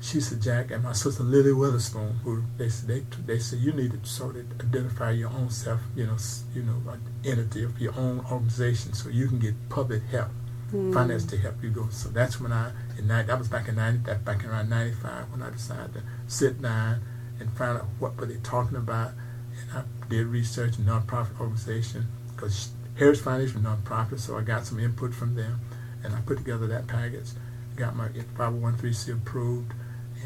she 0.00 0.20
said, 0.20 0.42
Jack, 0.42 0.70
and 0.70 0.84
my 0.84 0.92
sister 0.92 1.22
Lily 1.22 1.52
Witherspoon, 1.52 2.20
who 2.22 2.44
they 2.58 2.68
said 2.68 2.88
they, 2.88 3.00
they 3.24 3.38
said 3.38 3.60
you 3.60 3.72
need 3.72 3.92
to 3.92 4.08
sort 4.08 4.36
of 4.36 4.60
identify 4.60 5.10
your 5.10 5.30
own 5.30 5.50
self, 5.50 5.80
you 5.94 6.06
know, 6.06 6.16
you 6.54 6.62
know, 6.62 6.80
entity 7.24 7.64
of 7.64 7.80
your 7.80 7.94
own 7.96 8.24
organization, 8.30 8.92
so 8.92 9.08
you 9.08 9.26
can 9.26 9.38
get 9.38 9.54
public 9.68 10.02
help, 10.10 10.28
mm. 10.72 10.92
finance 10.92 11.24
to 11.26 11.38
help 11.38 11.62
you 11.62 11.70
go. 11.70 11.88
So 11.90 12.10
that's 12.10 12.40
when 12.40 12.52
I, 12.52 12.72
in 12.98 13.08
that, 13.08 13.26
that 13.28 13.38
was 13.38 13.48
back 13.48 13.68
in 13.68 13.76
ninety, 13.76 13.98
that 14.04 14.24
back 14.24 14.44
in 14.44 14.50
around 14.50 14.68
ninety 14.68 14.94
five, 14.94 15.30
when 15.32 15.42
I 15.42 15.50
decided 15.50 15.94
to 15.94 16.02
sit 16.26 16.60
down 16.60 17.00
and 17.40 17.50
find 17.56 17.78
out 17.78 17.86
what 17.98 18.16
were 18.16 18.26
they 18.26 18.36
talking 18.36 18.76
about, 18.76 19.12
and 19.60 19.78
I 19.78 20.08
did 20.08 20.26
research 20.26 20.78
in 20.78 20.84
nonprofit 20.84 21.40
organization 21.40 22.06
because 22.34 22.70
Harris 22.98 23.20
Foundation 23.20 23.62
was 23.62 23.72
nonprofit, 23.72 24.20
so 24.20 24.36
I 24.36 24.42
got 24.42 24.66
some 24.66 24.78
input 24.78 25.14
from 25.14 25.34
them, 25.34 25.60
and 26.04 26.14
I 26.14 26.20
put 26.20 26.38
together 26.38 26.66
that 26.66 26.86
package, 26.86 27.30
got 27.76 27.96
my 27.96 28.08
501c 28.08 29.12
approved 29.12 29.72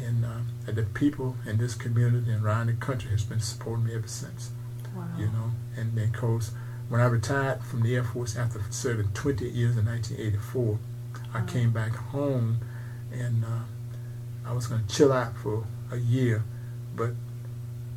and 0.03 0.25
uh, 0.25 0.71
the 0.71 0.83
people 0.83 1.35
in 1.45 1.57
this 1.57 1.75
community 1.75 2.31
and 2.31 2.43
around 2.43 2.67
the 2.67 2.73
country 2.73 3.11
has 3.11 3.23
been 3.23 3.39
supporting 3.39 3.85
me 3.85 3.95
ever 3.95 4.07
since. 4.07 4.51
Wow. 4.95 5.07
You 5.17 5.25
know, 5.27 5.51
and 5.77 5.95
then, 5.95 6.11
course, 6.11 6.51
when 6.89 6.99
I 7.01 7.05
retired 7.05 7.63
from 7.63 7.83
the 7.83 7.95
Air 7.95 8.03
Force 8.03 8.35
after 8.35 8.61
serving 8.69 9.11
20 9.13 9.49
years 9.49 9.77
in 9.77 9.85
1984, 9.85 10.63
wow. 10.63 10.79
I 11.33 11.41
came 11.45 11.71
back 11.71 11.91
home 11.91 12.59
and 13.11 13.45
uh, 13.45 13.63
I 14.45 14.53
was 14.53 14.67
going 14.67 14.85
to 14.85 14.93
chill 14.93 15.13
out 15.13 15.37
for 15.37 15.65
a 15.91 15.97
year, 15.97 16.43
but 16.95 17.11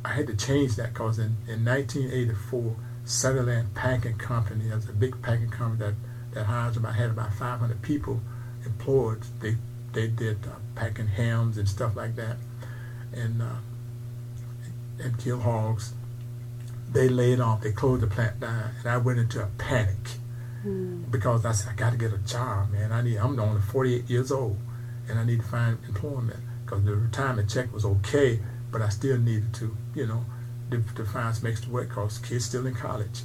I 0.03 0.09
had 0.09 0.27
to 0.27 0.35
change 0.35 0.75
that 0.75 0.93
because 0.93 1.19
in, 1.19 1.37
in 1.47 1.65
1984, 1.65 2.75
Sunnyland 3.05 3.73
Packing 3.73 4.17
Company, 4.17 4.69
that's 4.69 4.87
a 4.87 4.93
big 4.93 5.21
packing 5.21 5.49
company 5.49 5.79
that, 5.79 5.95
that 6.33 6.45
hires 6.45 6.77
about, 6.77 6.95
had 6.95 7.09
about 7.09 7.33
500 7.33 7.81
people 7.81 8.21
employed. 8.65 9.23
They 9.41 9.57
they 9.95 10.07
did 10.07 10.37
uh, 10.45 10.57
packing 10.75 11.07
hams 11.07 11.57
and 11.57 11.67
stuff 11.67 11.95
like 11.95 12.15
that, 12.17 12.37
and 13.13 13.41
uh, 13.41 13.55
and 14.99 15.17
kill 15.17 15.39
hogs. 15.39 15.93
They 16.91 17.09
laid 17.09 17.39
off. 17.39 17.61
They 17.61 17.71
closed 17.71 18.03
the 18.03 18.07
plant 18.07 18.39
down, 18.39 18.71
and 18.79 18.87
I 18.87 18.97
went 18.97 19.19
into 19.19 19.41
a 19.41 19.47
panic 19.57 19.97
mm. 20.65 21.09
because 21.09 21.45
I 21.45 21.53
said 21.53 21.73
I 21.73 21.75
got 21.75 21.91
to 21.91 21.97
get 21.97 22.13
a 22.13 22.19
job, 22.19 22.71
man. 22.71 22.91
I 22.91 23.01
need. 23.01 23.17
I'm 23.17 23.39
only 23.39 23.61
48 23.61 24.09
years 24.09 24.31
old, 24.31 24.57
and 25.09 25.17
I 25.17 25.23
need 25.23 25.39
to 25.39 25.47
find 25.47 25.77
employment 25.87 26.39
because 26.63 26.83
the 26.83 26.95
retirement 26.95 27.49
check 27.49 27.73
was 27.73 27.85
okay, 27.85 28.39
but 28.71 28.81
I 28.81 28.89
still 28.89 29.17
needed 29.17 29.53
to, 29.55 29.75
you 29.95 30.07
know, 30.07 30.25
to, 30.71 30.83
to 30.95 31.05
find 31.05 31.35
some 31.35 31.49
extra 31.49 31.71
work 31.71 31.89
because 31.89 32.17
kids 32.19 32.45
still 32.45 32.65
in 32.65 32.75
college. 32.75 33.21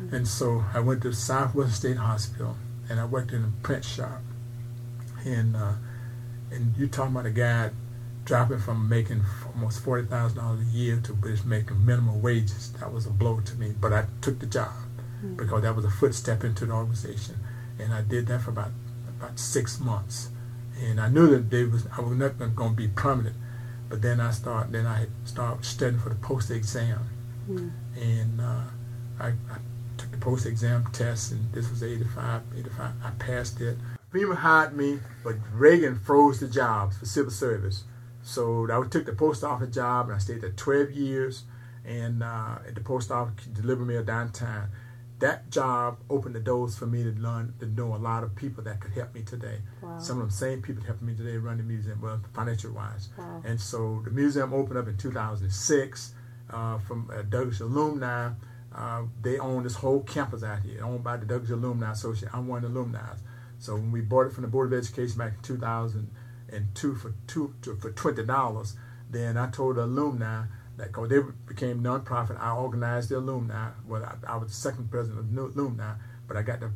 Mm. 0.00 0.12
And 0.12 0.28
so 0.28 0.64
I 0.72 0.80
went 0.80 1.02
to 1.02 1.12
Southwest 1.12 1.76
State 1.76 1.96
Hospital, 1.96 2.56
and 2.88 3.00
I 3.00 3.04
worked 3.04 3.32
in 3.32 3.44
a 3.44 3.52
print 3.62 3.84
shop, 3.84 4.20
and 5.24 5.56
uh, 5.56 5.72
and 6.54 6.76
you're 6.76 6.88
talking 6.88 7.12
about 7.12 7.26
a 7.26 7.30
guy 7.30 7.70
dropping 8.24 8.58
from 8.58 8.88
making 8.88 9.22
almost 9.54 9.82
forty 9.82 10.06
thousand 10.06 10.38
dollars 10.38 10.60
a 10.60 10.70
year 10.70 11.00
to 11.04 11.14
just 11.24 11.44
making 11.44 11.84
minimum 11.84 12.22
wages. 12.22 12.72
That 12.74 12.92
was 12.92 13.06
a 13.06 13.10
blow 13.10 13.40
to 13.40 13.54
me, 13.56 13.74
but 13.78 13.92
I 13.92 14.06
took 14.20 14.38
the 14.38 14.46
job 14.46 14.70
mm-hmm. 15.18 15.36
because 15.36 15.62
that 15.62 15.74
was 15.76 15.84
a 15.84 15.90
footstep 15.90 16.44
into 16.44 16.66
the 16.66 16.72
organization, 16.72 17.36
and 17.78 17.92
I 17.92 18.02
did 18.02 18.26
that 18.28 18.42
for 18.42 18.50
about 18.50 18.70
about 19.18 19.38
six 19.38 19.80
months, 19.80 20.30
and 20.80 21.00
I 21.00 21.08
knew 21.08 21.28
that 21.28 21.50
they 21.50 21.64
was 21.64 21.86
I 21.96 22.00
was 22.00 22.16
not 22.16 22.38
going 22.38 22.70
to 22.70 22.76
be 22.76 22.88
permanent, 22.88 23.36
but 23.88 24.02
then 24.02 24.20
I 24.20 24.30
start 24.30 24.72
then 24.72 24.86
I 24.86 25.06
started 25.24 25.64
studying 25.64 26.00
for 26.00 26.08
the 26.08 26.16
post 26.16 26.50
exam, 26.50 27.00
mm-hmm. 27.48 27.68
and 28.00 28.40
uh, 28.40 28.64
I, 29.20 29.28
I 29.28 29.58
took 29.96 30.10
the 30.10 30.18
post 30.18 30.46
exam 30.46 30.86
test, 30.92 31.32
and 31.32 31.52
this 31.52 31.70
was 31.70 31.82
85, 31.82 32.42
85. 32.56 32.92
I 33.02 33.10
passed 33.18 33.60
it. 33.60 33.76
FEMA 34.14 34.36
hired 34.36 34.76
me, 34.76 35.00
but 35.24 35.34
Reagan 35.52 35.98
froze 35.98 36.38
the 36.38 36.46
jobs 36.46 36.96
for 36.96 37.04
civil 37.04 37.32
service. 37.32 37.82
So 38.22 38.68
I 38.70 38.88
took 38.88 39.06
the 39.06 39.12
post 39.12 39.42
office 39.42 39.74
job, 39.74 40.06
and 40.06 40.14
I 40.14 40.18
stayed 40.18 40.40
there 40.40 40.50
12 40.50 40.92
years, 40.92 41.42
and 41.84 42.22
uh, 42.22 42.58
at 42.66 42.76
the 42.76 42.80
post 42.80 43.10
office 43.10 43.44
delivered 43.46 43.86
mail 43.86 44.04
downtown. 44.04 44.68
That 45.18 45.50
job 45.50 45.98
opened 46.08 46.36
the 46.36 46.40
doors 46.40 46.76
for 46.76 46.86
me 46.86 47.02
to 47.02 47.10
learn 47.10 47.54
to 47.58 47.66
know 47.66 47.94
a 47.94 47.98
lot 47.98 48.22
of 48.22 48.36
people 48.36 48.62
that 48.64 48.80
could 48.80 48.92
help 48.92 49.14
me 49.14 49.22
today. 49.22 49.58
Wow. 49.82 49.98
Some 49.98 50.20
of 50.20 50.30
the 50.30 50.36
same 50.36 50.62
people 50.62 50.84
helping 50.84 51.08
me 51.08 51.14
today 51.14 51.36
run 51.36 51.56
the 51.56 51.62
museum, 51.64 52.00
well, 52.00 52.20
financial 52.34 52.72
wise. 52.72 53.08
Wow. 53.18 53.42
And 53.44 53.60
so 53.60 54.00
the 54.04 54.10
museum 54.10 54.52
opened 54.52 54.78
up 54.78 54.86
in 54.86 54.96
2006 54.96 56.14
uh, 56.50 56.78
from 56.78 57.10
uh, 57.12 57.22
Douglass 57.22 57.60
alumni. 57.60 58.30
Uh, 58.74 59.02
they 59.22 59.38
own 59.38 59.64
this 59.64 59.74
whole 59.74 60.02
campus 60.02 60.42
out 60.44 60.62
here, 60.62 60.84
owned 60.84 61.02
by 61.02 61.16
the 61.16 61.26
Douglass 61.26 61.50
Alumni 61.50 61.92
Association. 61.92 62.30
I'm 62.32 62.46
one 62.46 62.64
of 62.64 62.72
the 62.72 62.78
alumni. 62.78 63.00
So 63.64 63.76
when 63.76 63.92
we 63.92 64.02
bought 64.02 64.26
it 64.26 64.34
from 64.34 64.42
the 64.42 64.48
Board 64.48 64.70
of 64.70 64.78
Education 64.78 65.16
back 65.16 65.32
in 65.36 65.42
2002 65.42 66.94
for 66.96 67.14
two 67.26 67.54
to, 67.62 67.74
for 67.76 67.92
twenty 67.92 68.22
dollars, 68.22 68.76
then 69.08 69.38
I 69.38 69.48
told 69.48 69.76
the 69.76 69.84
alumni 69.84 70.44
that 70.76 70.88
because 70.88 71.08
they 71.08 71.20
became 71.48 71.82
nonprofit, 71.82 72.38
I 72.38 72.54
organized 72.54 73.08
the 73.08 73.16
alumni. 73.16 73.70
Well, 73.86 74.04
I, 74.04 74.34
I 74.34 74.36
was 74.36 74.48
the 74.48 74.54
second 74.54 74.90
president 74.90 75.20
of 75.20 75.34
the 75.34 75.40
alumni, 75.40 75.94
but 76.28 76.36
I 76.36 76.42
got 76.42 76.60
the 76.60 76.72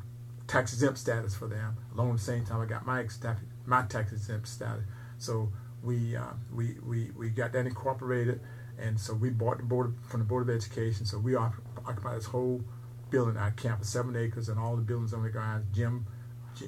tax 0.46 0.72
exempt 0.72 0.98
status 0.98 1.35
for 1.35 1.46
them. 1.46 1.77
Along 1.92 2.14
the 2.14 2.22
same 2.22 2.46
time, 2.46 2.62
I 2.62 2.64
got 2.64 2.87
my 2.87 3.07
my 3.66 3.83
tax 3.83 4.12
exempt 4.12 4.48
status. 4.48 4.85
So 5.18 5.53
we 5.83 6.16
uh, 6.16 6.33
we 6.51 6.77
we 6.83 7.11
we 7.11 7.29
got 7.29 7.53
that 7.53 7.66
incorporated, 7.66 8.40
and 8.79 8.98
so 8.98 9.12
we 9.12 9.29
bought 9.29 9.59
the 9.59 9.64
board 9.64 9.94
from 10.09 10.20
the 10.20 10.27
Board 10.27 10.48
of 10.48 10.57
Education. 10.57 11.05
So 11.05 11.18
we 11.18 11.37
occupy 11.37 12.14
this 12.14 12.24
whole 12.24 12.62
building, 13.11 13.37
our 13.37 13.51
campus, 13.51 13.90
seven 13.90 14.16
acres, 14.16 14.48
and 14.48 14.59
all 14.59 14.74
the 14.74 14.81
buildings 14.81 15.12
on 15.12 15.22
the 15.22 15.29
grounds, 15.29 15.66
gym 15.74 16.07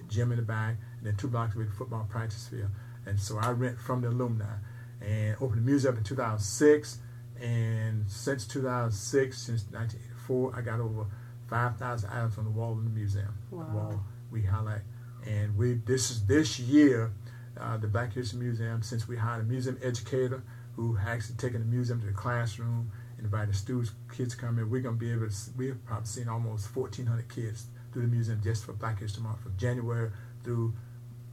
gym 0.09 0.33
in 0.33 0.38
the 0.38 0.44
back, 0.44 0.76
and 0.98 1.07
then 1.07 1.16
two 1.16 1.29
blocks 1.29 1.55
away 1.55 1.64
the 1.64 1.70
football 1.72 2.07
practice 2.09 2.48
field. 2.48 2.70
And 3.07 3.18
so 3.18 3.38
I 3.38 3.50
rent 3.50 3.79
from 3.79 4.03
the 4.03 4.09
alumni 4.09 4.57
and 5.00 5.37
opened 5.40 5.59
the 5.59 5.70
museum 5.70 5.96
in 5.96 6.05
2006. 6.05 6.98
And 7.40 8.11
since 8.11 8.46
2006, 8.46 9.38
since 9.38 9.62
1984, 9.70 10.55
I 10.57 10.61
got 10.61 10.81
over 10.81 11.07
5,000 11.48 12.11
items 12.11 12.38
on 12.38 12.44
the 12.44 12.50
wall 12.50 12.72
in 12.72 12.85
the 12.85 12.90
museum. 12.90 13.35
Wow. 13.50 13.64
The 13.64 13.76
wall 13.76 14.05
we 14.31 14.42
highlight. 14.42 14.83
And 15.26 15.57
we 15.57 15.74
this 15.74 16.11
is 16.11 16.24
this 16.26 16.59
year, 16.59 17.12
uh, 17.59 17.76
the 17.76 17.88
Black 17.88 18.12
History 18.12 18.38
Museum, 18.38 18.83
since 18.83 19.09
we 19.09 19.16
hired 19.16 19.42
a 19.42 19.48
museum 19.48 19.79
educator 19.83 20.42
who 20.76 20.96
actually 21.05 21.37
taken 21.37 21.61
the 21.61 21.66
museum 21.66 22.00
to 22.00 22.07
the 22.07 22.12
classroom, 22.12 22.90
invited 23.18 23.55
students, 23.55 23.92
kids 24.14 24.35
come 24.35 24.59
in, 24.59 24.70
we're 24.70 24.81
going 24.81 24.98
to 24.98 24.98
be 24.98 25.11
able 25.11 25.29
to, 25.29 25.35
we've 25.57 25.85
probably 25.85 26.07
seen 26.07 26.29
almost 26.29 26.74
1,400 26.74 27.29
kids 27.29 27.66
through 27.92 28.03
the 28.03 28.09
museum 28.09 28.40
just 28.42 28.64
for 28.64 28.72
Black 28.72 29.00
History 29.00 29.22
Month 29.22 29.42
from 29.42 29.57
January 29.57 30.11
through 30.44 30.74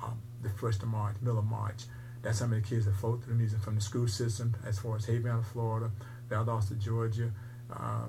um, 0.03 0.19
the 0.41 0.49
first 0.49 0.83
of 0.83 0.89
March, 0.89 1.15
middle 1.21 1.39
of 1.39 1.45
March. 1.45 1.83
That's 2.21 2.39
how 2.39 2.47
many 2.47 2.61
kids 2.61 2.85
that 2.85 2.95
float 2.95 3.23
through 3.23 3.33
the 3.33 3.39
museum 3.39 3.61
from 3.61 3.75
the 3.75 3.81
school 3.81 4.07
system, 4.07 4.55
as 4.65 4.79
far 4.79 4.95
as 4.95 5.05
Havana, 5.05 5.43
Florida, 5.43 5.91
Valdosta, 6.29 6.77
Georgia, 6.77 7.31
uh, 7.71 8.07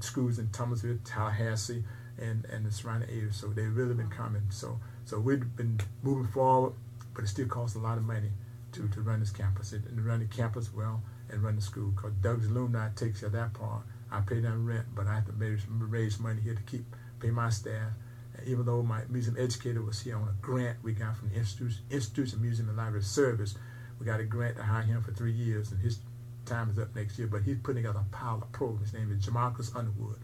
schools 0.00 0.38
in 0.38 0.48
Thomasville, 0.48 0.98
Tallahassee, 1.04 1.84
and 2.18 2.44
and 2.46 2.66
the 2.66 2.70
surrounding 2.70 3.10
areas. 3.10 3.36
So 3.36 3.48
they've 3.48 3.74
really 3.74 3.94
been 3.94 4.10
coming. 4.10 4.42
So 4.50 4.80
so 5.04 5.18
we've 5.18 5.56
been 5.56 5.80
moving 6.02 6.30
forward, 6.32 6.74
but 7.14 7.24
it 7.24 7.28
still 7.28 7.46
costs 7.46 7.76
a 7.76 7.80
lot 7.80 7.98
of 7.98 8.04
money 8.04 8.30
to, 8.72 8.88
to 8.88 9.00
run 9.00 9.20
this 9.20 9.30
campus 9.30 9.72
and 9.72 9.84
to 9.84 10.02
run 10.02 10.20
the 10.20 10.26
campus 10.26 10.72
well 10.72 11.02
and 11.30 11.42
run 11.42 11.56
the 11.56 11.62
school. 11.62 11.90
Because 11.90 12.12
Doug's 12.20 12.46
alumni 12.46 12.88
takes 12.94 13.20
care 13.20 13.26
of 13.26 13.32
that 13.32 13.52
part. 13.54 13.82
I 14.10 14.20
pay 14.20 14.40
them 14.40 14.66
rent, 14.66 14.86
but 14.94 15.06
I 15.06 15.14
have 15.14 15.26
to 15.26 15.32
raise, 15.32 15.62
raise 15.68 16.20
money 16.20 16.40
here 16.42 16.54
to 16.54 16.62
keep 16.62 16.84
pay 17.22 17.30
my 17.30 17.50
staff. 17.50 17.92
And 18.36 18.48
even 18.48 18.66
though 18.66 18.82
my 18.82 19.02
museum 19.08 19.36
educator 19.38 19.82
was 19.82 20.00
here 20.00 20.16
on 20.16 20.28
a 20.28 20.34
grant 20.40 20.78
we 20.82 20.92
got 20.92 21.16
from 21.16 21.28
the 21.30 21.36
Institute, 21.36 21.72
Institute 21.90 22.32
of 22.32 22.40
Museum 22.40 22.68
and 22.68 22.76
Library 22.76 23.02
Service, 23.02 23.54
we 23.98 24.06
got 24.06 24.20
a 24.20 24.24
grant 24.24 24.56
to 24.56 24.62
hire 24.62 24.82
him 24.82 25.02
for 25.02 25.12
three 25.12 25.32
years, 25.32 25.70
and 25.70 25.80
his 25.80 26.00
time 26.44 26.70
is 26.70 26.78
up 26.78 26.94
next 26.94 27.18
year. 27.18 27.28
But 27.28 27.42
he's 27.42 27.58
putting 27.58 27.82
together 27.82 28.00
a 28.00 28.14
pilot 28.14 28.50
program. 28.52 28.82
His 28.82 28.92
name 28.92 29.12
is 29.12 29.24
Jamarcus 29.24 29.74
Underwood, 29.76 30.18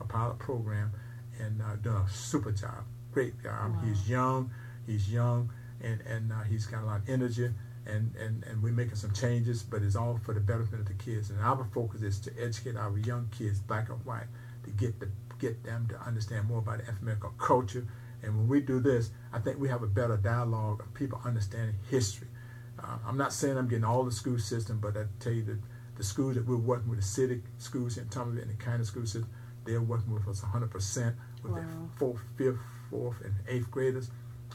a 0.00 0.04
pilot 0.04 0.38
program, 0.38 0.92
and 1.40 1.62
uh, 1.62 1.76
done 1.76 1.96
a 1.96 2.08
super 2.10 2.52
job, 2.52 2.84
great 3.10 3.42
job. 3.42 3.74
Wow. 3.74 3.82
He's 3.84 4.08
young, 4.08 4.50
he's 4.86 5.10
young, 5.10 5.50
and 5.80 6.00
and 6.02 6.32
uh, 6.32 6.42
he's 6.42 6.66
got 6.66 6.82
a 6.82 6.86
lot 6.86 7.00
of 7.00 7.08
energy, 7.08 7.50
and, 7.86 8.14
and, 8.16 8.44
and 8.44 8.62
we're 8.62 8.72
making 8.72 8.96
some 8.96 9.12
changes, 9.12 9.62
but 9.62 9.82
it's 9.82 9.96
all 9.96 10.18
for 10.24 10.34
the 10.34 10.40
benefit 10.40 10.78
of 10.78 10.86
the 10.86 10.94
kids. 10.94 11.30
And 11.30 11.40
our 11.40 11.64
focus 11.72 12.02
is 12.02 12.20
to 12.20 12.30
educate 12.38 12.76
our 12.76 12.96
young 12.98 13.28
kids, 13.36 13.60
black 13.60 13.88
and 13.88 14.04
white, 14.04 14.26
to 14.64 14.70
get 14.70 15.00
the 15.00 15.08
get 15.42 15.64
them 15.64 15.86
to 15.88 16.00
understand 16.00 16.46
more 16.46 16.60
about 16.60 16.78
the 16.78 16.88
African 16.88 17.30
culture. 17.36 17.86
And 18.22 18.36
when 18.36 18.48
we 18.48 18.60
do 18.60 18.78
this, 18.78 19.10
I 19.32 19.40
think 19.40 19.58
we 19.58 19.68
have 19.68 19.82
a 19.82 19.88
better 19.88 20.16
dialogue 20.16 20.80
of 20.80 20.94
people 20.94 21.20
understanding 21.24 21.74
history. 21.90 22.28
Uh, 22.78 22.98
I'm 23.04 23.18
not 23.18 23.32
saying 23.32 23.58
I'm 23.58 23.68
getting 23.68 23.84
all 23.84 24.04
the 24.04 24.12
school 24.12 24.38
system, 24.38 24.78
but 24.80 24.96
I 24.96 25.04
tell 25.18 25.32
you 25.32 25.42
that 25.44 25.58
the 25.96 26.04
schools 26.04 26.36
that 26.36 26.46
we're 26.46 26.56
working 26.56 26.88
with, 26.88 27.00
the 27.00 27.04
city 27.04 27.42
schools 27.58 27.98
in 27.98 28.08
Thomasville 28.08 28.42
and 28.42 28.50
the 28.50 28.64
county 28.64 28.84
school 28.84 29.04
system, 29.04 29.28
they're 29.64 29.82
working 29.82 30.14
with 30.14 30.26
us 30.28 30.40
100% 30.40 31.14
with 31.42 31.52
wow. 31.52 31.58
their 31.58 31.68
fourth, 31.98 32.20
fifth, 32.36 32.58
fourth, 32.88 33.20
and 33.24 33.34
eighth 33.48 33.70
graders, 33.70 34.10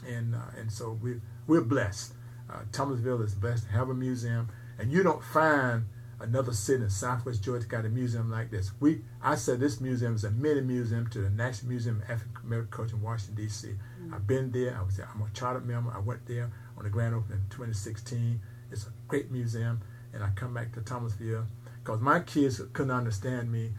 and 0.06 0.34
uh, 0.34 0.58
and 0.58 0.72
so 0.72 0.98
we 1.02 1.20
we're 1.46 1.60
blessed. 1.60 2.14
Uh, 2.50 2.60
Thomasville 2.72 3.22
is 3.22 3.34
blessed 3.34 3.64
to 3.64 3.72
have 3.72 3.90
a 3.90 3.94
museum, 3.94 4.48
and 4.78 4.90
you 4.90 5.02
don't 5.02 5.22
find 5.22 5.84
another 6.20 6.52
city 6.52 6.82
in 6.82 6.90
Southwest 6.90 7.42
Georgia 7.42 7.66
got 7.66 7.84
a 7.84 7.88
museum 7.88 8.30
like 8.30 8.50
this. 8.50 8.72
We 8.80 9.02
I 9.22 9.36
said 9.36 9.60
this 9.60 9.80
museum 9.80 10.14
is 10.14 10.24
a 10.24 10.30
mini 10.30 10.60
museum 10.60 11.08
to 11.10 11.20
the 11.20 11.30
National 11.30 11.70
Museum 11.70 12.02
of 12.02 12.10
African 12.10 12.36
American 12.44 12.70
Culture 12.70 12.96
in 12.96 13.02
Washington 13.02 13.36
D.C. 13.36 13.68
Mm-hmm. 13.68 14.14
I've 14.14 14.26
been 14.26 14.50
there. 14.50 14.76
I 14.78 14.82
was 14.82 14.96
there. 14.96 15.08
I'm 15.14 15.22
a 15.22 15.30
charter 15.32 15.60
member. 15.60 15.92
I 15.94 16.00
went 16.00 16.26
there 16.26 16.50
on 16.76 16.84
the 16.84 16.90
grand 16.90 17.14
opening 17.14 17.40
in 17.40 17.50
2016. 17.50 18.40
It's 18.70 18.86
a 18.86 18.90
great 19.06 19.30
museum, 19.30 19.80
and 20.12 20.22
I 20.22 20.30
come 20.34 20.54
back 20.54 20.72
to 20.74 20.80
Thomasville 20.80 21.46
because 21.82 22.00
my 22.00 22.20
kids 22.20 22.60
couldn't 22.72 22.90
understand 22.90 23.50
me. 23.50 23.72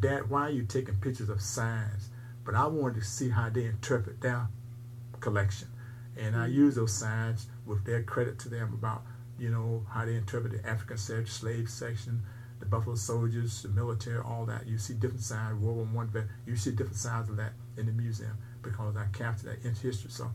Dad, 0.00 0.28
why 0.28 0.42
are 0.42 0.50
you 0.50 0.64
taking 0.64 0.96
pictures 0.96 1.28
of 1.28 1.40
signs? 1.40 2.08
But 2.44 2.56
I 2.56 2.66
wanted 2.66 2.96
to 2.96 3.06
see 3.06 3.28
how 3.28 3.50
they 3.50 3.66
interpret 3.66 4.20
their 4.20 4.48
collection, 5.20 5.68
and 6.16 6.34
I 6.34 6.46
mm-hmm. 6.46 6.56
use 6.56 6.74
those 6.74 6.92
signs 6.92 7.46
with 7.66 7.84
their 7.84 8.02
credit 8.02 8.38
to 8.40 8.48
them 8.48 8.74
about 8.74 9.04
you 9.42 9.50
know 9.50 9.84
how 9.90 10.04
they 10.04 10.14
interpret 10.14 10.52
the 10.52 10.68
African 10.68 10.96
slave 10.96 11.68
section, 11.68 12.22
the 12.60 12.66
Buffalo 12.66 12.94
Soldiers, 12.94 13.62
the 13.62 13.68
military, 13.70 14.20
all 14.20 14.46
that. 14.46 14.68
You 14.68 14.78
see 14.78 14.94
different 14.94 15.22
signs, 15.22 15.60
World 15.60 15.76
War 15.78 15.86
One. 15.86 16.28
You 16.46 16.54
see 16.56 16.70
different 16.70 16.96
sides 16.96 17.28
of 17.28 17.36
that 17.38 17.52
in 17.76 17.86
the 17.86 17.92
museum 17.92 18.38
because 18.62 18.96
I 18.96 19.06
captured 19.12 19.48
that 19.48 19.66
in 19.66 19.74
history. 19.74 20.12
So 20.12 20.30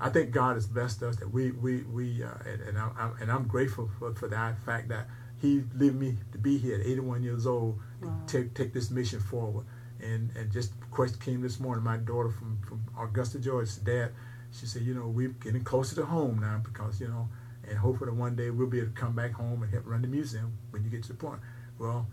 I 0.00 0.08
think 0.08 0.32
God 0.32 0.54
has 0.54 0.66
blessed 0.66 1.04
us 1.04 1.16
that 1.16 1.30
we 1.32 1.52
we 1.52 1.82
we 1.82 2.24
uh, 2.24 2.30
and, 2.44 2.62
and 2.62 2.78
I'm, 2.78 3.16
and 3.20 3.30
I'm 3.30 3.46
grateful 3.46 3.88
for, 4.00 4.12
for 4.14 4.26
that 4.26 4.58
fact 4.64 4.88
that 4.88 5.06
He 5.40 5.62
lived 5.76 6.00
me 6.00 6.16
to 6.32 6.38
be 6.38 6.58
here 6.58 6.74
at 6.74 6.84
81 6.84 7.22
years 7.22 7.46
old 7.46 7.78
wow. 8.02 8.20
to 8.26 8.42
take 8.42 8.54
take 8.54 8.72
this 8.72 8.90
mission 8.90 9.20
forward. 9.20 9.64
And 10.02 10.32
and 10.36 10.50
just 10.50 10.72
question 10.90 11.20
came 11.20 11.40
this 11.40 11.60
morning. 11.60 11.84
My 11.84 11.98
daughter 11.98 12.30
from 12.30 12.58
from 12.66 12.82
Augusta, 12.98 13.38
Georgia, 13.38 13.70
said, 13.70 13.84
Dad, 13.84 14.12
she 14.50 14.66
said, 14.66 14.82
you 14.82 14.94
know, 14.94 15.06
we're 15.06 15.28
getting 15.28 15.62
closer 15.62 15.94
to 15.94 16.04
home 16.04 16.40
now 16.40 16.60
because 16.64 17.00
you 17.00 17.06
know, 17.06 17.28
and 17.70 17.78
hopefully 17.78 18.12
one 18.12 18.36
day 18.36 18.50
we'll 18.50 18.66
be 18.66 18.78
able 18.80 18.90
to 18.90 19.00
come 19.00 19.14
back 19.14 19.32
home 19.32 19.62
and 19.62 19.72
help 19.72 19.86
run 19.86 20.02
the 20.02 20.08
museum 20.08 20.58
when 20.70 20.84
you 20.84 20.90
get 20.90 21.02
to 21.04 21.08
the 21.08 21.14
point. 21.14 21.40
Well, 21.78 22.06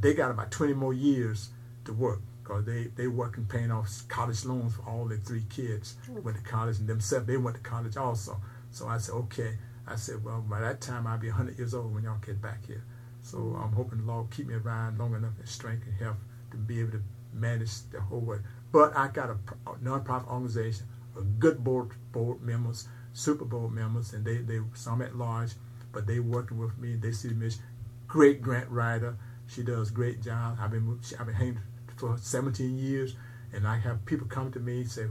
they 0.00 0.14
got 0.14 0.30
about 0.30 0.50
20 0.50 0.72
more 0.72 0.94
years 0.94 1.50
to 1.84 1.92
work 1.92 2.20
because 2.42 2.64
they 2.64 2.84
they 2.96 3.06
working 3.06 3.44
paying 3.44 3.70
off 3.70 3.90
college 4.08 4.44
loans 4.44 4.74
for 4.74 4.82
all 4.88 5.04
their 5.06 5.18
three 5.18 5.44
kids. 5.48 5.96
Hmm. 6.06 6.22
Went 6.22 6.38
to 6.38 6.42
college 6.42 6.78
and 6.78 6.88
themselves 6.88 7.26
they 7.26 7.36
went 7.36 7.56
to 7.56 7.62
college 7.62 7.96
also. 7.96 8.40
So 8.70 8.88
I 8.88 8.98
said, 8.98 9.12
okay. 9.14 9.56
I 9.86 9.96
said, 9.96 10.24
well, 10.24 10.40
by 10.40 10.60
that 10.60 10.80
time 10.80 11.06
I'll 11.06 11.18
be 11.18 11.28
100 11.28 11.58
years 11.58 11.74
old 11.74 11.94
when 11.94 12.04
y'all 12.04 12.18
get 12.24 12.40
back 12.40 12.66
here. 12.66 12.82
So 13.22 13.38
I'm 13.62 13.72
hoping 13.72 13.98
the 13.98 14.04
Lord 14.04 14.30
keep 14.30 14.46
me 14.46 14.54
around 14.54 14.98
long 14.98 15.14
enough 15.14 15.38
in 15.38 15.46
strength 15.46 15.86
and 15.86 15.94
health 15.96 16.16
to 16.50 16.56
be 16.56 16.80
able 16.80 16.92
to 16.92 17.02
manage 17.32 17.82
the 17.90 18.00
whole 18.00 18.20
work. 18.20 18.42
But 18.72 18.96
I 18.96 19.08
got 19.08 19.30
a, 19.30 19.36
a 19.70 19.74
nonprofit 19.76 20.28
organization, 20.28 20.86
a 21.16 21.22
good 21.22 21.62
board 21.62 21.90
board 22.12 22.42
members, 22.42 22.88
super 23.14 23.44
Bowl 23.44 23.68
members, 23.68 24.12
and 24.12 24.24
they 24.24 24.38
they 24.38 24.60
some 24.74 25.00
at 25.00 25.16
large, 25.16 25.52
but 25.92 26.06
they 26.06 26.20
working 26.20 26.58
with 26.58 26.76
me. 26.76 26.96
They 26.96 27.12
see 27.12 27.30
mission. 27.30 27.62
Great 28.06 28.42
grant 28.42 28.68
writer. 28.68 29.16
She 29.46 29.62
does 29.62 29.90
great 29.90 30.20
job. 30.20 30.58
I've 30.60 30.70
been 30.70 31.00
I've 31.18 31.26
been 31.26 31.34
hanging 31.34 31.60
for 31.96 32.18
17 32.18 32.76
years, 32.76 33.14
and 33.52 33.66
I 33.66 33.78
have 33.78 34.04
people 34.04 34.26
come 34.26 34.52
to 34.52 34.60
me 34.60 34.84
say, 34.84 35.06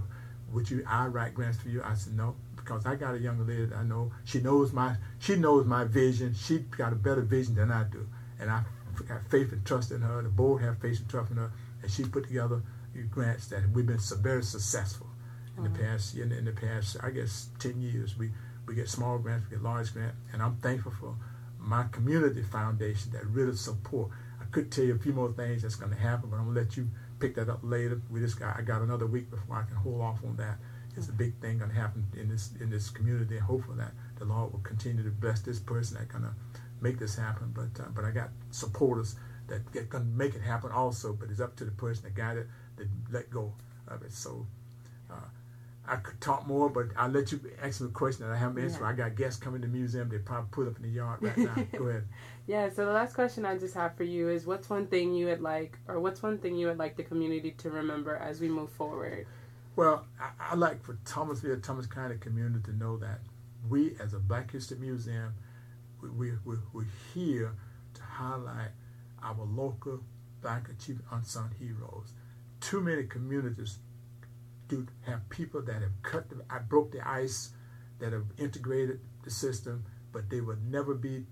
"Would 0.51 0.69
you? 0.69 0.83
I 0.87 1.07
write 1.07 1.33
grants 1.33 1.57
for 1.57 1.69
you?" 1.69 1.81
I 1.81 1.95
said, 1.95 2.15
"No." 2.15 2.35
Because 2.55 2.85
I 2.85 2.95
got 2.95 3.15
a 3.15 3.19
younger 3.19 3.43
lady 3.43 3.65
that 3.65 3.77
I 3.77 3.83
know. 3.83 4.11
She 4.23 4.39
knows 4.39 4.71
my 4.71 4.97
she 5.19 5.35
knows 5.35 5.65
my 5.65 5.85
vision. 5.85 6.33
She 6.33 6.59
got 6.59 6.93
a 6.93 6.95
better 6.95 7.21
vision 7.21 7.55
than 7.55 7.71
I 7.71 7.83
do, 7.83 8.07
and 8.39 8.49
I 8.49 8.63
have 9.07 9.27
faith 9.27 9.51
and 9.51 9.65
trust 9.65 9.91
in 9.91 10.01
her. 10.01 10.21
The 10.21 10.29
board 10.29 10.61
have 10.61 10.77
faith 10.79 10.99
and 10.99 11.09
trust 11.09 11.31
in 11.31 11.37
her, 11.37 11.51
and 11.81 11.91
she 11.91 12.03
put 12.03 12.25
together 12.25 12.61
grants 13.09 13.47
that 13.47 13.67
we've 13.71 13.87
been 13.87 13.99
very 14.21 14.43
successful 14.43 15.07
in 15.57 15.63
the 15.63 15.69
past. 15.69 16.15
In, 16.15 16.31
in 16.31 16.45
the 16.45 16.51
past, 16.51 16.97
I 17.01 17.09
guess 17.09 17.49
ten 17.59 17.81
years, 17.81 18.17
we 18.17 18.31
we 18.67 18.75
get 18.75 18.89
small 18.89 19.17
grants, 19.17 19.45
we 19.49 19.57
get 19.57 19.63
large 19.63 19.93
grants, 19.93 20.17
and 20.31 20.41
I'm 20.41 20.57
thankful 20.57 20.91
for 20.91 21.15
my 21.59 21.83
community 21.91 22.43
foundation 22.43 23.11
that 23.13 23.25
really 23.27 23.55
support 23.55 24.09
I 24.41 24.45
could 24.51 24.71
tell 24.71 24.83
you 24.83 24.95
a 24.95 24.99
few 24.99 25.13
more 25.13 25.31
things 25.31 25.61
that's 25.61 25.75
going 25.75 25.91
to 25.91 25.97
happen, 25.97 26.29
but 26.29 26.37
I'm 26.37 26.45
going 26.45 26.55
to 26.55 26.61
let 26.61 26.77
you 26.77 26.89
pick 27.19 27.35
that 27.35 27.49
up 27.49 27.59
later. 27.63 28.01
We 28.11 28.19
just 28.19 28.39
got 28.39 28.57
I 28.57 28.61
got 28.61 28.81
another 28.81 29.07
week 29.07 29.29
before 29.29 29.55
I 29.55 29.63
can 29.63 29.77
hold 29.77 30.01
off 30.01 30.23
on 30.23 30.35
that. 30.37 30.57
It's 30.95 31.09
a 31.09 31.13
big 31.13 31.39
thing 31.41 31.57
going 31.57 31.71
to 31.71 31.75
happen 31.75 32.05
in 32.15 32.29
this 32.29 32.51
in 32.59 32.69
this 32.69 32.89
community, 32.89 33.37
and 33.37 33.45
hopefully 33.45 33.77
that 33.77 33.93
the 34.17 34.25
Lord 34.25 34.51
will 34.51 34.59
continue 34.59 35.03
to 35.03 35.09
bless 35.09 35.39
this 35.41 35.59
person 35.59 35.97
that's 35.97 36.11
going 36.11 36.23
to 36.23 36.33
make 36.81 36.99
this 36.99 37.15
happen. 37.15 37.53
But 37.53 37.81
uh, 37.81 37.89
but 37.95 38.05
I 38.05 38.11
got 38.11 38.29
supporters 38.51 39.15
that 39.47 39.71
get 39.71 39.89
to 39.91 39.99
make 40.01 40.35
it 40.35 40.41
happen 40.41 40.71
also. 40.71 41.13
But 41.13 41.29
it's 41.29 41.39
up 41.39 41.55
to 41.57 41.65
the 41.65 41.71
person 41.71 42.03
that 42.03 42.15
got 42.15 42.37
it 42.37 42.47
to 42.77 42.87
let 43.11 43.29
go 43.29 43.53
of 43.87 44.03
it. 44.03 44.11
So. 44.11 44.45
Uh, 45.09 45.15
I 45.85 45.97
could 45.97 46.21
talk 46.21 46.47
more, 46.47 46.69
but 46.69 46.87
I'll 46.95 47.09
let 47.09 47.31
you 47.31 47.41
ask 47.61 47.81
me 47.81 47.87
a 47.87 47.89
question 47.89 48.25
that 48.25 48.33
I 48.33 48.37
haven't 48.37 48.63
answered. 48.63 48.81
Yeah. 48.81 48.87
I 48.87 48.93
got 48.93 49.15
guests 49.15 49.39
coming 49.39 49.61
to 49.61 49.67
the 49.67 49.73
museum. 49.73 50.07
They 50.07 50.17
probably 50.17 50.47
put 50.51 50.67
up 50.67 50.77
in 50.77 50.83
the 50.83 50.89
yard 50.89 51.21
right 51.21 51.37
now. 51.37 51.55
Go 51.77 51.87
ahead. 51.87 52.05
Yeah. 52.47 52.69
So 52.69 52.85
the 52.85 52.93
last 52.93 53.13
question 53.13 53.45
I 53.45 53.57
just 53.57 53.73
have 53.73 53.95
for 53.97 54.03
you 54.03 54.29
is, 54.29 54.45
what's 54.45 54.69
one 54.69 54.87
thing 54.87 55.13
you 55.13 55.25
would 55.25 55.41
like, 55.41 55.77
or 55.87 55.99
what's 55.99 56.23
one 56.23 56.37
thing 56.37 56.55
you 56.55 56.67
would 56.67 56.77
like 56.77 56.95
the 56.95 57.03
community 57.03 57.51
to 57.51 57.69
remember 57.69 58.15
as 58.15 58.39
we 58.39 58.47
move 58.47 58.69
forward? 58.71 59.27
Well, 59.75 60.05
I, 60.19 60.51
I 60.51 60.55
like 60.55 60.81
for 60.83 60.97
Thomasville, 61.03 61.59
Thomas 61.59 61.85
County 61.85 62.15
community 62.17 62.63
to 62.71 62.77
know 62.77 62.97
that 62.97 63.19
we, 63.67 63.95
as 63.99 64.13
a 64.13 64.19
Black 64.19 64.51
History 64.51 64.77
Museum, 64.77 65.33
we, 66.01 66.09
we, 66.09 66.31
we, 66.45 66.55
we're 66.71 66.85
here 67.13 67.53
to 67.95 68.01
highlight 68.01 68.71
our 69.21 69.45
local 69.45 69.99
Black 70.41 70.69
achievement 70.69 71.07
unsung 71.11 71.51
heroes. 71.59 72.13
Too 72.59 72.81
many 72.81 73.03
communities 73.03 73.79
to 74.73 74.87
have 75.01 75.27
people 75.29 75.61
that 75.61 75.81
have 75.81 76.01
cut, 76.01 76.29
the, 76.29 76.41
I 76.49 76.59
broke 76.59 76.91
the 76.91 77.07
ice, 77.07 77.51
that 77.99 78.13
have 78.13 78.25
integrated 78.37 78.99
the 79.23 79.31
system, 79.31 79.85
but 80.11 80.29
they 80.29 80.41
will 80.41 80.57
never 80.67 80.93
be 80.93 81.25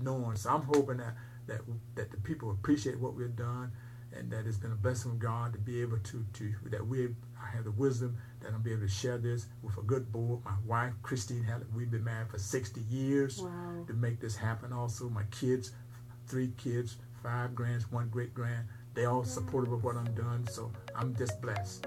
known. 0.00 0.36
So 0.36 0.50
I'm 0.50 0.62
hoping 0.62 0.98
that 0.98 1.14
that 1.46 1.60
that 1.94 2.10
the 2.10 2.16
people 2.18 2.50
appreciate 2.50 2.98
what 2.98 3.14
we've 3.14 3.36
done, 3.36 3.72
and 4.16 4.30
that 4.30 4.46
it's 4.46 4.56
been 4.56 4.72
a 4.72 4.76
blessing 4.76 5.12
from 5.12 5.18
God 5.18 5.52
to 5.52 5.58
be 5.58 5.80
able 5.82 5.98
to 5.98 6.24
to 6.32 6.54
that 6.70 6.86
we 6.86 7.08
I 7.40 7.54
have 7.54 7.64
the 7.64 7.70
wisdom 7.72 8.16
that 8.40 8.52
I'll 8.52 8.58
be 8.58 8.72
able 8.72 8.82
to 8.82 8.88
share 8.88 9.18
this 9.18 9.46
with 9.62 9.76
a 9.78 9.82
good 9.82 10.10
board. 10.12 10.44
My 10.44 10.54
wife 10.64 10.94
Christine 11.02 11.44
Hadley, 11.44 11.66
we've 11.74 11.90
been 11.90 12.04
married 12.04 12.30
for 12.30 12.38
60 12.38 12.80
years 12.80 13.40
wow. 13.40 13.84
to 13.86 13.92
make 13.92 14.20
this 14.20 14.36
happen. 14.36 14.72
Also, 14.72 15.08
my 15.08 15.24
kids, 15.30 15.72
three 16.26 16.52
kids, 16.56 16.96
five 17.22 17.54
grands, 17.54 17.90
one 17.90 18.08
great 18.08 18.34
grand. 18.34 18.66
They 18.94 19.04
all 19.04 19.24
supportive 19.24 19.72
of 19.72 19.84
what 19.84 19.96
I'm 19.96 20.14
doing, 20.14 20.48
so 20.50 20.72
I'm 20.94 21.14
just 21.14 21.42
blessed. 21.42 21.86